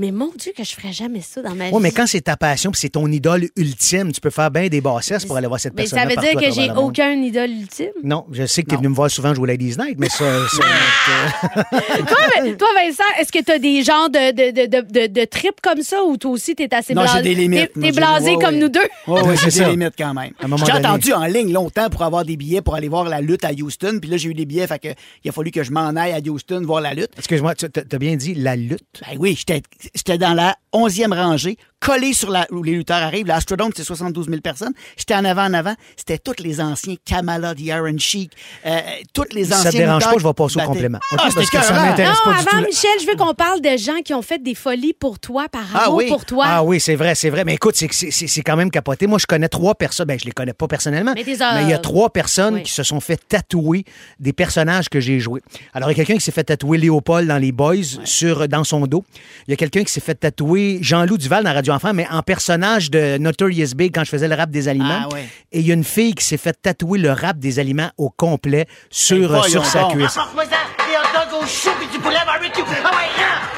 Mais 0.00 0.12
mon 0.12 0.30
Dieu, 0.34 0.52
que 0.56 0.64
je 0.64 0.70
ferais 0.74 0.94
jamais 0.94 1.20
ça 1.20 1.42
dans 1.42 1.54
ma 1.54 1.66
vie. 1.66 1.70
Oui, 1.74 1.82
mais 1.82 1.90
quand 1.92 2.06
c'est 2.06 2.22
ta 2.22 2.34
passion 2.34 2.70
puis 2.70 2.80
c'est 2.80 2.88
ton 2.88 3.06
idole 3.12 3.48
ultime, 3.54 4.12
tu 4.12 4.20
peux 4.22 4.30
faire 4.30 4.50
bien 4.50 4.68
des 4.68 4.80
bassesses 4.80 5.26
pour 5.26 5.36
aller 5.36 5.46
voir 5.46 5.60
cette 5.60 5.74
Mais 5.74 5.82
personne 5.82 5.98
ça 5.98 6.06
veut 6.06 6.16
dire 6.16 6.40
que 6.40 6.50
j'ai 6.54 6.70
aucun 6.70 7.12
idole 7.12 7.50
ultime? 7.50 7.90
Non, 8.02 8.24
je 8.32 8.46
sais 8.46 8.62
que 8.62 8.68
tu 8.68 8.74
es 8.74 8.78
venu 8.78 8.88
me 8.88 8.94
voir 8.94 9.10
souvent 9.10 9.34
jouer 9.34 9.48
Ladies 9.48 9.76
Night, 9.78 9.96
mais 9.98 10.08
ça. 10.08 10.24
ça- 10.48 11.64
toi, 11.70 12.16
mais- 12.42 12.56
toi, 12.56 12.68
Vincent, 12.82 13.02
est-ce 13.18 13.30
que 13.30 13.42
tu 13.44 13.52
as 13.52 13.58
des 13.58 13.82
genres 13.82 14.08
de, 14.08 14.30
de, 14.32 14.50
de, 14.52 14.66
de, 14.80 15.00
de, 15.00 15.06
de 15.20 15.24
trips 15.26 15.60
comme 15.62 15.82
ça 15.82 16.02
ou 16.02 16.16
toi 16.16 16.30
aussi, 16.30 16.54
t'es 16.54 16.72
assez 16.74 16.94
Non, 16.94 17.02
blasé? 17.02 17.18
j'ai 17.18 17.22
des 17.22 17.34
limites. 17.34 17.72
T'es- 17.78 17.92
blasé 17.92 18.34
comme 18.36 18.56
nous 18.56 18.68
deux? 18.70 18.80
Oui, 19.06 19.20
oui, 19.24 19.34
C'est 19.36 19.64
des 19.64 19.70
limites 19.70 19.94
quand 19.98 20.14
même. 20.14 20.32
J'ai 20.40 20.48
donné. 20.48 20.70
attendu 20.72 21.12
en 21.12 21.26
ligne 21.26 21.52
longtemps 21.52 21.90
pour 21.90 22.02
avoir 22.04 22.24
des 22.24 22.36
billets 22.38 22.62
pour 22.62 22.74
aller 22.74 22.88
voir 22.88 23.04
la 23.04 23.20
lutte 23.20 23.44
à 23.44 23.50
Houston. 23.52 23.98
Puis 24.00 24.10
là, 24.10 24.16
j'ai 24.16 24.30
eu 24.30 24.34
des 24.34 24.46
billets, 24.46 24.66
fait 24.66 24.78
que 24.78 24.88
il 25.24 25.28
a 25.28 25.32
fallu 25.32 25.50
que 25.50 25.62
je 25.62 25.70
m'en 25.72 25.88
aille 25.96 26.12
à 26.12 26.20
Houston 26.30 26.62
voir 26.64 26.80
la 26.80 26.94
lutte. 26.94 27.10
Excuse-moi, 27.18 27.54
tu 27.54 27.66
as 27.66 27.98
bien 27.98 28.16
dit 28.16 28.34
la 28.34 28.56
lutte? 28.56 28.80
Ben 29.06 29.16
oui, 29.18 29.34
j'étais 29.36 29.60
j'étais 29.94 30.18
dans 30.18 30.34
la 30.34 30.56
11e 30.72 31.12
rangée, 31.14 31.56
collé 31.80 32.12
sur 32.12 32.30
la, 32.30 32.46
où 32.50 32.62
les 32.62 32.72
lutteurs 32.72 33.02
arrivent. 33.02 33.26
L'Astrodome, 33.26 33.72
c'est 33.74 33.82
72 33.84 34.26
000 34.28 34.40
personnes. 34.40 34.72
J'étais 34.96 35.14
en 35.14 35.24
avant, 35.24 35.46
en 35.46 35.54
avant. 35.54 35.74
C'était 35.96 36.18
tous 36.18 36.42
les 36.42 36.60
anciens 36.60 36.94
Kamala, 37.04 37.54
The 37.54 37.60
Iron 37.60 37.98
Sheik, 37.98 38.32
euh, 38.66 38.78
tous 39.12 39.24
les 39.32 39.52
anciens 39.52 39.62
ça 39.64 39.72
te 39.72 39.76
dérange 39.76 40.04
pas, 40.04 40.18
je 40.18 40.26
vais 40.26 40.32
passer 40.34 40.60
au 40.60 40.66
complément. 40.66 40.98
Ah, 41.10 41.16
parce 41.16 41.34
c'était 41.34 41.46
que 41.46 41.64
ça 41.64 41.72
m'intéresse 41.72 42.18
Non, 42.24 42.32
pas 42.32 42.38
du 42.38 42.44
tout. 42.44 42.56
avant. 42.56 42.66
Michel, 42.66 42.90
je 43.00 43.06
veux 43.06 43.16
qu'on 43.16 43.34
parle 43.34 43.60
de 43.60 43.76
gens 43.76 44.00
qui 44.04 44.14
ont 44.14 44.22
fait 44.22 44.40
des 44.42 44.54
folies 44.54 44.92
pour 44.92 45.18
toi, 45.18 45.48
par 45.48 45.64
amour 45.84 46.02
pour 46.08 46.24
toi. 46.24 46.44
Ah 46.46 46.62
oui, 46.62 46.78
c'est 46.80 46.94
vrai, 46.94 47.14
c'est 47.14 47.30
vrai. 47.30 47.44
Mais 47.44 47.54
écoute, 47.54 47.74
c'est 47.74 48.42
quand 48.42 48.56
même 48.56 48.70
capoté. 48.70 49.06
Moi, 49.06 49.18
je 49.18 49.26
connais 49.26 49.48
trois 49.48 49.74
personnes. 49.74 50.06
Ben, 50.06 50.18
je 50.18 50.24
les 50.26 50.32
connais 50.32 50.52
pas 50.52 50.68
personnellement. 50.68 51.12
Mais 51.14 51.24
Mais, 51.26 51.34
des, 51.36 51.42
euh, 51.42 51.62
il 51.62 51.68
y 51.68 51.72
a 51.72 51.78
trois 51.78 52.10
personnes 52.10 52.54
oui. 52.56 52.62
qui 52.62 52.72
se 52.72 52.82
sont 52.82 53.00
fait 53.00 53.20
tatouer 53.28 53.84
des 54.18 54.32
personnages 54.32 54.88
que 54.88 55.00
j'ai 55.00 55.18
joués. 55.18 55.42
Alors, 55.72 55.90
il 55.90 55.98
y 55.98 56.00
a 56.00 56.04
quelqu'un 56.04 56.18
qui 56.18 56.24
s'est 56.24 56.32
fait 56.32 56.44
tatouer 56.44 56.78
Léopold 56.78 57.26
dans 57.26 57.38
Les 57.38 57.52
Boys 57.52 57.76
sur, 58.04 58.46
dans 58.48 58.64
son 58.64 58.86
dos. 58.86 59.04
Il 59.46 59.50
y 59.50 59.54
a 59.54 59.56
quelqu'un 59.70 59.84
qui 59.86 59.92
s'est 59.92 60.00
fait 60.00 60.14
tatouer 60.14 60.78
Jean-Loup 60.82 61.16
Duval 61.18 61.44
dans 61.44 61.52
Radio 61.54 61.72
Enfant, 61.72 61.92
mais 61.94 62.06
en 62.10 62.22
personnage 62.22 62.90
de 62.90 63.16
Notorious 63.18 63.74
Big 63.76 63.94
quand 63.94 64.04
je 64.04 64.10
faisais 64.10 64.28
le 64.28 64.34
rap 64.34 64.50
des 64.50 64.68
aliments. 64.68 65.02
Ah 65.10 65.14
ouais. 65.14 65.28
Et 65.52 65.60
il 65.60 65.66
y 65.66 65.70
a 65.70 65.74
une 65.74 65.84
fille 65.84 66.14
qui 66.14 66.24
s'est 66.24 66.36
fait 66.36 66.56
tatouer 66.60 66.98
le 66.98 67.12
rap 67.12 67.38
des 67.38 67.58
aliments 67.58 67.90
au 67.96 68.10
complet 68.10 68.66
sur, 68.90 69.30
Ben, 69.32 69.42
sur 69.44 69.64
sa 69.64 69.84
cuisse. 69.84 70.16
Apporte-moi 70.16 70.44
ça, 70.44 70.56
des 70.86 70.96
hot 70.96 71.24
dogs 71.30 71.42
au 71.42 71.46
chou 71.46 71.70
pis 71.80 71.86
du 71.96 71.98
poulet 72.02 72.16
barbecue. 72.26 72.60
Ah 72.84 72.90
ouais, 72.90 73.08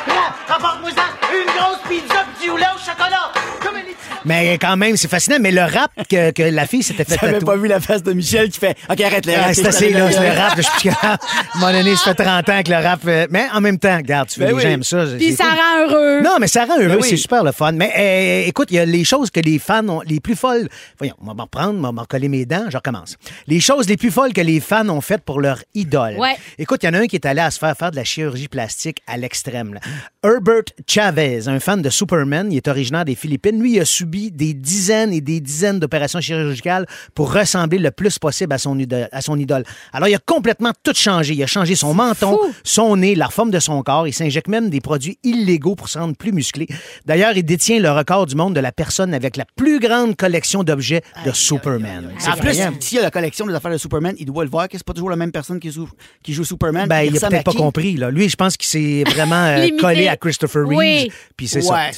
là, 0.08 0.14
là, 0.14 0.54
apporte-moi 0.56 0.90
ça, 0.90 1.02
une 1.32 1.46
grosse 1.46 1.78
pizza 1.88 2.24
pis 2.38 2.44
du 2.46 2.50
lait 2.58 2.64
au 2.74 2.78
chocolat. 2.78 3.32
Comme 3.62 3.76
les 3.76 3.82
petits... 3.82 3.96
Mais 4.24 4.56
quand 4.58 4.76
même, 4.76 4.96
c'est 4.96 5.08
fascinant. 5.08 5.36
Mais 5.40 5.50
le 5.50 5.62
rap 5.62 5.90
que, 6.08 6.30
que 6.30 6.42
la 6.42 6.66
fille 6.66 6.82
s'était 6.82 7.04
fait 7.04 7.16
J'avais 7.20 7.38
pas 7.40 7.56
vu 7.56 7.66
la 7.68 7.80
face 7.80 8.02
de 8.02 8.12
Michel 8.12 8.50
qui 8.50 8.58
fait 8.60 8.76
OK, 8.90 9.00
arrête 9.00 9.26
le 9.26 9.32
Ah, 9.36 9.42
rap. 9.46 9.54
c'est 9.54 9.66
assez, 9.66 9.90
là, 9.90 10.10
c'est 10.12 10.20
le 10.20 10.38
rap. 10.38 10.54
Je 10.56 10.62
suis 10.62 10.70
plus 10.72 10.90
capable. 10.90 11.18
Moment 11.56 11.72
donné, 11.72 11.96
ça 11.96 12.14
fait 12.14 12.24
30 12.24 12.48
ans 12.48 12.62
que 12.64 12.70
le 12.70 12.76
rap. 12.76 13.00
euh, 13.06 13.26
mais 13.30 13.46
en 13.52 13.60
même 13.60 13.78
temps, 13.78 13.96
regarde, 13.96 14.28
tu 14.28 14.34
fais 14.40 14.46
Ben 14.46 14.48
les 14.50 14.54
oui. 14.54 14.62
gens 14.62 14.68
aiment 14.68 14.82
ça. 14.84 15.04
Puis 15.18 15.32
ça 15.34 15.44
cool. 15.44 15.54
rend 15.54 15.80
heureux. 15.92 16.01
Non, 16.22 16.36
mais 16.40 16.46
ça 16.46 16.64
rend 16.64 16.78
heureux, 16.78 16.88
Ben 16.88 16.98
oui. 17.00 17.08
c'est 17.08 17.16
super 17.16 17.44
le 17.44 17.52
fun. 17.52 17.72
Mais 17.72 17.92
euh, 17.98 18.48
écoute, 18.48 18.68
il 18.70 18.76
y 18.76 18.78
a 18.78 18.84
les 18.84 19.04
choses 19.04 19.30
que 19.30 19.40
les 19.40 19.58
fans 19.58 19.86
ont, 19.88 20.00
les 20.04 20.20
plus 20.20 20.36
folles. 20.36 20.68
Voyons, 20.98 21.14
on 21.20 21.26
va 21.26 21.34
m'en 21.34 21.44
reprendre, 21.44 21.78
on 21.78 21.82
va 21.82 21.92
m'en 21.92 22.02
recoller 22.02 22.28
mes 22.28 22.46
dents, 22.46 22.66
je 22.68 22.76
recommence. 22.76 23.16
Les 23.46 23.60
choses 23.60 23.88
les 23.88 23.96
plus 23.96 24.10
folles 24.10 24.32
que 24.32 24.40
les 24.40 24.60
fans 24.60 24.88
ont 24.88 25.00
faites 25.00 25.22
pour 25.22 25.40
leur 25.40 25.58
idole. 25.74 26.16
Ouais. 26.18 26.36
Écoute, 26.58 26.82
il 26.82 26.86
y 26.86 26.88
en 26.88 26.94
a 26.94 26.98
un 26.98 27.06
qui 27.06 27.16
est 27.16 27.26
allé 27.26 27.40
à 27.40 27.50
se 27.50 27.58
faire 27.58 27.76
faire 27.76 27.90
de 27.90 27.96
la 27.96 28.04
chirurgie 28.04 28.48
plastique 28.48 29.02
à 29.06 29.16
l'extrême. 29.16 29.78
Herbert 30.24 30.64
Chavez, 30.86 31.48
un 31.48 31.60
fan 31.60 31.82
de 31.82 31.90
Superman, 31.90 32.52
il 32.52 32.56
est 32.56 32.68
originaire 32.68 33.04
des 33.04 33.14
Philippines. 33.14 33.60
Lui, 33.60 33.74
il 33.74 33.80
a 33.80 33.84
subi 33.84 34.30
des 34.30 34.54
dizaines 34.54 35.12
et 35.12 35.20
des 35.20 35.40
dizaines 35.40 35.78
d'opérations 35.80 36.20
chirurgicales 36.20 36.86
pour 37.14 37.32
ressembler 37.32 37.78
le 37.78 37.90
plus 37.90 38.18
possible 38.18 38.52
à 38.52 38.58
son, 38.58 38.78
idole, 38.78 39.08
à 39.12 39.20
son 39.20 39.38
idole. 39.38 39.64
Alors, 39.92 40.08
il 40.08 40.14
a 40.14 40.18
complètement 40.18 40.72
tout 40.82 40.94
changé. 40.94 41.34
Il 41.34 41.42
a 41.42 41.46
changé 41.46 41.74
son 41.74 41.94
menton, 41.94 42.36
fou. 42.36 42.54
son 42.64 42.96
nez, 42.96 43.14
la 43.14 43.28
forme 43.28 43.50
de 43.50 43.58
son 43.58 43.82
corps. 43.82 44.06
Il 44.06 44.12
s'injecte 44.12 44.48
même 44.48 44.70
des 44.70 44.80
produits 44.80 45.18
illégaux 45.22 45.74
pour 45.74 45.88
se 45.92 45.98
rendre 45.98 46.16
plus 46.16 46.32
musclé. 46.32 46.66
D'ailleurs, 47.06 47.36
il 47.36 47.44
détient 47.44 47.78
le 47.80 47.90
record 47.90 48.26
du 48.26 48.34
monde 48.34 48.54
de 48.54 48.60
la 48.60 48.72
personne 48.72 49.14
avec 49.14 49.36
la 49.36 49.44
plus 49.56 49.78
grande 49.78 50.16
collection 50.16 50.64
d'objets 50.64 51.02
de 51.24 51.32
Superman. 51.32 52.10
C'est 52.18 52.30
En 52.30 52.36
plus, 52.36 52.60
s'il 52.80 52.96
y 52.96 53.00
a 53.00 53.02
la 53.02 53.10
collection 53.10 53.46
des 53.46 53.54
affaires 53.54 53.72
de 53.72 53.76
Superman, 53.76 54.14
il 54.18 54.26
doit 54.26 54.44
le 54.44 54.50
voir 54.50 54.68
que 54.68 54.76
c'est 54.76 54.86
pas 54.86 54.92
toujours 54.92 55.10
la 55.10 55.16
même 55.16 55.32
personne 55.32 55.60
qui 55.60 55.70
joue, 55.70 55.88
qui 56.22 56.32
joue 56.32 56.44
Superman. 56.44 56.88
Ben, 56.88 57.02
il 57.02 57.10
a 57.10 57.12
ressemble 57.12 57.32
peut-être 57.32 57.44
pas 57.44 57.52
compris. 57.52 57.96
Là. 57.96 58.10
Lui, 58.10 58.28
je 58.28 58.36
pense 58.36 58.56
qu'il 58.56 58.68
s'est 58.68 59.04
vraiment 59.14 59.44
euh, 59.44 59.68
collé 59.80 60.08
à 60.08 60.16
Christopher 60.16 60.66
Reeves. 60.66 60.78
Oui. 60.78 61.12
Puis 61.36 61.48
c'est 61.48 61.60
ça. 61.60 61.74
Ouais, 61.74 61.90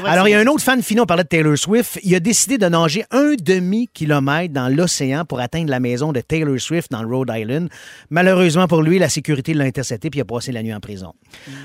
vrai, 0.00 0.10
Alors, 0.10 0.28
il 0.28 0.32
y 0.32 0.34
a 0.34 0.40
un 0.40 0.46
autre 0.46 0.62
fan 0.62 0.82
fini, 0.82 1.00
on 1.00 1.06
parlait 1.06 1.24
de 1.24 1.28
Taylor 1.28 1.56
Swift. 1.56 1.98
Il 2.02 2.14
a 2.14 2.20
décidé 2.20 2.58
de 2.58 2.66
nager 2.66 3.04
un 3.10 3.34
demi-kilomètre 3.40 4.52
dans 4.52 4.68
l'océan 4.68 5.24
pour 5.24 5.40
atteindre 5.40 5.70
la 5.70 5.80
maison 5.80 6.12
de 6.12 6.20
Taylor 6.20 6.58
Swift 6.58 6.90
dans 6.90 7.02
le 7.02 7.14
Rhode 7.14 7.30
Island. 7.32 7.68
Malheureusement 8.10 8.66
pour 8.66 8.82
lui, 8.82 8.98
la 8.98 9.08
sécurité 9.08 9.54
l'a 9.54 9.64
intercepté 9.64 10.10
puis 10.10 10.18
il 10.18 10.22
a 10.22 10.24
passé 10.24 10.52
la 10.52 10.62
nuit 10.62 10.74
en 10.74 10.80
prison. 10.80 11.14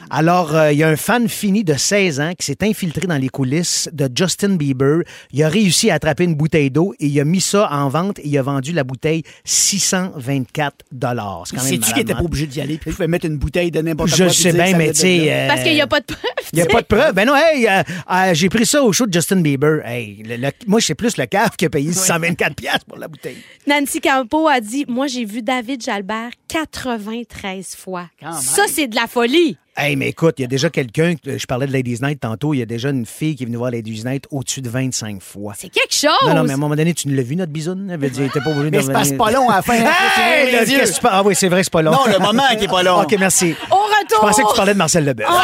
Alors, 0.10 0.56
euh, 0.56 0.72
il 0.72 0.78
y 0.78 0.84
a 0.84 0.90
un 0.90 0.96
fan 0.96 1.28
fini 1.28 1.63
de 1.64 1.74
16 1.74 2.20
ans 2.20 2.32
qui 2.38 2.46
s'est 2.46 2.64
infiltré 2.64 3.08
dans 3.08 3.18
les 3.18 3.30
coulisses 3.30 3.90
de 3.94 4.10
Justin 4.16 4.56
Bieber. 4.56 5.00
Il 5.32 5.44
a 5.44 5.50
réussi 5.50 5.90
à 5.90 5.96
attraper 5.96 6.24
une 6.26 6.36
bouteille 6.36 6.70
d'eau 6.72 6.94
et 7.00 7.08
il 7.08 7.20
a 7.20 7.24
mis 7.26 7.42
ça 7.42 7.70
en 7.72 7.90
vente 7.90 8.20
et 8.20 8.28
il 8.28 8.38
a 8.38 8.42
vendu 8.42 8.72
la 8.72 8.84
bouteille 8.84 9.24
624 9.46 10.76
dollars. 10.92 11.44
C'est 11.46 11.56
quand 11.56 11.64
même 11.64 11.70
Sais-tu 11.72 11.80
malade 11.82 11.94
qu'il 11.94 12.02
était 12.04 12.14
pas 12.14 12.22
obligé 12.24 12.48
d'y 12.48 12.62
aller? 12.62 12.78
Puis 12.78 12.90
il 12.92 12.94
pouvait 12.94 13.08
mettre 13.08 13.26
une 13.26 13.38
bouteille 13.38 13.72
de 13.72 13.82
n'importe 13.82 14.12
quoi. 14.16 14.28
Je 14.28 14.34
sais 14.34 14.54
bien, 14.54 14.78
mais 14.78 14.92
tu 14.92 15.00
sais. 15.00 15.32
euh, 15.32 15.48
Parce 15.48 15.64
qu'il 15.64 15.74
n'y 15.74 15.82
a 15.82 15.88
pas 15.88 16.00
de 16.00 16.06
preuve. 16.06 16.20
il 16.52 16.56
n'y 16.58 16.62
a 16.62 16.66
pas 16.66 16.72
sais. 16.78 16.82
de 16.82 16.88
preuve. 16.88 17.14
Ben 17.14 17.26
non, 17.26 17.36
hey, 17.36 17.68
euh, 17.68 17.84
euh, 18.12 18.34
j'ai 18.34 18.50
pris 18.50 18.66
ça 18.66 18.84
au 18.84 18.92
show 18.92 19.06
de 19.06 19.14
Justin 19.14 19.42
Bieber. 19.42 19.86
Hey, 19.86 20.24
le- 20.24 20.38
le- 20.38 20.52
moi, 20.68 20.82
c'est 20.82 20.96
plus 20.96 21.18
le 21.18 21.26
cave 21.26 21.52
qui 21.58 21.66
a 21.66 21.70
payé 21.70 21.92
624 21.92 22.56
pièces 22.56 22.84
pour 22.88 22.98
la 22.98 23.08
bouteille. 23.08 23.38
Nancy 23.68 24.02
Campo 24.02 24.48
a 24.48 24.60
dit 24.60 24.86
Moi, 24.88 25.08
j'ai 25.08 25.26
vu 25.26 25.42
David 25.42 25.82
Jalbert 25.84 26.32
93 26.48 27.76
fois. 27.76 28.10
Quand. 28.20 28.34
Ça, 28.34 28.64
c'est 28.68 28.88
de 28.88 28.96
la 28.96 29.08
folie. 29.08 29.58
Hey, 29.76 29.96
mais 29.96 30.10
écoute, 30.10 30.36
il 30.38 30.44
y 30.44 30.46
a 30.46 30.48
déjà 30.48 30.70
quelqu'un, 30.70 31.16
je 31.26 31.46
parlais 31.48 31.66
de 31.66 31.74
Ladies 31.74 31.98
Night 32.00 32.20
tantôt, 32.20 32.54
il 32.54 32.60
y 32.60 32.62
a 32.62 32.66
déjà 32.68 32.90
une 32.92 33.08
fille 33.08 33.36
qui 33.36 33.42
est 33.42 33.46
venue 33.48 33.58
voir 33.58 33.72
Ladies 33.72 34.04
Night 34.06 34.26
au-dessus 34.30 34.62
de 34.62 34.70
25 34.70 35.20
fois. 35.20 35.54
C'est 35.58 35.70
quelque 35.70 35.96
chose. 35.96 36.12
Non, 36.28 36.36
non, 36.36 36.44
mais 36.44 36.52
à 36.52 36.54
un 36.54 36.58
moment 36.58 36.76
donné, 36.76 36.94
tu 36.94 37.08
ne 37.08 37.16
l'as 37.16 37.24
vu, 37.24 37.36
notre 37.36 37.52
bisoune? 37.52 37.90
Elle 37.92 38.00
veut 38.00 38.12
dire, 38.12 38.32
t'es 38.32 38.40
pas 38.40 38.52
obligé 38.52 38.70
de 38.70 38.78
Mais 38.78 38.84
c'est 39.04 39.18
pas- 39.18 39.26
pas 39.26 39.32
long 39.32 39.50
à 39.50 39.56
la 39.56 39.62
fin. 39.64 39.74
hein, 39.74 39.92
Hey, 40.18 40.64
tu 40.68 41.02
parles? 41.02 41.14
Ah 41.16 41.24
oui, 41.24 41.34
c'est 41.34 41.48
vrai, 41.50 41.64
c'est 41.64 41.74
pas 41.74 41.82
long. 41.82 41.92
Non, 41.92 42.06
le 42.06 42.20
moment 42.20 42.44
qui 42.56 42.66
est 42.66 42.68
pas 42.68 42.84
long. 42.84 43.02
OK, 43.02 43.16
merci. 43.20 43.56
Au 43.72 43.76
Je 43.76 44.06
retour. 44.16 44.20
pensais 44.28 44.44
que 44.44 44.50
tu 44.50 44.56
parlais 44.56 44.74
de 44.74 44.78
Marcel 44.78 45.06
Lebel. 45.06 45.26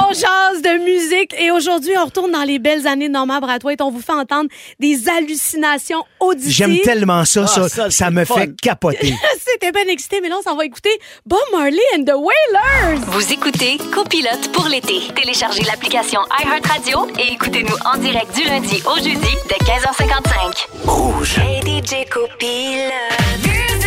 On 0.00 0.12
jase 0.12 0.62
de 0.62 0.84
musique 0.84 1.34
et 1.40 1.50
aujourd'hui, 1.50 1.90
on 2.00 2.04
retourne 2.04 2.30
dans 2.30 2.44
les 2.44 2.58
belles 2.60 2.86
années 2.86 3.08
de 3.08 3.12
Norman 3.12 3.40
Brathwaite. 3.40 3.80
On 3.82 3.90
vous 3.90 4.00
fait 4.00 4.12
entendre 4.12 4.48
des 4.78 5.08
hallucinations 5.08 6.04
auditives. 6.20 6.52
J'aime 6.52 6.78
tellement 6.84 7.24
ça, 7.24 7.42
Ah, 7.44 7.46
ça. 7.48 7.68
ça, 7.68 7.68
Ça, 7.68 7.90
c'est 7.90 8.10
me 8.10 8.20
le 8.20 8.24
fun. 8.26 8.34
fait 8.36 8.56
capoter. 8.60 9.12
C'était 9.52 9.72
bien 9.72 9.86
excité, 9.88 10.20
mais 10.22 10.28
là, 10.30 10.36
on 10.38 10.42
s'en 10.42 10.56
va 10.56 10.64
écouter 10.64 10.98
Bob 11.26 11.38
Marley 11.52 11.76
and 11.94 12.04
the 12.04 12.14
Wailers. 12.16 13.00
Vous 13.08 13.32
écoutez 13.32 13.76
Copilote 13.92 14.50
pour 14.52 14.66
l'été. 14.66 15.00
Téléchargez 15.14 15.62
l'application 15.64 16.20
iHeartRadio 16.42 17.06
et 17.18 17.32
écoutez-nous 17.32 17.76
en 17.84 17.98
direct 17.98 18.34
du 18.34 18.44
lundi 18.44 18.82
au 18.86 18.96
jeudi 18.96 19.36
dès 19.48 19.64
15h55. 19.64 20.86
Rouge. 20.86 21.36
Hey 21.38 21.60
DJ 21.60 22.08
copilote. 22.08 23.81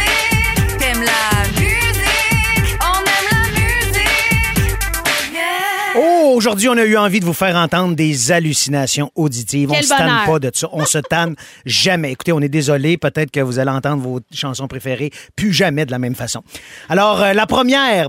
Aujourd'hui, 6.35 6.69
on 6.69 6.77
a 6.77 6.83
eu 6.83 6.97
envie 6.97 7.19
de 7.19 7.25
vous 7.25 7.33
faire 7.33 7.55
entendre 7.55 7.95
des 7.95 8.31
hallucinations 8.31 9.11
auditives. 9.15 9.69
Quel 9.71 9.79
on 9.79 9.83
se 9.83 9.89
tanne 9.89 10.07
bonheur. 10.07 10.25
pas 10.25 10.39
de 10.39 10.51
ça. 10.53 10.69
On 10.71 10.85
se 10.85 10.97
tanne 10.97 11.35
jamais. 11.65 12.11
Écoutez, 12.11 12.31
on 12.31 12.41
est 12.41 12.49
désolé. 12.49 12.97
Peut-être 12.97 13.31
que 13.31 13.39
vous 13.39 13.59
allez 13.59 13.71
entendre 13.71 14.03
vos 14.03 14.19
chansons 14.33 14.67
préférées 14.67 15.11
plus 15.35 15.53
jamais 15.53 15.85
de 15.85 15.91
la 15.91 15.99
même 15.99 16.15
façon. 16.15 16.43
Alors, 16.89 17.21
euh, 17.21 17.33
la 17.33 17.45
première. 17.47 18.07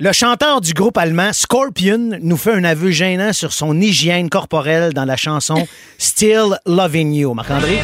Le 0.00 0.12
chanteur 0.12 0.60
du 0.60 0.74
groupe 0.74 0.96
allemand 0.96 1.32
Scorpion 1.32 2.18
nous 2.20 2.36
fait 2.36 2.52
un 2.52 2.62
aveu 2.62 2.92
gênant 2.92 3.32
sur 3.32 3.52
son 3.52 3.80
hygiène 3.80 4.30
corporelle 4.30 4.92
dans 4.92 5.04
la 5.04 5.16
chanson 5.16 5.66
Still 5.98 6.60
Loving 6.66 7.12
You. 7.12 7.34
Marc-André? 7.34 7.78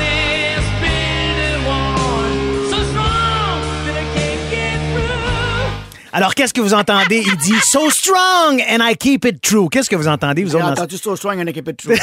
Alors, 6.16 6.36
qu'est-ce 6.36 6.54
que 6.54 6.60
vous 6.60 6.74
entendez? 6.74 7.24
Il 7.26 7.36
dit 7.38 7.56
So 7.64 7.90
strong 7.90 8.62
and 8.70 8.78
I 8.88 8.96
keep 8.96 9.24
it 9.24 9.40
true. 9.42 9.68
Qu'est-ce 9.68 9.90
que 9.90 9.96
vous 9.96 10.06
entendez, 10.06 10.44
vous 10.44 10.50
J'ai 10.50 10.56
autres? 10.56 10.66
dans- 10.66 10.72
entendu 10.72 10.96
So 10.96 11.16
Strong 11.16 11.40
and 11.40 11.48
I 11.48 11.52
Keep 11.52 11.68
It 11.70 11.76
True. 11.76 11.96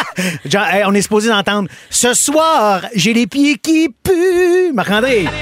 Genre, 0.46 0.64
hey, 0.64 0.84
on 0.86 0.94
est 0.94 1.02
supposé 1.02 1.28
d'entendre 1.28 1.68
Ce 1.90 2.14
soir, 2.14 2.80
j'ai 2.94 3.12
les 3.12 3.26
pieds 3.26 3.56
qui 3.58 3.90
puent. 4.02 4.72
Marc-André. 4.72 5.26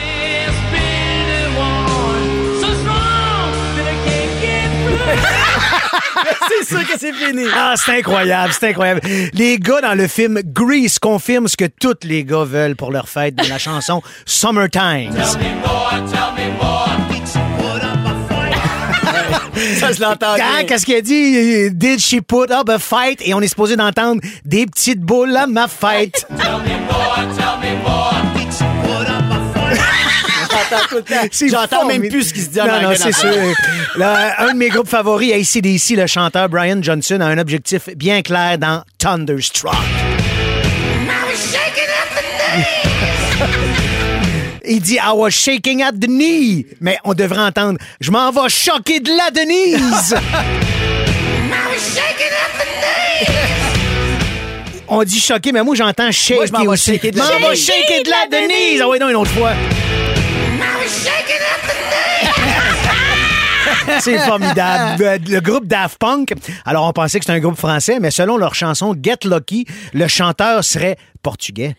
c'est 6.48 6.64
sûr 6.66 6.86
que 6.86 6.98
c'est 6.98 7.12
fini. 7.12 7.44
Ah, 7.54 7.74
c'est 7.76 7.98
incroyable, 7.98 8.52
c'est 8.58 8.70
incroyable. 8.70 9.00
Les 9.32 9.58
gars 9.58 9.80
dans 9.80 9.94
le 9.94 10.06
film 10.08 10.40
Grease 10.44 10.98
confirment 10.98 11.48
ce 11.48 11.56
que 11.56 11.66
tous 11.66 11.94
les 12.04 12.24
gars 12.24 12.44
veulent 12.44 12.76
pour 12.76 12.90
leur 12.90 13.08
fête 13.08 13.34
dans 13.34 13.48
la 13.48 13.58
chanson 13.58 14.02
Summertime. 14.24 15.12
Ça, 19.78 19.92
je 19.92 20.00
l'entends. 20.00 20.34
Qu'est-ce 20.66 20.84
qu'il 20.84 20.96
a 20.96 21.00
dit? 21.00 21.70
Did 21.70 22.00
she 22.00 22.20
put 22.20 22.50
up 22.50 22.68
a 22.68 22.78
fight? 22.78 23.20
Et 23.24 23.34
on 23.34 23.40
est 23.40 23.48
supposé 23.48 23.76
d'entendre 23.76 24.20
des 24.44 24.66
petites 24.66 25.00
boules 25.00 25.36
à 25.36 25.46
ma 25.46 25.68
fête. 25.68 26.26
C'est 31.30 31.48
J'entends 31.48 31.86
même 31.86 32.08
plus 32.08 32.28
ce 32.28 32.34
qui 32.34 32.40
se 32.40 32.50
dit 32.50 32.60
en 32.60 32.66
Non, 32.66 32.82
non, 32.82 32.90
c'est 32.94 33.12
sûr. 33.12 33.28
le 33.96 34.04
un 34.04 34.52
de 34.52 34.58
mes 34.58 34.68
groupes 34.68 34.88
favoris, 34.88 35.32
ACDC, 35.32 35.96
le 35.96 36.06
chanteur 36.06 36.48
Brian 36.48 36.82
Johnson, 36.82 37.20
a 37.20 37.26
un 37.26 37.38
objectif 37.38 37.88
bien 37.96 38.22
clair 38.22 38.58
dans 38.58 38.82
Thunderstruck. 38.98 39.74
Il 44.68 44.80
dit 44.80 44.94
I 44.96 45.12
was 45.14 45.30
shaking 45.30 45.82
at 45.82 45.92
the 45.92 46.08
knee. 46.08 46.66
Mais 46.80 46.98
on 47.04 47.14
devrait 47.14 47.38
entendre 47.40 47.78
Je 48.00 48.10
m'en 48.10 48.30
vais 48.32 48.48
choquer 48.48 48.98
de 49.00 49.10
la 49.10 49.30
Denise. 49.30 50.14
On 54.88 55.02
dit 55.02 55.18
choquer, 55.20 55.50
mais 55.50 55.64
moi 55.64 55.74
j'entends 55.74 56.12
shake 56.12 56.36
Moi, 56.36 56.46
je 56.46 56.52
m'en 56.52 56.70
vais 56.70 56.76
shaker 56.76 57.10
de 57.10 57.18
la 57.18 57.24
M'en 57.24 57.30
vais 57.30 57.40
Denise. 57.48 57.66
shaker 57.66 58.02
de 58.04 58.10
la 58.10 58.26
Denise. 58.40 58.80
Ah 58.82 58.88
oui, 58.88 58.98
non, 59.00 59.08
une 59.08 59.16
autre 59.16 59.30
fois. 59.32 59.52
C'est 64.00 64.18
formidable. 64.18 65.20
Le 65.28 65.40
groupe 65.40 65.66
Daft 65.66 65.98
Punk, 65.98 66.32
alors 66.64 66.88
on 66.88 66.92
pensait 66.92 67.18
que 67.18 67.24
c'était 67.24 67.36
un 67.36 67.40
groupe 67.40 67.56
français, 67.58 67.98
mais 68.00 68.10
selon 68.10 68.36
leur 68.36 68.54
chanson 68.54 68.94
Get 69.00 69.18
Lucky, 69.24 69.66
le 69.92 70.08
chanteur 70.08 70.64
serait 70.64 70.96
portugais. 71.22 71.76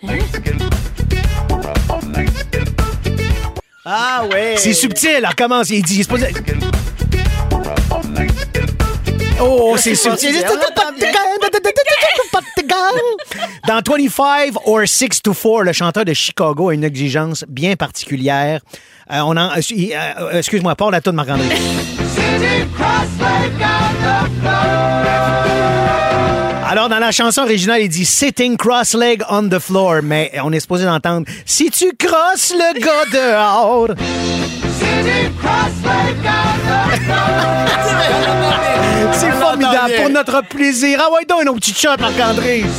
Ah 3.86 4.24
ouais. 4.32 4.56
C'est 4.58 4.74
subtil, 4.74 5.16
alors 5.18 5.36
commence, 5.36 5.70
il 5.70 5.82
dit, 5.82 5.96
il 5.96 6.00
est 6.02 6.04
supposé- 6.04 6.34
Oh, 9.40 9.76
c'est 9.78 9.96
subtil. 9.96 10.34
Bien. 11.00 11.12
Dans 13.68 13.82
25 13.86 14.54
or 14.66 14.82
6 14.86 15.22
to 15.22 15.34
4, 15.34 15.64
le 15.64 15.74
chanteur 15.74 16.06
de 16.06 16.14
Chicago 16.14 16.70
a 16.70 16.74
une 16.74 16.84
exigence 16.84 17.46
bien 17.48 17.76
particulière. 17.76 18.60
Euh, 19.12 19.20
on 19.24 19.38
en, 19.38 19.52
euh, 19.52 19.62
il- 19.70 19.94
euh, 19.94 20.40
excuse-moi, 20.40 20.76
parle 20.76 20.96
à 20.96 21.02
toi 21.02 21.12
de 21.12 21.18
Marc-André. 21.18 21.56
Alors, 26.70 26.90
dans 26.90 27.00
la 27.00 27.12
chanson 27.12 27.44
originale, 27.44 27.80
il 27.82 27.88
dit 27.88 28.04
Sitting 28.04 28.58
cross-leg 28.58 29.24
on 29.30 29.48
the 29.48 29.58
floor, 29.58 30.02
mais 30.04 30.34
on 30.44 30.52
est 30.52 30.60
supposé 30.60 30.84
d'entendre 30.84 31.26
Si 31.46 31.72
tu 31.72 31.94
crosses 31.98 32.54
le 32.54 32.78
gars 32.82 33.06
dehors. 33.14 33.88
C'est 39.14 39.32
formidable 39.32 39.94
pour 39.96 40.10
notre 40.10 40.44
plaisir. 40.44 41.00
Ah 41.02 41.10
ouais, 41.14 41.24
donc 41.24 41.44
un 41.44 41.48
autre 41.48 41.60
petit 41.60 41.74
shot, 41.74 41.96
Marc-André. 42.00 42.66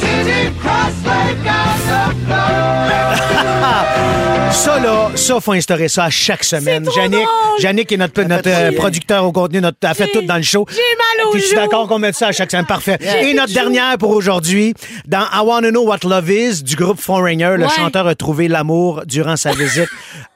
Ça, 4.52 4.80
là, 4.80 5.10
ça, 5.14 5.40
faut 5.40 5.52
instaurer 5.52 5.88
ça 5.88 6.04
à 6.04 6.10
chaque 6.10 6.42
semaine. 6.44 6.82
trop 6.84 6.94
Jannick, 6.94 7.12
drôle. 7.12 7.60
Jannick 7.60 7.92
est 7.92 7.96
notre, 7.96 8.22
notre 8.22 8.48
euh, 8.48 8.72
producteur 8.72 9.24
au 9.24 9.32
contenu, 9.32 9.60
notre, 9.60 9.78
a 9.86 9.94
fait 9.94 10.08
tout 10.08 10.22
dans 10.22 10.36
le 10.36 10.42
show. 10.42 10.66
j'ai 10.70 10.76
mal 10.76 11.30
Puis 11.32 11.40
Je 11.40 11.46
suis 11.46 11.56
d'accord 11.56 11.86
qu'on 11.86 11.98
mette 11.98 12.16
ça 12.16 12.28
à 12.28 12.32
chaque 12.32 12.50
semaine. 12.50 12.66
Parfait. 12.66 12.98
Et 13.22 13.34
notre 13.34 13.52
dernière 13.52 13.96
pour 13.98 14.10
aujourd'hui, 14.10 14.74
dans 15.06 15.20
I 15.32 15.40
Wanna 15.44 15.70
Know 15.70 15.86
What 15.86 15.98
Love 16.04 16.30
Is 16.30 16.62
du 16.62 16.76
groupe 16.76 17.00
Foreigner, 17.00 17.54
le 17.56 17.64
Ouais. 17.64 17.70
chanteur 17.76 18.06
a 18.06 18.14
trouvé 18.14 18.48
l'amour 18.48 19.02
durant 19.06 19.36
sa 19.36 19.52
visite 19.52 19.88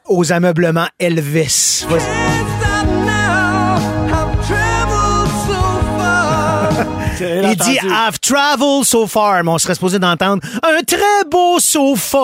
aux 0.06 0.32
ameublements 0.32 0.88
Elvis. 0.98 1.84
Vas-y. 1.88 2.51
Il 7.22 7.56
dit 7.56 7.78
I've 7.82 8.18
traveled 8.20 8.84
so 8.84 9.06
far, 9.06 9.42
mais 9.44 9.50
on 9.50 9.58
serait 9.58 9.74
supposé 9.74 9.98
d'entendre 9.98 10.42
un 10.62 10.82
très 10.82 11.24
beau 11.30 11.58
sofa. 11.58 12.18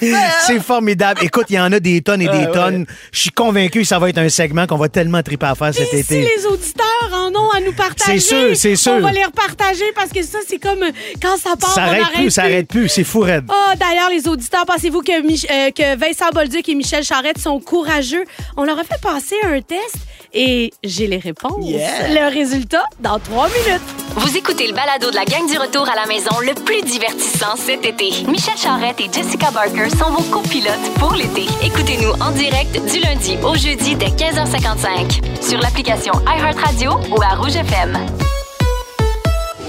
C'est 0.46 0.60
formidable. 0.60 1.20
Écoute, 1.24 1.46
il 1.50 1.54
y 1.56 1.60
en 1.60 1.72
a 1.72 1.80
des 1.80 2.00
tonnes 2.02 2.22
et 2.22 2.28
des 2.28 2.38
ouais. 2.46 2.52
tonnes. 2.52 2.86
Je 3.12 3.20
suis 3.20 3.30
convaincu 3.30 3.80
que 3.80 3.86
ça 3.86 3.98
va 3.98 4.08
être 4.10 4.18
un 4.18 4.28
segment 4.28 4.66
qu'on 4.66 4.76
va 4.76 4.88
tellement 4.88 5.22
triper 5.22 5.46
à 5.46 5.54
faire 5.54 5.72
cet 5.74 5.92
Et 5.94 6.00
été. 6.00 6.22
si 6.26 6.36
les 6.36 6.46
auditeurs 6.46 7.10
en 7.12 7.28
ont 7.34 7.50
à 7.50 7.60
nous 7.60 7.72
partager, 7.72 8.18
C'est 8.18 8.28
sûr, 8.28 8.56
c'est 8.56 8.76
sûr. 8.76 8.92
On 8.92 9.00
va 9.00 9.12
les 9.12 9.24
repartager 9.24 9.84
parce 9.94 10.10
que 10.10 10.22
ça, 10.22 10.38
c'est 10.46 10.58
comme 10.58 10.84
quand 11.22 11.36
ça 11.36 11.56
part, 11.58 11.72
Ça 11.74 11.82
on 11.82 11.88
arrête 11.88 12.00
n'arrête 12.02 12.14
plus, 12.16 12.30
ça 12.30 12.42
arrête 12.42 12.68
plus. 12.68 12.88
C'est 12.88 13.04
fou, 13.04 13.20
raide. 13.20 13.44
Ah, 13.48 13.74
d'ailleurs, 13.76 14.10
les 14.10 14.26
auditeurs, 14.28 14.64
pensez-vous 14.66 15.02
que, 15.02 15.22
Mich- 15.26 15.46
euh, 15.50 15.70
que 15.70 15.96
Vincent 15.98 16.30
Bolduc 16.32 16.68
et 16.68 16.74
Michel 16.74 17.04
Charette 17.04 17.38
sont 17.38 17.60
courageux? 17.60 18.24
On 18.56 18.64
leur 18.64 18.78
a 18.78 18.84
fait 18.84 19.00
passer 19.02 19.36
un 19.44 19.60
test 19.60 19.96
et 20.36 20.72
j'ai 20.84 21.06
les 21.06 21.16
réponses. 21.16 21.66
Yeah. 21.66 22.08
Le 22.08 22.32
résultat 22.32 22.84
dans 23.00 23.18
trois 23.18 23.48
minutes. 23.48 23.82
Vous 24.16 24.36
écoutez 24.36 24.66
le 24.68 24.74
balado 24.74 25.10
de 25.10 25.14
la 25.14 25.24
gang 25.24 25.46
du 25.50 25.58
retour 25.58 25.88
à 25.88 25.94
la 25.94 26.06
maison 26.06 26.30
le 26.40 26.54
plus 26.54 26.82
divertissant 26.82 27.56
cet 27.56 27.84
été. 27.84 28.10
Michel 28.28 28.56
Charrette 28.56 29.00
et 29.00 29.10
Jessica 29.12 29.50
Barker 29.50 29.90
sont 29.90 30.10
vos 30.10 30.22
copilotes 30.30 30.94
pour 30.98 31.14
l'été. 31.14 31.46
Écoutez-nous 31.62 32.12
en 32.22 32.30
direct 32.32 32.72
du 32.90 33.00
lundi 33.00 33.36
au 33.42 33.54
jeudi 33.54 33.96
dès 33.96 34.06
15h55 34.06 35.42
sur 35.42 35.58
l'application 35.58 36.12
iHeartRadio 36.26 36.92
ou 37.10 37.22
à 37.22 37.34
Rouge 37.34 37.56
FM. 37.56 37.98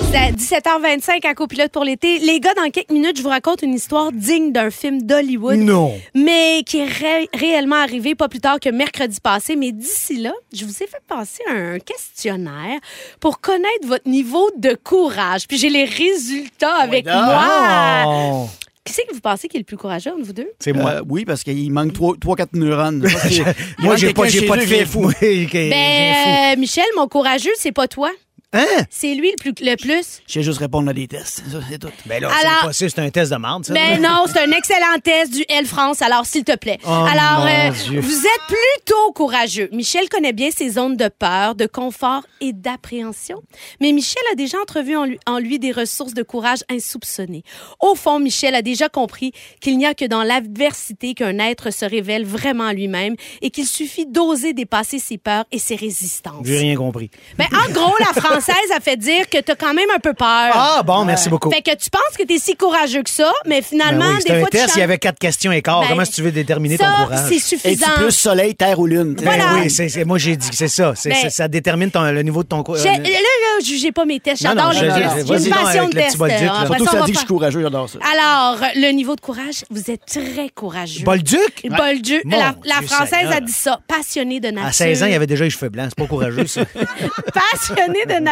C'est 0.09 0.15
à 0.15 0.31
17h25 0.31 1.25
à 1.27 1.33
Copilote 1.33 1.71
pour 1.71 1.83
l'été. 1.83 2.19
Les 2.19 2.39
gars, 2.39 2.53
dans 2.53 2.69
quelques 2.69 2.91
minutes, 2.91 3.17
je 3.17 3.23
vous 3.23 3.29
raconte 3.29 3.61
une 3.61 3.73
histoire 3.73 4.11
digne 4.11 4.51
d'un 4.51 4.69
film 4.71 5.01
d'Hollywood. 5.01 5.57
Non. 5.57 5.93
Mais 6.15 6.63
qui 6.65 6.77
est 6.79 6.85
ré- 6.85 7.29
réellement 7.33 7.75
arrivé 7.75 8.15
pas 8.15 8.29
plus 8.29 8.39
tard 8.39 8.59
que 8.59 8.69
mercredi 8.69 9.19
passé. 9.19 9.55
Mais 9.55 9.71
d'ici 9.71 10.17
là, 10.17 10.33
je 10.53 10.63
vous 10.65 10.71
ai 10.71 10.87
fait 10.87 11.01
passer 11.07 11.43
un 11.49 11.79
questionnaire 11.79 12.79
pour 13.19 13.41
connaître 13.41 13.85
votre 13.85 14.07
niveau 14.07 14.49
de 14.57 14.77
courage. 14.81 15.47
Puis 15.47 15.57
j'ai 15.57 15.69
les 15.69 15.85
résultats 15.85 16.75
avec 16.75 17.05
moi. 17.05 18.47
Qui 18.85 18.93
c'est 18.93 19.05
que 19.05 19.13
vous 19.13 19.19
pensez 19.19 19.49
qui 19.49 19.57
est 19.57 19.59
le 19.59 19.65
plus 19.65 19.75
courageux 19.75 20.11
entre 20.11 20.23
vous 20.23 20.31
deux? 20.33 20.49
C'est 20.59 20.71
moi. 20.71 20.91
Euh, 20.91 21.01
oui, 21.09 21.25
parce 21.25 21.43
qu'il 21.43 21.69
manque 21.73 21.91
3-4 21.91 22.47
neurones. 22.53 23.05
Moi, 23.79 23.97
j'ai 23.97 24.13
pas, 24.13 24.21
pas 24.23 24.27
de 24.27 24.31
j'ai 24.31 24.85
Ben, 25.69 26.53
euh, 26.55 26.57
Michel, 26.57 26.85
mon 26.95 27.09
courageux, 27.09 27.51
c'est 27.57 27.73
pas 27.73 27.89
toi. 27.89 28.09
Hein? 28.53 28.65
C'est 28.89 29.13
lui 29.13 29.29
le, 29.31 29.35
plus, 29.35 29.53
le 29.65 29.75
plus. 29.75 30.21
Je 30.25 30.33
sais 30.33 30.41
juste 30.43 30.59
répondre 30.59 30.89
à 30.89 30.93
des 30.93 31.05
tests. 31.07 31.43
Ça, 31.51 31.59
C'est 31.69 31.79
tout. 31.79 31.89
Ben 32.05 32.21
là, 32.21 32.29
Alors- 32.39 32.73
c'est 32.73 32.97
un 32.99 33.09
test 33.09 33.31
de 33.33 33.37
marde, 33.37 33.65
ça. 33.65 33.73
Mais 33.73 33.97
non, 33.99 34.23
c'est 34.25 34.39
un 34.39 34.51
excellent 34.51 34.97
test 35.03 35.33
du 35.33 35.43
L 35.49 35.65
France. 35.65 36.01
Alors, 36.01 36.25
s'il 36.25 36.45
te 36.45 36.55
plaît. 36.55 36.77
Oh, 36.85 36.87
alors, 36.89 37.41
mon 37.45 37.47
euh, 37.47 37.71
Dieu. 37.71 37.99
vous 37.99 38.17
êtes 38.17 38.41
plutôt 38.47 39.11
courageux. 39.13 39.67
Michel 39.73 40.07
connaît 40.07 40.31
bien 40.31 40.49
ses 40.49 40.69
zones 40.71 40.95
de 40.95 41.09
peur, 41.09 41.55
de 41.55 41.65
confort 41.65 42.23
et 42.39 42.53
d'appréhension. 42.53 43.41
Mais 43.81 43.91
Michel 43.91 44.23
a 44.31 44.35
déjà 44.35 44.57
entrevu 44.61 44.95
en 44.95 45.03
lui, 45.03 45.19
en 45.27 45.39
lui 45.39 45.59
des 45.59 45.73
ressources 45.73 46.13
de 46.13 46.23
courage 46.23 46.59
insoupçonnées. 46.69 47.43
Au 47.81 47.95
fond, 47.95 48.19
Michel 48.19 48.55
a 48.55 48.61
déjà 48.61 48.87
compris 48.87 49.33
qu'il 49.59 49.77
n'y 49.77 49.85
a 49.85 49.93
que 49.93 50.05
dans 50.05 50.23
l'adversité 50.23 51.15
qu'un 51.15 51.37
être 51.39 51.69
se 51.71 51.83
révèle 51.83 52.25
vraiment 52.25 52.63
à 52.65 52.73
lui-même 52.73 53.15
et 53.41 53.49
qu'il 53.49 53.65
suffit 53.67 54.05
d'oser 54.05 54.53
dépasser 54.53 54.99
ses 54.99 55.17
peurs 55.17 55.43
et 55.51 55.59
ses 55.59 55.75
résistances. 55.75 56.45
J'ai 56.45 56.59
rien 56.59 56.75
compris. 56.77 57.11
Mais 57.37 57.47
en 57.53 57.69
gros, 57.73 57.93
la 57.99 58.21
française 58.41 58.71
a 58.75 58.79
fait 58.79 58.97
dire 58.97 59.29
que 59.29 59.39
t'as 59.39 59.55
quand 59.55 59.73
même 59.73 59.89
un 59.95 59.99
peu 59.99 60.13
peur. 60.13 60.27
Ah, 60.53 60.81
bon, 60.85 61.05
merci 61.05 61.29
beaucoup. 61.29 61.49
Fait 61.51 61.61
que 61.61 61.75
tu 61.75 61.89
penses 61.89 62.17
que 62.17 62.23
t'es 62.23 62.37
si 62.39 62.55
courageux 62.55 63.03
que 63.03 63.09
ça, 63.09 63.31
mais 63.45 63.61
finalement, 63.61 64.05
Ben 64.05 64.15
oui, 64.17 64.23
des 64.25 64.31
un 64.31 64.39
fois, 64.39 64.49
tu 64.51 64.57
test, 64.57 64.75
il 64.75 64.79
y 64.79 64.83
avait 64.83 64.97
quatre 64.97 65.19
questions 65.19 65.51
et 65.51 65.61
quart. 65.61 65.81
Ben, 65.81 65.87
Comment 65.89 66.01
est-ce 66.01 66.11
que 66.11 66.15
tu 66.15 66.21
veux 66.23 66.31
déterminer 66.31 66.77
ça, 66.77 66.85
ton 66.97 67.03
courage? 67.05 67.19
c'est 67.29 67.35
Es-tu 67.35 67.43
suffisant. 67.57 67.87
plus 67.97 68.11
soleil, 68.11 68.55
terre 68.55 68.79
ou 68.79 68.85
lune? 68.87 69.13
Ben 69.15 69.23
Voilà. 69.25 69.45
oui, 69.55 70.03
moi 70.05 70.17
j'ai 70.17 70.35
dit 70.35 70.49
que 70.49 70.55
c'est 70.55 70.67
ça. 70.67 70.93
Ben- 71.05 71.29
ça 71.29 71.47
détermine 71.47 71.91
ton- 71.91 72.03
le 72.11 72.21
niveau 72.23 72.43
de 72.43 72.47
ton 72.47 72.63
courage. 72.63 72.81
J'ai- 72.83 72.89
Là, 72.89 73.19
là, 73.19 73.63
jugez 73.65 73.91
pas 73.91 74.05
mes 74.05 74.19
tests. 74.19 74.41
J'adore 74.43 74.71
les 74.73 74.79
je- 74.79 74.85
tests. 74.85 75.27
J'ai 75.27 75.47
une 75.49 75.53
passion 75.55 75.87
de 75.87 75.93
tests. 75.93 76.15
Après 76.21 76.77
Surtout 76.77 76.85
ça, 76.85 76.99
que 77.01 77.05
dit 77.05 77.11
que 77.11 77.13
je 77.13 77.17
suis 77.19 77.27
courageux, 77.27 77.61
j'adore 77.61 77.89
ça. 77.89 77.99
Alors, 78.13 78.59
le 78.75 78.91
niveau 78.91 79.15
de 79.15 79.21
courage, 79.21 79.63
vous 79.69 79.89
êtes 79.91 80.05
très 80.05 80.49
courageux. 80.53 81.03
Bolduc? 81.03 81.65
Bolduc. 81.69 82.23
La, 82.25 82.81
française 82.81 83.29
a 83.31 83.39
dit 83.39 83.51
ça. 83.51 83.79
Passionné 83.87 84.39
de 84.39 84.49
nature. 84.49 84.67
À 84.67 84.71
16 84.71 85.03
ans, 85.03 85.05
il 85.07 85.13
avait 85.13 85.27
déjà 85.27 85.43
les 85.43 85.49
cheveux 85.49 85.69
blancs. 85.69 85.87
C'est 85.89 86.03
pas 86.03 86.07
courageux, 86.07 86.45
ça. 86.47 86.61
passionné 87.33 88.05
de 88.05 88.13
nature. 88.13 88.26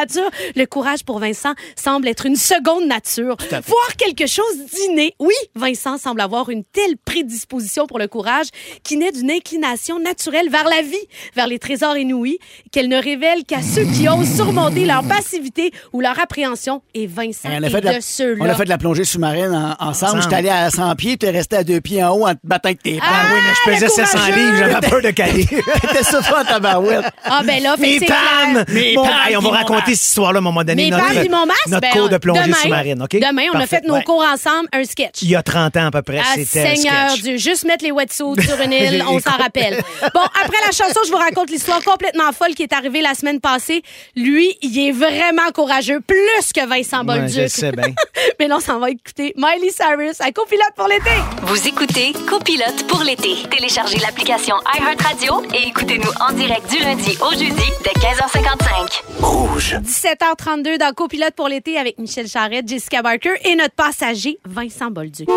Le 0.56 0.66
courage 0.66 1.04
pour 1.04 1.20
Vincent 1.20 1.54
semble 1.76 2.08
être 2.08 2.26
une 2.26 2.36
seconde 2.36 2.86
nature. 2.88 3.38
Voir 3.50 3.96
quelque 3.98 4.28
chose 4.28 4.58
d'inné. 4.74 5.14
Oui, 5.20 5.34
Vincent 5.56 5.98
semble 5.98 6.22
avoir 6.22 6.50
une 6.50 6.64
telle 6.64 6.98
prédisposition 7.04 7.88
pour 7.88 8.00
le 8.00 8.08
courage 8.08 8.48
qui 8.84 8.98
naît 8.98 9.12
d'une 9.12 9.32
inclination 9.32 10.00
naturelle 10.00 10.50
vers 10.50 10.66
la 10.66 10.82
vie, 10.82 10.96
vers 11.36 11.48
les 11.48 11.60
trésors 11.60 11.98
inouïs, 11.98 12.40
qu'elle 12.72 12.88
ne 12.90 13.02
révèle 13.02 13.44
qu'à 13.46 13.62
ceux 13.62 13.84
qui 13.86 14.08
osent 14.08 14.36
surmonter 14.36 14.86
leur 14.86 15.04
passivité 15.04 15.72
ou 15.94 16.02
leur 16.02 16.20
appréhension. 16.20 16.82
Et 16.94 17.08
Vincent 17.08 17.50
On 17.50 17.64
est 17.64 17.66
a, 17.66 17.70
fait 17.70 17.82
de 17.82 17.88
de 17.88 17.94
la, 17.94 18.02
ceux-là. 18.02 18.44
on 18.46 18.50
a 18.50 18.56
fait 18.56 18.66
de 18.66 18.70
la 18.70 18.78
plongée 18.78 19.04
sous-marine 19.06 19.54
en- 19.54 19.72
ensemble. 19.88 19.96
Ensemble. 20.20 20.24
J'étais 20.24 20.36
allé 20.36 20.50
à 20.50 20.70
100 20.70 20.96
pieds, 20.96 21.18
tu 21.18 21.26
es 21.26 21.30
resté 21.30 21.56
à 21.58 21.64
deux 21.64 21.80
pieds 21.82 22.04
en 22.04 22.12
haut 22.16 22.28
en 22.28 22.34
te 22.34 22.40
battant 22.44 22.70
avec 22.70 22.84
tes 22.84 23.00
Ah, 23.02 23.24
oui, 23.34 23.40
mais 23.44 23.54
je 23.54 23.72
pesais 23.72 23.86
le 23.86 23.92
700 23.92 24.18
courageux! 24.18 24.36
livres, 24.36 24.58
j'avais 24.58 24.88
peur 24.90 25.02
de 25.02 25.10
caler. 25.12 25.46
T'étais 25.82 26.04
toi, 26.04 26.42
en 26.42 26.46
tabarouette. 26.46 27.06
Ah, 27.24 27.42
ben 27.46 27.62
là, 27.64 27.76
fait 27.78 27.82
Mes 27.82 28.00
pannes! 28.02 28.66
Mes 28.70 28.96
pannes 28.96 29.06
on 29.38 29.40
va 29.40 29.50
mon 29.62 29.68
raconter 29.86 29.96
cette 29.96 30.08
histoire-là 30.10 30.38
à 30.38 30.42
un 30.42 30.44
moment 30.44 30.64
donné. 30.64 30.86
Mes 30.86 30.90
notre 30.92 31.30
mon 31.32 31.46
masque, 31.46 31.68
notre 31.68 31.82
ben, 31.82 31.92
cours 31.92 32.10
de 32.10 32.18
plongée 32.18 32.44
demain, 32.44 32.58
sous-marine, 32.62 33.02
OK? 33.02 33.12
Demain, 33.12 33.44
on 33.54 33.60
a 33.60 33.68
fait 33.68 33.86
nos 33.86 33.96
Ouais. 33.96 34.04
cours 34.04 34.24
ensemble, 34.24 34.68
un 34.74 34.84
sketch. 34.84 35.22
Il 35.22 35.30
y 35.30 35.36
a 35.36 35.44
30 35.44 35.78
ans 35.78 35.86
à 35.88 35.92
peu 35.92 36.02
près, 36.02 36.20
Ah, 36.22 36.34
c'était 36.36 36.62
un 36.62 36.76
Seigneur 36.76 37.10
sketch. 37.12 37.22
Dieu, 37.24 37.38
juste 37.38 37.66
mettre 37.66 37.84
les 37.86 37.92
wetsuits 37.92 38.44
sur 38.46 38.60
une 38.62 38.72
île, 38.74 39.04
on 39.08 39.20
s'en 39.20 39.32
rappelle. 39.38 39.82
Bon, 40.14 40.22
après 40.44 40.58
la 40.66 40.72
chanson, 40.72 41.00
je 41.06 41.12
vous 41.12 41.18
raconte 41.18 41.50
l'histoire 41.50 41.82
complètement 41.84 42.32
folle 42.32 42.54
qui 42.56 42.64
est 42.64 42.74
arrivée 42.74 43.02
la 43.02 43.14
semaine 43.14 43.40
passée. 43.40 43.84
Lui, 44.16 44.58
il 44.62 44.78
est 44.80 44.92
vraiment 44.92 45.50
courageux, 45.54 46.00
plus 46.02 46.52
que 46.54 46.66
Vincent 46.68 47.06
Ouais, 47.06 47.20
Bolduc. 47.20 47.42
je 47.44 47.48
sais 47.48 47.72
bien. 47.72 47.88
Mais 48.40 48.48
là, 48.48 48.58
on 48.58 48.60
s'en 48.60 48.80
va 48.80 48.90
écouter 48.90 49.34
Miley 49.38 49.72
Cyrus 49.72 50.20
à 50.22 50.32
copilote 50.32 50.74
pour 50.76 50.88
l'été. 50.88 51.12
Vous 51.44 51.68
écoutez 51.68 52.14
Copilote 52.28 52.88
pour 52.88 53.04
l'été. 53.04 53.36
Téléchargez 53.50 53.98
l'application 54.00 54.56
iHeartRadio 54.78 55.44
et 55.54 55.68
écoutez-nous 55.68 56.12
en 56.20 56.34
direct 56.34 56.70
du 56.70 56.80
lundi 56.80 57.18
au 57.22 57.32
jeudi 57.32 57.72
dès 57.84 57.92
15h55. 58.00 59.02
Rouge. 59.22 59.75
17h32 59.82 60.78
dans 60.78 60.94
Copilote 60.94 61.34
pour 61.36 61.48
l'été 61.48 61.78
avec 61.78 61.98
Michel 62.00 62.28
Charrette, 62.28 62.68
Jessica 62.68 63.02
Barker 63.02 63.34
et 63.44 63.56
notre 63.56 63.76
passager 63.76 64.38
Vincent 64.46 64.90
Bolduc. 64.92 65.28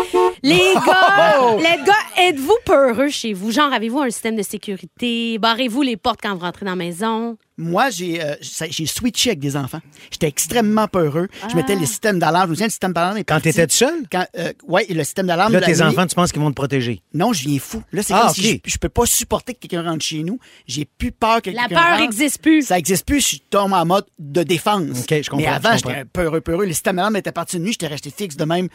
Les 0.43 0.73
gars, 0.85 1.57
les 1.57 1.83
gars, 1.83 2.23
êtes-vous 2.23 2.57
peureux 2.65 3.09
chez 3.09 3.33
vous? 3.33 3.51
Genre, 3.51 3.71
avez-vous 3.73 3.99
un 3.99 4.09
système 4.09 4.35
de 4.35 4.43
sécurité? 4.43 5.37
Barrez-vous 5.39 5.81
les 5.81 5.97
portes 5.97 6.19
quand 6.21 6.33
vous 6.33 6.41
rentrez 6.41 6.65
dans 6.65 6.71
la 6.71 6.77
maison? 6.77 7.37
Moi, 7.61 7.89
j'ai 7.89 8.23
euh, 8.23 8.35
j'ai 8.41 8.85
switché 8.85 9.31
avec 9.31 9.39
des 9.39 9.57
enfants. 9.57 9.81
J'étais 10.11 10.27
extrêmement 10.27 10.87
peureux. 10.87 11.27
Je 11.51 11.55
mettais 11.57 11.75
le 11.75 11.85
système 11.85 12.17
d'alarme. 12.17 12.45
Je 12.45 12.49
me 12.51 12.55
souviens, 12.55 12.67
le 12.67 12.71
système 12.71 12.93
d'alarme 12.93 13.17
est 13.17 13.25
Quand 13.25 13.41
t'étais 13.41 13.67
tout 13.67 13.75
seul? 13.75 13.93
Quand, 14.09 14.25
euh, 14.37 14.53
ouais, 14.67 14.85
le 14.89 15.03
système 15.03 15.27
d'alarme. 15.27 15.51
Là, 15.51 15.59
de 15.59 15.65
tes 15.65 15.81
enfants, 15.81 16.07
tu 16.07 16.15
penses 16.15 16.31
qu'ils 16.31 16.41
vont 16.41 16.49
te 16.51 16.55
protéger? 16.55 17.01
Non, 17.13 17.33
je 17.33 17.43
viens 17.47 17.59
fou. 17.59 17.83
Là, 17.91 18.01
c'est 18.01 18.13
Ah, 18.13 18.19
comme 18.21 18.29
ok. 18.29 18.35
si 18.35 18.61
je, 18.65 18.71
je 18.71 18.77
peux 18.77 18.87
pas 18.87 19.05
supporter 19.05 19.53
que 19.55 19.59
quelqu'un 19.67 19.83
rentre 19.83 20.05
chez 20.05 20.23
nous. 20.23 20.39
J'ai 20.67 20.85
plus 20.85 21.11
peur 21.11 21.41
que 21.41 21.49
La 21.49 21.63
quelqu'un 21.67 21.75
peur 21.75 21.89
rentre. 21.91 22.03
existe 22.03 22.41
plus. 22.41 22.65
Ça 22.67 22.79
existe 22.79 23.05
plus. 23.05 23.29
Je 23.29 23.37
tombe 23.49 23.73
en 23.73 23.85
mode 23.85 24.05
de 24.17 24.43
défense. 24.43 25.01
OK, 25.01 25.21
je 25.21 25.29
comprends, 25.29 25.37
Mais 25.37 25.47
avant, 25.53 25.75
j'étais 25.75 26.05
peureux, 26.05 26.39
peureux. 26.39 26.65
Le 26.65 26.71
système 26.71 26.95
d'alarme 26.95 27.17
était 27.17 27.33
parti 27.33 27.57
de 27.59 27.63
nuit. 27.63 27.73
J'étais 27.73 27.87
resté 27.87 28.09
fixe 28.09 28.37
de 28.37 28.45
même. 28.45 28.69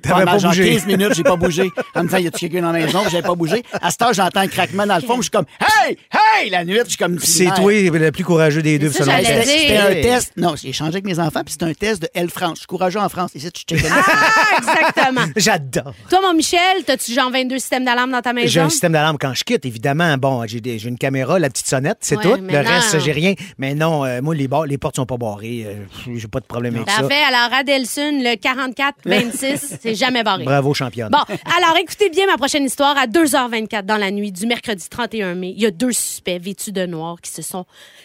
Pendant 0.00 0.24
pas 0.26 0.38
genre 0.38 0.52
bougé. 0.52 0.74
15 0.74 0.86
minutes, 0.86 1.14
j'ai 1.14 1.24
pas 1.24 1.34
bougé. 1.34 1.72
En 1.96 2.02
me 2.04 2.06
disant, 2.06 2.18
y 2.18 2.28
a-tu 2.28 2.38
quelqu'un 2.48 2.62
dans 2.62 2.70
la 2.70 2.78
maison? 2.86 3.00
Puis 3.02 3.10
J'avais 3.10 3.26
pas 3.26 3.34
bougé. 3.34 3.64
À 3.82 3.90
cette 3.90 4.00
heure, 4.02 4.12
j'entends 4.12 4.38
un 4.40 4.46
craquement 4.46 4.86
dans 4.86 4.94
le 4.94 5.00
fond. 5.02 5.16
Je 5.16 5.22
suis 5.22 5.30
comme, 5.32 5.46
hey, 5.60 5.96
hey! 6.12 6.18
La 6.50 6.64
nuit, 6.64 6.78
je 6.84 6.88
suis 6.90 6.96
comme. 6.96 7.18
C'est 7.18 7.46
toi 7.56 7.72
le 7.72 8.10
plus 8.10 8.24
courageux 8.24 8.62
des 8.62 8.78
deux, 8.78 8.90
ça, 8.90 9.04
selon. 9.04 9.16
C'était 9.44 9.76
un 9.76 9.90
test. 9.92 10.32
Non, 10.36 10.54
j'ai 10.56 10.68
échangé 10.68 10.92
avec 10.92 11.04
mes 11.04 11.18
enfants, 11.18 11.42
puis 11.44 11.52
c'était 11.52 11.64
un 11.66 11.74
test 11.74 12.02
de 12.02 12.08
L 12.14 12.30
France. 12.30 12.52
Je 12.54 12.58
suis 12.60 12.66
courageux 12.66 13.00
en 13.00 13.08
France. 13.08 13.32
Ici, 13.34 13.50
tu 13.52 13.62
checkes. 13.64 13.84
Ah, 13.90 14.58
exactement. 14.58 15.26
J'adore. 15.36 15.94
Toi, 16.08 16.20
mon 16.22 16.34
Michel, 16.34 16.84
t'as-tu 16.86 17.12
genre 17.12 17.30
22 17.30 17.58
systèmes 17.58 17.84
d'alarme 17.84 18.12
dans 18.12 18.22
ta 18.22 18.32
maison? 18.32 18.48
J'ai 18.48 18.60
un 18.60 18.68
système 18.68 18.92
d'alarme 18.92 19.18
quand 19.18 19.34
je 19.34 19.44
quitte, 19.44 19.64
évidemment. 19.66 20.16
Bon, 20.16 20.44
j'ai 20.46 20.58
une 20.86 20.98
caméra, 20.98 21.38
la 21.38 21.50
petite 21.50 21.66
sonnette, 21.66 21.98
c'est 22.00 22.16
Ouais, 22.16 22.22
tout. 22.22 22.34
Le 22.34 22.62
non. 22.62 22.68
reste, 22.68 23.00
j'ai 23.00 23.12
rien. 23.12 23.34
Mais 23.58 23.74
non, 23.74 24.04
euh, 24.04 24.20
moi, 24.22 24.34
les, 24.34 24.48
les 24.66 24.78
portes 24.78 24.96
sont 24.96 25.06
pas 25.06 25.16
barrées. 25.16 25.64
Euh, 25.66 25.84
j'ai 26.16 26.28
pas 26.28 26.40
de 26.40 26.46
problème 26.46 26.76
avec 26.76 26.90
ça. 26.90 27.00
Parfait. 27.02 27.22
Alors, 27.28 27.52
Adelson, 27.58 28.20
le 28.22 28.36
44-26, 28.36 29.78
c'est 29.82 29.94
jamais 29.94 30.22
barré. 30.22 30.44
Bravo, 30.44 30.74
championne. 30.74 31.10
Bon, 31.10 31.18
alors 31.56 31.76
écoutez 31.80 32.10
bien 32.10 32.26
ma 32.26 32.36
prochaine 32.36 32.64
histoire. 32.64 32.96
À 32.98 33.06
2h24 33.06 33.82
dans 33.84 33.96
la 33.96 34.10
nuit 34.10 34.32
du 34.32 34.46
mercredi 34.46 34.86
31 34.88 35.34
mai, 35.34 35.52
il 35.56 35.62
y 35.62 35.66
a 35.66 35.70
deux 35.70 35.92
suspects 35.92 36.27
vêtus 36.36 36.72
de 36.72 36.84
noir 36.84 37.20
qui 37.22 37.30
se 37.30 37.40
sont 37.40 37.64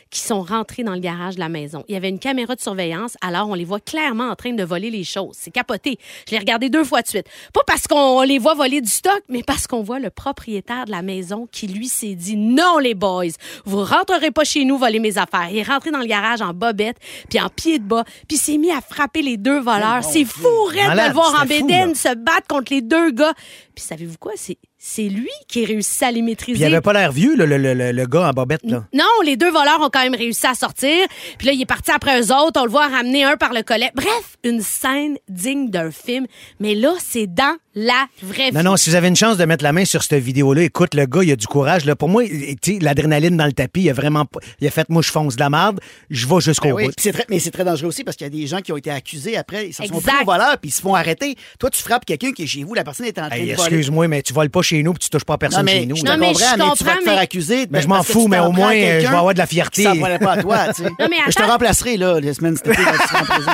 qui 0.10 0.20
sont 0.20 0.44
rentrés 0.44 0.84
dans 0.84 0.94
le 0.94 1.00
garage 1.00 1.36
de 1.36 1.40
la 1.40 1.50
maison. 1.50 1.84
Il 1.88 1.94
y 1.94 1.98
avait 1.98 2.10
une 2.10 2.20
caméra 2.20 2.56
de 2.56 2.62
surveillance, 2.62 3.18
alors 3.22 3.50
on 3.50 3.56
les 3.56 3.66
voit 3.66 3.80
clairement 3.80 4.30
en 4.30 4.36
train 4.36 4.54
de 4.54 4.64
voler 4.64 4.92
les 4.92 5.04
choses. 5.04 5.36
C'est 5.38 5.52
capoté. 5.52 5.98
Je 6.28 6.32
l'ai 6.34 6.38
regardé 6.38 6.70
deux 6.70 6.84
fois 6.84 7.02
de 7.02 7.08
suite. 7.08 7.26
Pas 7.52 7.64
parce 7.66 7.88
qu'on 7.88 8.22
les 8.22 8.38
voit 8.38 8.54
voler 8.54 8.80
du 8.80 8.90
stock, 8.90 9.22
mais 9.28 9.44
parce 9.44 9.68
qu'on 9.68 9.82
voit 9.82 10.00
le 10.00 10.12
propriétaire 10.12 10.86
de 10.86 10.92
la 10.92 11.02
maison 11.02 11.48
qui 11.52 11.68
lui 11.68 11.88
s'est 11.88 12.16
dit 12.16 12.38
non 12.38 12.78
les 12.78 12.94
boys, 12.94 13.26
vous 13.66 13.84
rentrerez 13.84 14.32
pas 14.32 14.44
chez 14.44 14.64
nous 14.64 14.78
voler 14.78 15.00
mes 15.00 15.18
affaires. 15.18 15.50
Il 15.52 15.58
est 15.58 15.64
rentré 15.64 15.92
dans 15.92 16.00
le 16.00 16.06
garage 16.06 16.42
en 16.42 16.54
bobette, 16.54 16.98
puis 17.30 17.42
en 17.42 17.50
pied 17.50 17.80
de 17.80 17.84
bas, 17.84 18.04
puis 18.28 18.38
s'est 18.38 18.58
mis 18.58 18.72
à 18.72 18.82
frapper 18.82 19.24
les 19.24 19.38
deux 19.38 19.60
voleurs. 19.60 20.04
C'est 20.04 20.26
fou, 20.26 20.48
de 20.72 21.08
le 21.08 21.14
voir 21.14 21.42
en 21.42 21.46
bédaine 21.46 21.96
se 21.96 22.14
battre 22.16 22.48
contre 22.48 22.72
les 22.72 22.82
deux 22.82 23.12
gars. 23.12 23.34
Puis 23.76 23.84
savez-vous 23.84 24.18
quoi? 24.20 24.34
C'est, 24.36 24.58
c'est 24.86 25.08
lui 25.08 25.30
qui 25.48 25.64
a 25.64 25.68
réussi 25.68 26.04
à 26.04 26.10
les 26.12 26.16
Puis 26.16 26.22
maîtriser. 26.24 26.60
il 26.60 26.66
avait 26.66 26.82
pas 26.82 26.92
l'air 26.92 27.14
vieux, 27.14 27.36
le, 27.38 27.46
le- 27.46 27.58
le- 27.58 27.92
le 27.94 28.06
gars 28.06 28.28
en 28.28 28.32
bobette, 28.32 28.60
là. 28.64 28.84
Non, 28.94 29.06
les 29.24 29.38
deux 29.38 29.50
voleurs 29.50 29.80
ont 29.82 29.90
quand 29.90 30.04
même 30.04 30.14
réussi 30.14 30.46
à 30.46 30.56
sortir. 30.56 31.08
Puis 31.38 31.48
là, 31.48 31.54
il 31.54 31.62
est 31.62 31.66
parti 31.66 31.90
après 31.92 32.20
eux 32.20 32.34
autres. 32.34 32.60
On 32.60 32.66
le 32.66 32.70
voit 32.70 32.88
ramener 32.90 33.24
un 33.24 33.38
par 33.38 33.54
le 33.54 33.64
collet. 33.64 33.92
Bref, 33.96 34.36
une 34.44 34.62
scène 34.62 35.16
digne 35.30 35.70
d'un 35.70 35.90
film. 35.90 36.26
Mais 36.60 36.76
là, 36.76 36.94
c'est 37.00 37.28
dans 37.28 37.56
la 37.76 38.06
vraie 38.22 38.50
vie. 38.52 38.56
Non, 38.58 38.64
non, 38.64 38.78
si 38.78 38.90
vous 38.90 38.96
avez 38.96 39.08
une 39.08 39.16
chance 39.16 39.38
de 39.38 39.46
mettre 39.46 39.64
la 39.64 39.72
main 39.74 39.86
sur 39.86 40.04
cette 40.04 40.22
vidéo-là, 40.22 40.64
écoute, 40.64 40.94
le 40.94 41.06
gars, 41.06 41.22
il 41.24 41.32
a 41.32 41.36
du 41.36 41.48
courage. 41.48 41.86
Là. 41.86 41.96
Pour 41.96 42.10
moi, 42.10 42.24
l'adrénaline 42.82 43.38
dans 43.38 43.46
le 43.46 43.54
tapis, 43.54 43.82
il 43.82 43.90
a 43.90 43.94
vraiment 43.94 44.26
pas- 44.26 44.40
Il 44.62 44.68
a 44.68 44.72
fait, 44.72 44.88
moi, 44.90 45.02
je 45.02 45.12
fonce 45.12 45.36
de 45.36 45.40
la 45.40 45.50
merde, 45.50 45.80
je 46.10 46.28
vais 46.28 46.40
jusqu'au 46.42 46.70
Ben 46.70 46.74
oui, 46.76 46.86
bout. 46.88 46.94
très, 47.12 47.26
mais 47.30 47.40
c'est 47.40 47.52
très 47.52 47.64
dangereux 47.64 47.90
aussi 47.90 48.04
parce 48.04 48.18
qu'il 48.18 48.26
y 48.26 48.30
a 48.30 48.32
des 48.42 48.48
gens 48.48 48.62
qui 48.62 48.72
ont 48.72 48.78
été 48.78 48.92
accusés 48.92 49.38
après, 49.38 49.68
ils 49.70 49.74
s'en 49.74 49.86
sont 49.86 50.00
pris 50.02 50.12
au 50.22 50.26
voleur 50.26 50.58
puis 50.60 50.70
ils 50.70 50.74
se 50.74 50.82
font 50.82 50.96
arrêter. 50.96 51.36
Toi, 51.60 51.70
tu 51.70 51.82
frappes 51.82 52.06
quelqu'un 52.06 52.32
qui 52.32 52.44
est 52.44 52.48
chez 52.48 52.64
vous, 52.64 52.74
la 52.74 52.84
personne 52.84 53.06
est 53.08 53.18
en 53.20 53.28
train 53.28 53.36
Hey, 53.38 53.50
de 53.52 53.56
voler. 53.56 53.68
excuse-moi, 53.70 54.08
mais 54.08 54.22
tu 54.22 54.34
voles 54.34 54.50
pas 54.50 54.62
chez 54.62 54.82
nous 54.84 54.94
puis 54.94 55.04
tu 55.04 55.10
touches 55.10 55.24
pas 55.26 55.38
personne 55.38 55.66
Non, 55.66 55.72
mais 55.72 55.80
chez 55.82 55.86
nous. 55.86 55.96
je 55.96 56.04
là. 56.06 56.18
Non, 56.18 56.28
comprends, 56.28 56.40
je 56.40 56.58
mais 56.58 56.76
tu 56.78 56.84
vas 56.84 56.96
te 56.98 57.04
faire 57.04 57.18
accuser. 57.18 57.68
Mais 57.70 57.82
je 57.82 57.88
m'en 57.88 58.04
fous, 58.04 58.28
mais 58.28 58.40
au 58.40 58.52
moins, 58.52 58.70
à 58.70 58.74
euh, 58.74 59.00
je 59.02 59.08
vais 59.08 59.16
avoir 59.16 59.34
de 59.34 59.40
la 59.40 59.48
fierté. 59.48 59.84
s'en 59.84 59.96
prenait 59.98 60.20
pas 60.20 60.34
à 60.34 60.42
toi, 60.42 60.74
tu 60.74 60.84
sais. 60.84 60.90
mais 61.00 61.18
je 61.28 61.34
te 61.34 61.44
remplacerai, 61.44 61.98
là, 61.98 62.20
les 62.20 62.34
semaines 62.34 62.56
cet 62.58 62.68
été, 62.68 62.84
quand 62.84 62.92
tu 62.92 63.08
seras 63.08 63.22
en 63.22 63.26
prison. 63.26 63.52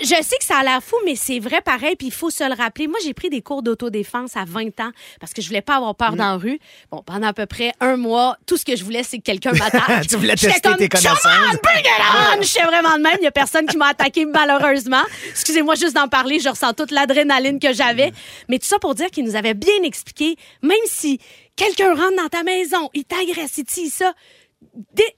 je, 0.00 0.06
je 0.06 0.22
sais 0.22 0.36
que 0.38 0.44
ça 0.44 0.58
a 0.60 0.62
l'air 0.62 0.80
fou, 0.84 0.96
mais 1.04 1.14
c'est 1.16 1.38
vrai 1.38 1.60
pareil, 1.64 1.96
puis 1.96 2.08
il 2.08 2.12
faut 2.12 2.30
se 2.30 2.44
le 2.48 2.54
rappeler. 2.54 2.88
Moi, 2.88 2.98
j'ai 3.04 3.14
pris 3.22 3.30
des 3.30 3.40
cours 3.42 3.62
d'autodéfense 3.62 4.36
à 4.36 4.44
20 4.44 4.80
ans 4.80 4.90
parce 5.20 5.32
que 5.32 5.40
je 5.42 5.46
voulais 5.46 5.62
pas 5.62 5.76
avoir 5.76 5.92
Mm. 5.92 5.96
peur 5.96 6.16
dans 6.16 6.24
la 6.32 6.36
rue. 6.36 6.58
Bon, 6.90 7.02
pendant 7.04 7.28
à 7.28 7.32
peu 7.32 7.46
près 7.46 7.72
un 7.80 7.96
mois, 7.96 8.36
tout 8.46 8.56
ce 8.56 8.64
que 8.64 8.74
je 8.74 8.82
voulais, 8.82 9.02
c'est 9.04 9.18
que 9.18 9.22
quelqu'un 9.22 9.52
m'attaque. 9.52 10.06
Tu 10.08 10.16
voulais 10.16 10.34
tester 10.34 10.60
comme, 10.60 10.76
tes 10.76 10.88
connaissances. 10.88 11.18
On! 11.24 12.42
J'étais 12.42 12.64
vraiment 12.64 12.96
de 12.96 13.02
même. 13.02 13.16
Il 13.20 13.24
y 13.24 13.26
a 13.28 13.30
personne 13.30 13.66
qui 13.66 13.76
m'a 13.76 13.88
attaqué, 13.88 14.24
malheureusement. 14.24 15.02
Excusez-moi 15.30 15.74
juste 15.76 15.94
d'en 15.94 16.08
parler. 16.08 16.40
Je 16.40 16.48
ressens 16.48 16.72
toute 16.74 16.90
l'adrénaline 16.90 17.60
que 17.60 17.72
j'avais. 17.72 18.12
Mais 18.48 18.58
tout 18.58 18.66
ça 18.66 18.78
pour 18.80 18.94
dire 18.94 19.10
qu'il 19.10 19.24
nous 19.24 19.36
avait 19.36 19.54
bien 19.54 19.82
expliqué, 19.84 20.36
même 20.62 20.72
si 20.86 21.20
quelqu'un 21.54 21.94
rentre 21.94 22.16
dans 22.16 22.28
ta 22.28 22.42
maison, 22.42 22.90
il 22.94 23.04
t'agresse, 23.04 23.58
il 23.58 23.64
dit 23.64 23.90
ça, 23.90 24.12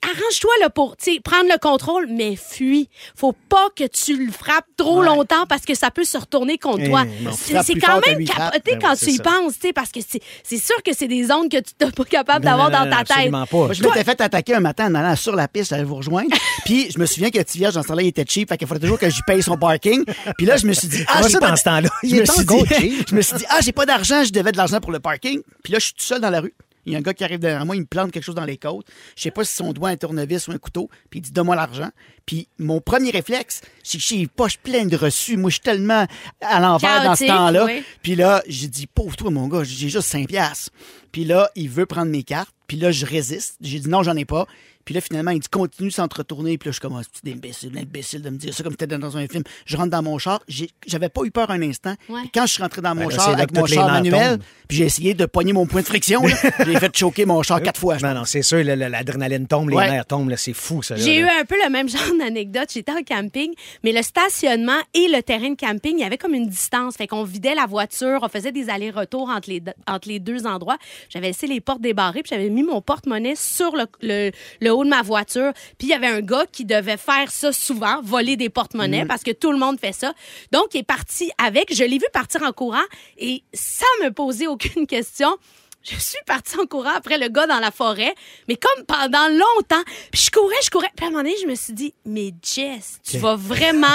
arrange-toi 0.02 0.50
là 0.60 0.70
pour 0.70 0.96
prendre 1.24 1.48
le 1.50 1.58
contrôle, 1.58 2.06
mais 2.10 2.36
fuis. 2.36 2.88
Faut 3.16 3.32
pas 3.32 3.68
que 3.76 3.84
tu 3.86 4.26
le 4.26 4.32
frappes 4.32 4.66
trop 4.76 5.02
longtemps 5.02 5.46
parce 5.46 5.62
que 5.64 5.74
ça 5.74 5.90
peut 5.90 6.04
se 6.04 6.18
retourner 6.18 6.58
contre 6.58 6.80
Eh, 6.82 6.88
toi. 6.88 7.04
C'est 7.32 7.78
quand 7.78 8.00
même 8.06 8.24
capoté 8.24 8.72
Ben 8.72 8.78
quand 8.80 8.92
oui, 8.92 8.98
tu 8.98 9.10
y 9.10 9.16
ça. 9.16 9.22
penses, 9.22 9.54
tu 9.54 9.68
sais, 9.68 9.72
parce 9.72 9.90
que 9.90 10.00
c'est 10.02 10.58
sûr 10.58 10.82
que 10.82 10.92
c'est 10.96 11.08
des 11.08 11.24
zones 11.24 11.48
que 11.48 11.58
tu 11.58 11.72
n'es 11.80 11.90
pas 11.90 12.04
capable 12.04 12.44
d'avoir 12.44 12.70
dans 12.70 12.84
ta 12.90 12.98
tête. 13.04 13.10
absolument 13.10 13.46
pas. 13.46 13.56
Moi, 13.56 13.72
je 13.72 13.82
m'étais 13.82 14.04
fait 14.04 14.20
attaquer 14.20 14.54
un 14.54 14.60
matin 14.60 14.86
en 14.90 14.94
allant 14.94 15.16
sur 15.16 15.36
la 15.36 15.48
piste, 15.48 15.70
j'allais 15.70 15.84
vous 15.84 15.96
rejoindre. 15.96 16.30
Puis 16.64 16.90
je 16.90 16.98
me 16.98 17.06
souviens 17.06 17.30
que 17.30 17.38
petit 17.38 17.58
vierge, 17.58 17.74
dans 17.74 17.82
ce 17.82 17.88
temps-là, 17.88 18.02
il 18.02 18.08
était 18.08 18.24
cheap, 18.28 18.48
fait 18.48 18.56
qu'il 18.56 18.66
fallait 18.66 18.80
toujours 18.80 18.98
que 18.98 19.08
j'y 19.10 19.22
paye 19.26 19.42
son 19.42 19.56
parking. 19.56 20.04
Puis 20.36 20.46
là, 20.46 20.56
je 20.56 20.66
me 20.66 20.72
suis 20.72 20.88
dit, 20.88 21.04
ah, 21.08 21.22
ça, 21.22 21.38
pas 21.38 21.50
dans 21.50 21.56
ce 21.56 21.64
temps-là? 21.64 21.88
Cheap. 22.02 22.24
je 23.08 23.14
me 23.14 23.22
suis 23.22 23.36
dit, 23.36 23.44
ah, 23.48 23.58
j'ai 23.62 23.72
pas 23.72 23.86
d'argent, 23.86 24.24
je 24.24 24.32
devais 24.32 24.52
de 24.52 24.56
l'argent 24.56 24.80
pour 24.80 24.92
le 24.92 25.00
parking. 25.00 25.40
Puis 25.62 25.72
là, 25.72 25.78
je 25.78 25.84
suis 25.86 25.94
tout 25.94 26.04
seul 26.04 26.20
dans 26.20 26.30
la 26.30 26.40
rue. 26.40 26.54
Il 26.86 26.92
y 26.92 26.96
a 26.96 26.98
un 26.98 27.02
gars 27.02 27.14
qui 27.14 27.24
arrive 27.24 27.38
derrière 27.38 27.64
moi, 27.64 27.76
il 27.76 27.80
me 27.80 27.86
plante 27.86 28.12
quelque 28.12 28.22
chose 28.22 28.34
dans 28.34 28.44
les 28.44 28.56
côtes. 28.56 28.86
Je 29.16 29.22
sais 29.22 29.30
pas 29.30 29.44
si 29.44 29.54
son 29.54 29.72
doigt 29.72 29.90
un 29.90 29.96
tournevis 29.96 30.48
ou 30.48 30.52
un 30.52 30.58
couteau. 30.58 30.90
Puis 31.10 31.20
il 31.20 31.22
dit, 31.22 31.32
donne-moi 31.32 31.56
l'argent. 31.56 31.90
Puis 32.26 32.48
mon 32.58 32.80
premier 32.80 33.10
réflexe, 33.10 33.62
c'est 33.82 33.98
que 33.98 34.04
j'ai 34.04 34.16
les 34.16 34.26
poches 34.26 34.58
pleines 34.58 34.88
de 34.88 34.96
reçus. 34.96 35.36
Moi, 35.36 35.50
je 35.50 35.54
suis 35.54 35.62
tellement 35.62 36.06
à 36.40 36.60
l'envers 36.60 37.04
dans 37.04 37.16
ce 37.16 37.26
temps-là. 37.26 37.64
oui. 37.64 37.82
Puis 38.02 38.16
là, 38.16 38.42
j'ai 38.46 38.68
dit, 38.68 38.86
pauvre 38.86 39.16
toi, 39.16 39.30
mon 39.30 39.48
gars, 39.48 39.64
j'ai 39.64 39.88
juste 39.88 40.08
5 40.08 40.28
piastres. 40.28 40.70
Puis 41.12 41.24
là, 41.24 41.50
il 41.54 41.68
veut 41.68 41.86
prendre 41.86 42.10
mes 42.10 42.22
cartes. 42.22 42.54
Puis 42.66 42.76
là, 42.76 42.90
je 42.90 43.06
résiste. 43.06 43.56
J'ai 43.60 43.78
dit, 43.78 43.88
non, 43.88 44.02
j'en 44.02 44.16
ai 44.16 44.24
pas. 44.24 44.46
Puis 44.84 44.94
là, 44.94 45.00
finalement, 45.00 45.30
il 45.30 45.40
dit, 45.40 45.48
continue 45.48 45.90
sans 45.90 46.08
te 46.08 46.16
retourner. 46.16 46.58
Puis 46.58 46.68
là, 46.68 46.72
je 46.72 46.80
commence, 46.80 47.06
petit 47.08 47.32
imbécile, 47.32 47.76
imbécile 47.78 48.22
de 48.22 48.30
me 48.30 48.36
dire 48.36 48.52
ça 48.54 48.62
comme 48.62 48.72
si 48.72 48.76
c'était 48.80 48.98
dans 48.98 49.16
un 49.16 49.26
film. 49.26 49.42
Je 49.66 49.76
rentre 49.76 49.90
dans 49.90 50.02
mon 50.02 50.18
char. 50.18 50.40
J'avais 50.86 51.08
pas 51.08 51.22
eu 51.24 51.30
peur 51.30 51.50
un 51.50 51.62
instant. 51.62 51.94
Ouais. 52.08 52.20
Puis 52.22 52.30
quand 52.34 52.46
je 52.46 52.52
suis 52.52 52.62
rentré 52.62 52.80
dans 52.82 52.94
mon 52.94 53.06
Ben 53.06 53.10
là, 53.10 53.16
char 53.16 53.28
avec 53.30 53.52
mon 53.54 53.66
char 53.66 53.90
manuel, 53.90 54.38
puis 54.68 54.78
j'ai 54.78 54.84
essayé 54.84 55.14
de 55.14 55.26
pogner 55.26 55.52
mon 55.52 55.66
point 55.66 55.80
de 55.80 55.86
friction. 55.86 56.22
j'ai 56.66 56.78
fait 56.78 56.96
choquer 56.96 57.24
mon 57.26 57.42
char 57.42 57.62
quatre 57.62 57.80
fois. 57.80 57.96
Non, 57.98 58.14
non, 58.14 58.24
c'est 58.24 58.42
sûr, 58.42 58.62
l'adrénaline 58.64 59.46
tombe, 59.46 59.70
les 59.70 59.76
Ouais. 59.76 59.90
nerfs 59.90 60.06
tombent, 60.06 60.34
c'est 60.36 60.52
fou, 60.52 60.82
ça. 60.82 60.96
J'ai 60.96 61.18
eu 61.18 61.24
un 61.24 61.44
peu 61.44 61.56
le 61.62 61.70
même 61.70 61.88
genre 61.88 62.00
d'anecdote. 62.18 62.68
J'étais 62.72 62.92
en 62.92 63.02
camping, 63.02 63.52
mais 63.82 63.92
le 63.92 64.02
stationnement 64.02 64.78
et 64.94 65.08
le 65.08 65.22
terrain 65.22 65.50
de 65.50 65.56
camping, 65.56 65.94
il 65.98 66.00
y 66.00 66.04
avait 66.04 66.18
comme 66.18 66.34
une 66.34 66.48
distance. 66.48 66.96
Fait 66.96 67.06
qu'on 67.06 67.24
vidait 67.24 67.54
la 67.54 67.66
voiture, 67.66 68.20
on 68.22 68.28
faisait 68.28 68.52
des 68.52 68.68
allers-retours 68.70 69.28
entre 69.30 69.48
les, 69.50 69.60
deux- 69.60 69.72
entre 69.86 70.08
les 70.08 70.20
deux 70.20 70.46
endroits. 70.46 70.78
J'avais 71.08 71.28
laissé 71.28 71.46
les 71.46 71.60
portes 71.60 71.80
débarrées, 71.80 72.22
puis 72.22 72.30
j'avais 72.30 72.50
mis 72.50 72.62
mon 72.62 72.80
porte-monnaie 72.80 73.34
sur 73.36 73.74
le, 73.76 73.86
le- 74.02 74.30
le 74.60 74.70
haut 74.74 74.84
de 74.84 74.90
ma 74.90 75.02
voiture. 75.02 75.52
Puis 75.78 75.88
il 75.88 75.90
y 75.90 75.94
avait 75.94 76.06
un 76.06 76.20
gars 76.20 76.44
qui 76.50 76.64
devait 76.64 76.96
faire 76.96 77.30
ça 77.30 77.52
souvent, 77.52 78.00
voler 78.02 78.36
des 78.36 78.48
porte-monnaies, 78.48 79.06
parce 79.06 79.22
que 79.22 79.30
tout 79.30 79.52
le 79.52 79.58
monde 79.58 79.78
fait 79.78 79.92
ça. 79.92 80.12
Donc, 80.52 80.74
il 80.74 80.78
est 80.78 80.82
parti 80.82 81.30
avec. 81.38 81.74
Je 81.74 81.84
l'ai 81.84 81.98
vu 81.98 82.06
partir 82.12 82.42
en 82.42 82.52
courant 82.52 82.84
et 83.18 83.42
sans 83.52 84.04
me 84.04 84.10
poser 84.10 84.46
aucune 84.46 84.86
question. 84.86 85.36
Je 85.84 85.96
suis 86.00 86.18
partie 86.26 86.58
en 86.58 86.64
courant 86.66 86.94
après 86.96 87.18
le 87.18 87.28
gars 87.28 87.46
dans 87.46 87.58
la 87.60 87.70
forêt, 87.70 88.14
mais 88.48 88.56
comme 88.56 88.84
pendant 88.86 89.28
longtemps. 89.28 89.82
Puis 90.10 90.22
je 90.26 90.30
courais, 90.30 90.56
je 90.64 90.70
courais. 90.70 90.88
Puis 90.96 91.04
à 91.04 91.08
un 91.08 91.10
moment 91.10 91.22
donné, 91.22 91.34
je 91.42 91.46
me 91.46 91.54
suis 91.54 91.74
dit, 91.74 91.92
mais 92.06 92.32
Jess, 92.42 93.00
tu 93.06 93.18
vas 93.18 93.36
vraiment 93.36 93.86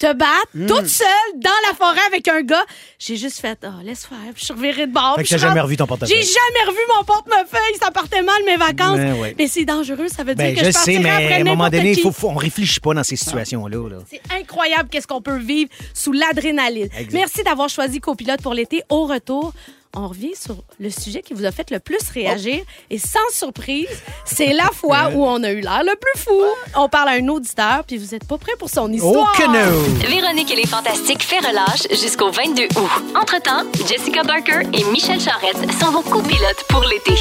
te 0.00 0.12
battre 0.12 0.48
Hmm. 0.54 0.66
toute 0.66 0.86
seule 0.86 1.06
dans 1.36 1.50
la 1.68 1.74
forêt 1.76 2.00
avec 2.08 2.26
un 2.28 2.42
gars. 2.42 2.64
J'ai 2.98 3.16
juste 3.16 3.38
fait, 3.40 3.58
oh, 3.64 3.82
laisse 3.84 4.04
faire. 4.06 4.18
Puis 4.34 4.40
je 4.40 4.44
suis 4.46 4.54
revirée 4.54 4.86
de 4.88 4.92
bord. 4.92 5.14
Fait 5.16 5.24
que 5.24 5.28
t'as 5.28 5.36
jamais 5.38 5.60
revu 5.60 5.76
ton 5.76 5.86
portefeuille. 5.86 6.16
J'ai 6.16 6.22
jamais 6.24 6.66
revu 6.70 6.78
mon 6.96 7.04
portefeuille. 7.04 7.76
Ça 7.80 7.90
partait 7.92 8.22
mal 8.22 8.42
mes 8.44 8.56
vacances. 8.56 8.96
Ben 8.96 9.14
ouais. 9.20 9.34
Mais 9.38 9.46
c'est 9.46 9.64
dangereux. 9.64 10.08
Ça 10.08 10.24
veut 10.24 10.34
dire 10.34 10.44
Ben, 10.44 10.54
que 10.56 10.60
je 10.60 10.66
je, 10.66 10.70
sais, 10.72 10.98
mais 10.98 11.10
après 11.10 11.34
à 11.34 11.36
un 11.36 11.44
moment 11.44 11.68
donné, 11.68 11.94
faut, 11.96 12.10
faut- 12.12 12.30
on 12.30 12.34
réfléchit 12.34 12.80
pas 12.80 12.94
dans 12.94 13.04
ces 13.04 13.16
situations-là. 13.16 13.88
là. 13.88 13.96
C'est 14.10 14.22
incroyable 14.34 14.88
qu'est-ce 14.88 15.06
qu'on 15.06 15.22
peut 15.22 15.38
vivre 15.38 15.70
sous 15.94 16.12
l'adrénaline. 16.12 16.88
Merci 17.12 17.42
d'avoir 17.44 17.68
choisi 17.68 18.00
Copilote 18.00 18.42
pour 18.42 18.54
l'été. 18.54 18.82
Au 18.88 19.04
retour, 19.06 19.52
on 19.94 20.08
revient 20.08 20.34
sur 20.34 20.56
le 20.78 20.90
sujet 20.90 21.22
qui 21.22 21.34
vous 21.34 21.44
a 21.44 21.52
fait 21.52 21.70
le 21.70 21.80
plus 21.80 22.10
réagir. 22.10 22.62
Et 22.90 22.98
sans 22.98 23.18
surprise, 23.32 23.88
c'est 24.24 24.52
la 24.52 24.70
fois 24.72 25.10
où 25.14 25.24
on 25.24 25.42
a 25.42 25.50
eu 25.50 25.60
l'air 25.60 25.82
le 25.82 25.96
plus 25.96 26.20
fou. 26.20 26.42
On 26.76 26.88
parle 26.88 27.08
à 27.08 27.12
un 27.12 27.28
auditeur, 27.28 27.84
puis 27.84 27.98
vous 27.98 28.14
êtes 28.14 28.26
pas 28.26 28.38
prêt 28.38 28.52
pour 28.58 28.70
son 28.70 28.92
histoire. 28.92 29.34
Oh 29.34 29.38
que 29.38 29.46
no! 29.46 30.08
Véronique 30.08 30.50
et 30.52 30.56
les 30.56 30.66
Fantastiques 30.66 31.22
fait 31.22 31.38
relâche 31.38 31.88
jusqu'au 31.90 32.30
22 32.30 32.64
août. 32.64 32.90
Entre-temps, 33.14 33.64
Jessica 33.86 34.22
Barker 34.22 34.60
et 34.72 34.84
Michel 34.84 35.20
Charrette 35.20 35.72
sont 35.80 35.90
vos 35.90 36.02
copilotes 36.02 36.64
pour 36.68 36.82
l'été. 36.84 37.14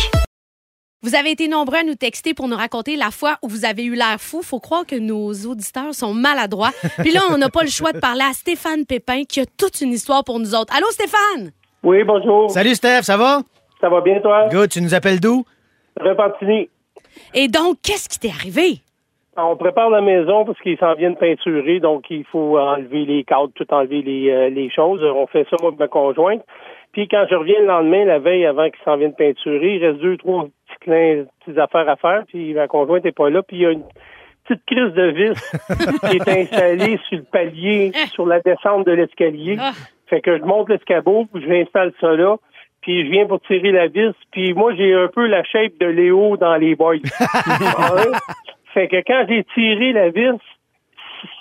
Vous 1.04 1.14
avez 1.14 1.32
été 1.32 1.48
nombreux 1.48 1.78
à 1.78 1.84
nous 1.84 1.96
texter 1.96 2.34
pour 2.34 2.48
nous 2.48 2.58
raconter 2.58 2.96
la 2.96 3.12
fois 3.12 3.38
où 3.44 3.48
vous 3.48 3.66
avez 3.66 3.84
eu 3.84 3.94
l'air 3.94 4.20
fou. 4.20 4.42
Faut 4.42 4.60
croire 4.60 4.86
que 4.86 4.96
nos 4.96 5.32
auditeurs 5.46 5.94
sont 5.94 6.14
maladroits. 6.14 6.74
Puis 6.98 7.12
là, 7.12 7.22
on 7.30 7.38
n'a 7.38 7.50
pas 7.50 7.62
le 7.62 7.70
choix 7.70 7.94
de 7.94 8.00
parler 8.00 8.24
à 8.24 8.34
Stéphane 8.34 8.86
Pépin 8.86 9.24
qui 9.24 9.40
a 9.40 9.46
toute 9.46 9.80
une 9.82 9.94
histoire 9.94 10.24
pour 10.24 10.40
nous 10.40 10.56
autres. 10.56 10.74
Allô, 10.76 10.88
Stéphane? 10.92 11.52
Oui, 11.84 12.04
bonjour. 12.04 12.50
Salut 12.50 12.76
Steph, 12.76 13.04
ça 13.04 13.18
va? 13.18 13.42
Ça 13.80 13.90
va 13.90 14.02
bien, 14.02 14.20
toi? 14.20 14.48
Good, 14.50 14.70
tu 14.70 14.82
nous 14.82 14.94
appelles 14.96 15.20
d'où? 15.20 15.44
Repentigny. 16.00 16.70
Et 17.34 17.48
donc, 17.48 17.78
qu'est-ce 17.84 18.10
qui 18.10 18.20
t'est 18.20 18.30
arrivé? 18.30 18.82
On 19.38 19.56
prépare 19.56 19.92
la 19.92 20.02
maison 20.02 20.46
parce 20.46 20.60
qu'ils 20.62 20.80
s'en 20.80 20.96
viennent 20.96 21.16
peinturer, 21.16 21.80
donc 21.80 22.06
il 22.10 22.26
faut 22.26 22.58
enlever 22.58 23.06
les 23.06 23.24
cadres, 23.24 23.52
tout 23.54 23.72
enlever 23.72 24.02
les, 24.02 24.32
euh, 24.32 24.50
les 24.50 24.72
choses. 24.72 25.04
On 25.04 25.28
fait 25.28 25.46
ça, 25.50 25.58
moi, 25.62 25.68
avec 25.68 25.80
ma 25.80 25.88
conjointe. 25.88 26.44
Puis 26.92 27.08
quand 27.08 27.26
je 27.30 27.36
reviens 27.36 27.60
le 27.60 27.68
lendemain, 27.68 28.06
la 28.06 28.18
veille, 28.18 28.48
avant 28.48 28.66
qu'ils 28.66 28.84
s'en 28.84 28.98
viennent 28.98 29.14
peinturer, 29.14 29.76
il 29.76 29.86
reste 29.86 30.00
deux, 30.00 30.18
trois 30.18 30.46
petits 30.46 30.80
clins, 30.82 31.26
petites 31.46 31.60
affaires 31.60 31.88
à 31.88 31.96
faire, 31.98 32.24
puis 32.28 32.56
ma 32.56 32.68
conjointe 32.68 33.04
n'est 33.04 33.12
pas 33.12 33.30
là, 33.30 33.44
puis 33.44 33.58
il 33.58 33.62
y 33.62 33.66
a 33.68 33.72
une 33.72 33.84
petite 34.46 34.66
crise 34.66 34.94
de 34.94 35.12
vis 35.12 35.52
qui 36.10 36.18
est 36.18 36.42
installée 36.42 37.00
sur 37.08 37.18
le 37.20 37.24
palier, 37.24 37.92
sur 38.14 38.26
la 38.26 38.40
descente 38.40 38.88
de 38.88 38.94
l'escalier. 38.94 39.58
Fait 40.10 40.22
que 40.22 40.38
je 40.38 40.44
monte 40.44 40.70
l'escabeau, 40.70 41.28
l'installe 41.34 41.94
ça 42.00 42.14
là, 42.14 42.38
puis 42.82 43.06
je 43.06 43.12
viens 43.12 43.26
pour 43.26 43.42
tirer 43.42 43.72
la 43.72 43.88
vis, 43.88 44.14
puis 44.32 44.54
moi, 44.54 44.74
j'ai 44.76 44.94
un 44.94 45.08
peu 45.08 45.26
la 45.28 45.44
shape 45.44 45.78
de 45.80 45.88
Léo 45.88 46.38
dans 46.38 46.56
les 46.56 46.76
boys. 46.76 46.96
Ouais. 46.96 48.12
Fait 48.74 48.88
que 48.88 48.98
quand 48.98 49.26
j'ai 49.28 49.44
tiré 49.56 49.92
la 49.92 50.10
vis, 50.10 50.40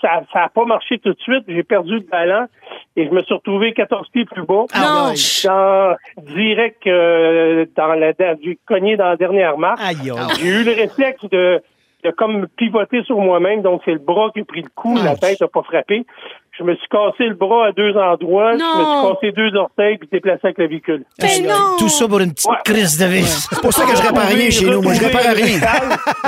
ça 0.01 0.23
ça 0.33 0.45
a 0.45 0.49
pas 0.49 0.65
marché 0.65 0.99
tout 0.99 1.13
de 1.13 1.21
suite. 1.21 1.45
J'ai 1.47 1.63
perdu 1.63 1.95
le 1.95 2.01
ballon 2.01 2.47
et 2.97 3.07
je 3.07 3.11
me 3.11 3.23
suis 3.23 3.35
retrouvé 3.35 3.75
14 3.75 4.09
pieds 4.09 4.25
plus 4.25 4.43
bas. 4.43 4.65
Non. 4.75 5.13
Dans, 5.45 5.97
direct 6.23 6.87
euh, 6.87 7.67
dans 7.77 7.95
la 7.95 8.13
j'ai 8.43 8.59
cogné 8.67 8.97
dans 8.97 9.11
la 9.11 9.17
dernière 9.17 9.59
marche. 9.59 9.81
Aïe, 9.83 10.11
aïe. 10.11 10.37
J'ai 10.41 10.49
eu 10.49 10.65
le 10.65 10.73
réflexe 10.73 11.23
de, 11.31 11.63
de 12.05 12.11
comme 12.11 12.47
pivoter 12.57 13.03
sur 13.05 13.19
moi-même, 13.19 13.63
donc 13.63 13.83
c'est 13.85 13.93
le 13.93 13.99
bras 13.99 14.31
qui 14.33 14.41
a 14.41 14.45
pris 14.45 14.63
le 14.63 14.71
coup, 14.75 14.97
la 14.97 15.17
tête 15.17 15.41
n'a 15.41 15.49
pas 15.49 15.63
frappé. 15.63 16.07
Je 16.59 16.65
me 16.65 16.75
suis 16.75 16.89
cassé 16.89 17.25
le 17.29 17.35
bras 17.35 17.67
à 17.67 17.73
deux 17.73 17.95
endroits, 17.97 18.53
je 18.53 18.63
me 18.63 18.85
suis 18.85 19.15
cassé 19.15 19.33
deux 19.33 19.55
orteils 19.57 19.99
puis 19.99 20.09
déplacé 20.11 20.41
avec 20.45 20.59
la 20.59 20.67
véhicule. 20.67 21.05
Mais 21.21 21.47
non! 21.47 21.77
Tout 21.79 21.89
ça 21.89 22.09
pour 22.09 22.21
une 22.21 22.33
petite 22.33 22.51
Ouais. 22.51 22.57
crise 22.65 22.99
de 22.99 23.05
vis. 23.07 23.49
C'est 23.51 23.61
pour 23.61 23.73
ça 23.73 23.85
que 23.85 23.97
je 23.97 24.03
répare 24.03 24.27
rien 24.29 24.51
chez 24.51 24.65
nous. 24.67 24.81
Moi, 24.81 24.95
je 24.95 25.05
répare 25.05 25.35
rien. 25.35 25.59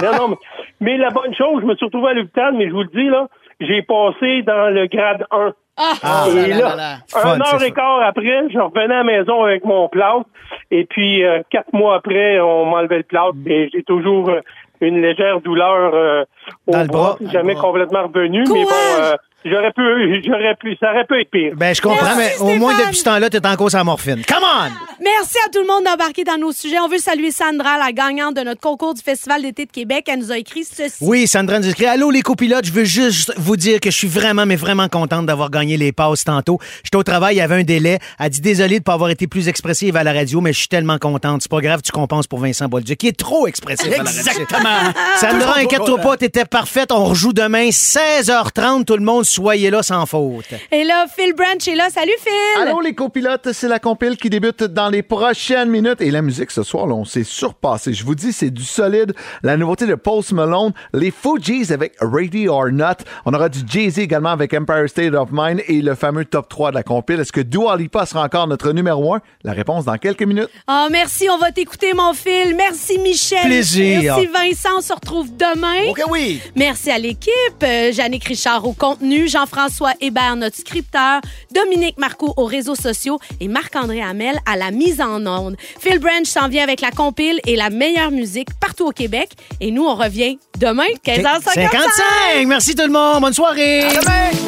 non, 0.02 0.18
non, 0.18 0.28
mais, 0.28 0.36
mais 0.80 0.96
la 0.98 1.10
bonne 1.10 1.34
chose, 1.34 1.62
je 1.62 1.66
me 1.66 1.74
suis 1.76 1.86
retrouvé 1.86 2.10
à 2.10 2.14
l'hôpital, 2.14 2.54
mais 2.56 2.68
je 2.68 2.72
vous 2.72 2.82
le 2.82 2.90
dis, 2.94 3.08
là, 3.08 3.26
j'ai 3.60 3.82
passé 3.82 4.42
dans 4.42 4.68
le 4.72 4.86
grade 4.86 5.24
1. 5.30 5.52
Ah! 5.80 6.26
et 6.28 6.48
là, 6.48 6.58
là, 6.58 6.58
là, 6.58 6.76
là. 6.76 6.96
Fun, 7.08 7.34
un 7.34 7.40
heure 7.40 7.62
et 7.62 7.70
quart 7.70 8.02
après, 8.02 8.48
je 8.52 8.58
revenais 8.58 8.94
à 8.94 8.98
la 8.98 9.04
maison 9.04 9.44
avec 9.44 9.64
mon 9.64 9.88
plâtre. 9.88 10.26
Et 10.70 10.84
puis, 10.84 11.24
euh, 11.24 11.40
quatre 11.50 11.72
mois 11.72 11.94
après, 11.96 12.40
on 12.40 12.66
m'enlevait 12.66 12.98
le 12.98 13.02
plâtre. 13.04 13.34
Et 13.46 13.70
j'ai 13.72 13.84
toujours 13.84 14.28
euh, 14.28 14.40
une 14.80 15.00
légère 15.00 15.40
douleur 15.40 15.94
euh, 15.94 16.24
au 16.66 16.72
Dans 16.72 16.80
le 16.82 16.86
bras. 16.88 17.16
Jamais 17.32 17.54
complètement 17.54 18.02
revenu. 18.08 18.42
Courage! 18.44 18.58
Mais 18.58 18.64
bon, 18.64 19.02
euh, 19.04 19.16
j'aurais 19.50 19.72
pu, 19.72 20.22
j'aurais 20.26 20.54
pu, 20.56 20.76
ça 20.80 20.90
aurait 20.90 21.06
pu 21.06 21.20
être 21.20 21.30
pire. 21.30 21.52
Ben, 21.56 21.74
je 21.74 21.80
comprends, 21.80 22.16
Merci, 22.16 22.42
mais 22.42 22.54
au 22.54 22.56
moins 22.56 22.76
depuis 22.78 22.96
ce 22.96 23.04
temps-là, 23.04 23.30
t'es 23.30 23.44
en 23.46 23.56
cause 23.56 23.74
à 23.74 23.84
morphine. 23.84 24.22
Come 24.26 24.42
on! 24.42 24.70
Merci 25.00 25.36
à 25.46 25.48
tout 25.50 25.60
le 25.60 25.66
monde 25.66 25.84
d'embarquer 25.84 26.24
dans 26.24 26.38
nos 26.38 26.52
sujets. 26.52 26.78
On 26.80 26.88
veut 26.88 26.98
saluer 26.98 27.30
Sandra, 27.30 27.78
la 27.78 27.92
gagnante 27.92 28.36
de 28.36 28.42
notre 28.42 28.60
concours 28.60 28.94
du 28.94 29.02
Festival 29.02 29.42
d'été 29.42 29.64
de 29.64 29.70
Québec. 29.70 30.06
Elle 30.08 30.18
nous 30.18 30.32
a 30.32 30.38
écrit 30.38 30.64
ceci. 30.64 30.96
Oui, 31.00 31.26
Sandra 31.26 31.60
nous 31.60 31.68
écrit 31.68 31.86
Allô 31.86 32.10
les 32.10 32.22
copilotes, 32.22 32.66
je 32.66 32.72
veux 32.72 32.84
juste 32.84 33.32
vous 33.36 33.56
dire 33.56 33.80
que 33.80 33.90
je 33.90 33.96
suis 33.96 34.08
vraiment, 34.08 34.46
mais 34.46 34.56
vraiment 34.56 34.88
contente 34.88 35.26
d'avoir 35.26 35.50
gagné 35.50 35.76
les 35.76 35.92
passes 35.92 36.24
tantôt. 36.24 36.58
J'étais 36.82 36.96
au 36.96 37.02
travail, 37.02 37.36
il 37.36 37.38
y 37.38 37.40
avait 37.40 37.56
un 37.56 37.62
délai. 37.62 37.98
Elle 38.18 38.30
dit 38.30 38.40
désolé 38.40 38.76
de 38.76 38.80
ne 38.80 38.84
pas 38.84 38.94
avoir 38.94 39.10
été 39.10 39.26
plus 39.26 39.48
expressive 39.48 39.96
à 39.96 40.04
la 40.04 40.12
radio, 40.12 40.40
mais 40.40 40.52
je 40.52 40.58
suis 40.58 40.68
tellement 40.68 40.98
contente. 40.98 41.42
C'est 41.42 41.50
pas 41.50 41.60
grave, 41.60 41.80
tu 41.82 41.92
compenses 41.92 42.26
pour 42.26 42.40
Vincent 42.40 42.66
Bolduc, 42.68 42.98
qui 42.98 43.08
est 43.08 43.18
trop 43.18 43.46
expressif 43.46 43.86
à 43.86 43.90
la 43.90 44.04
radio. 44.04 44.18
Exactement. 44.18 44.92
Sandra, 45.16 45.58
inquiète-toi 45.58 45.98
pas, 45.98 46.16
t'étais 46.16 46.44
parfaite. 46.44 46.92
On 46.92 47.04
rejoue 47.04 47.32
demain, 47.32 47.68
16h30. 47.68 48.84
Tout 48.84 48.96
le 48.96 49.04
monde, 49.04 49.24
soyez 49.38 49.70
là 49.70 49.84
sans 49.84 50.04
faute. 50.04 50.46
Et 50.72 50.82
là, 50.82 51.06
Phil 51.14 51.32
Branch 51.32 51.66
est 51.68 51.74
là. 51.76 51.88
Salut, 51.90 52.10
Phil! 52.18 52.62
Allô 52.62 52.80
les 52.80 52.92
copilotes, 52.94 53.52
c'est 53.52 53.68
la 53.68 53.78
compile 53.78 54.16
qui 54.16 54.30
débute 54.30 54.64
dans 54.64 54.88
les 54.88 55.02
prochaines 55.02 55.70
minutes. 55.70 56.00
Et 56.00 56.10
la 56.10 56.22
musique 56.22 56.50
ce 56.50 56.64
soir, 56.64 56.88
là, 56.88 56.94
on 56.94 57.04
s'est 57.04 57.22
surpassé. 57.22 57.92
Je 57.92 58.04
vous 58.04 58.16
dis, 58.16 58.32
c'est 58.32 58.50
du 58.50 58.64
solide. 58.64 59.14
La 59.44 59.56
nouveauté 59.56 59.86
de 59.86 59.94
Post 59.94 60.32
Malone, 60.32 60.72
les 60.92 61.12
Fugees 61.12 61.70
avec 61.72 61.94
Ready 62.00 62.48
or 62.48 62.70
Not. 62.72 63.04
On 63.26 63.32
aura 63.32 63.48
du 63.48 63.60
Jay-Z 63.64 64.00
également 64.00 64.30
avec 64.30 64.52
Empire 64.54 64.88
State 64.88 65.14
of 65.14 65.28
Mind 65.30 65.62
et 65.68 65.82
le 65.82 65.94
fameux 65.94 66.24
top 66.24 66.48
3 66.48 66.70
de 66.70 66.76
la 66.76 66.82
compile. 66.82 67.20
Est-ce 67.20 67.32
que 67.32 67.40
Dua 67.40 67.76
Lipa 67.76 68.06
sera 68.06 68.24
encore 68.24 68.48
notre 68.48 68.72
numéro 68.72 69.14
1? 69.14 69.20
La 69.44 69.52
réponse 69.52 69.84
dans 69.84 69.98
quelques 69.98 70.24
minutes. 70.24 70.50
Ah, 70.66 70.88
merci, 70.90 71.28
on 71.30 71.38
va 71.38 71.52
t'écouter, 71.52 71.92
mon 71.94 72.12
Phil. 72.12 72.56
Merci, 72.56 72.98
Michel. 72.98 73.44
Plaisir. 73.44 74.16
Merci, 74.16 74.26
Vincent. 74.26 74.78
On 74.78 74.80
se 74.80 74.92
retrouve 74.92 75.28
demain. 75.36 75.90
OK, 75.90 76.02
oui. 76.10 76.40
Merci 76.56 76.90
à 76.90 76.98
l'équipe. 76.98 77.32
Euh, 77.62 77.92
Jannick 77.92 78.24
Richard 78.24 78.66
au 78.66 78.72
contenu, 78.72 79.17
Jean-François 79.26 79.92
Hébert, 80.00 80.36
notre 80.36 80.56
scripteur, 80.56 81.20
Dominique 81.54 81.98
Marcoux 81.98 82.32
aux 82.36 82.44
réseaux 82.44 82.74
sociaux 82.74 83.18
et 83.40 83.48
Marc-André 83.48 84.00
Hamel 84.00 84.38
à 84.46 84.56
la 84.56 84.70
mise 84.70 85.00
en 85.00 85.26
onde. 85.26 85.56
Phil 85.80 85.98
Branch 85.98 86.24
s'en 86.24 86.48
vient 86.48 86.62
avec 86.62 86.80
la 86.80 86.90
compile 86.90 87.40
et 87.46 87.56
la 87.56 87.70
meilleure 87.70 88.10
musique 88.10 88.48
partout 88.60 88.86
au 88.86 88.92
Québec. 88.92 89.30
Et 89.60 89.70
nous, 89.70 89.84
on 89.84 89.94
revient 89.94 90.38
demain, 90.58 90.86
15h55. 91.04 91.42
55! 91.42 92.46
Merci 92.46 92.74
tout 92.74 92.86
le 92.86 92.92
monde. 92.92 93.22
Bonne 93.22 93.34
soirée. 93.34 93.80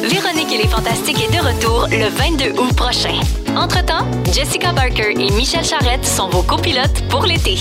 Véronique 0.03 0.51
et 0.53 0.57
les 0.57 0.67
Fantastiques 0.67 1.21
est 1.21 1.35
de 1.35 1.41
retour 1.41 1.87
le 1.89 2.07
22 2.07 2.59
août 2.59 2.75
prochain. 2.75 3.19
Entre-temps, 3.55 4.05
Jessica 4.33 4.71
Barker 4.71 5.11
et 5.11 5.31
Michel 5.31 5.63
Charrette 5.65 6.05
sont 6.05 6.29
vos 6.29 6.43
copilotes 6.43 7.07
pour 7.09 7.25
l'été. 7.25 7.57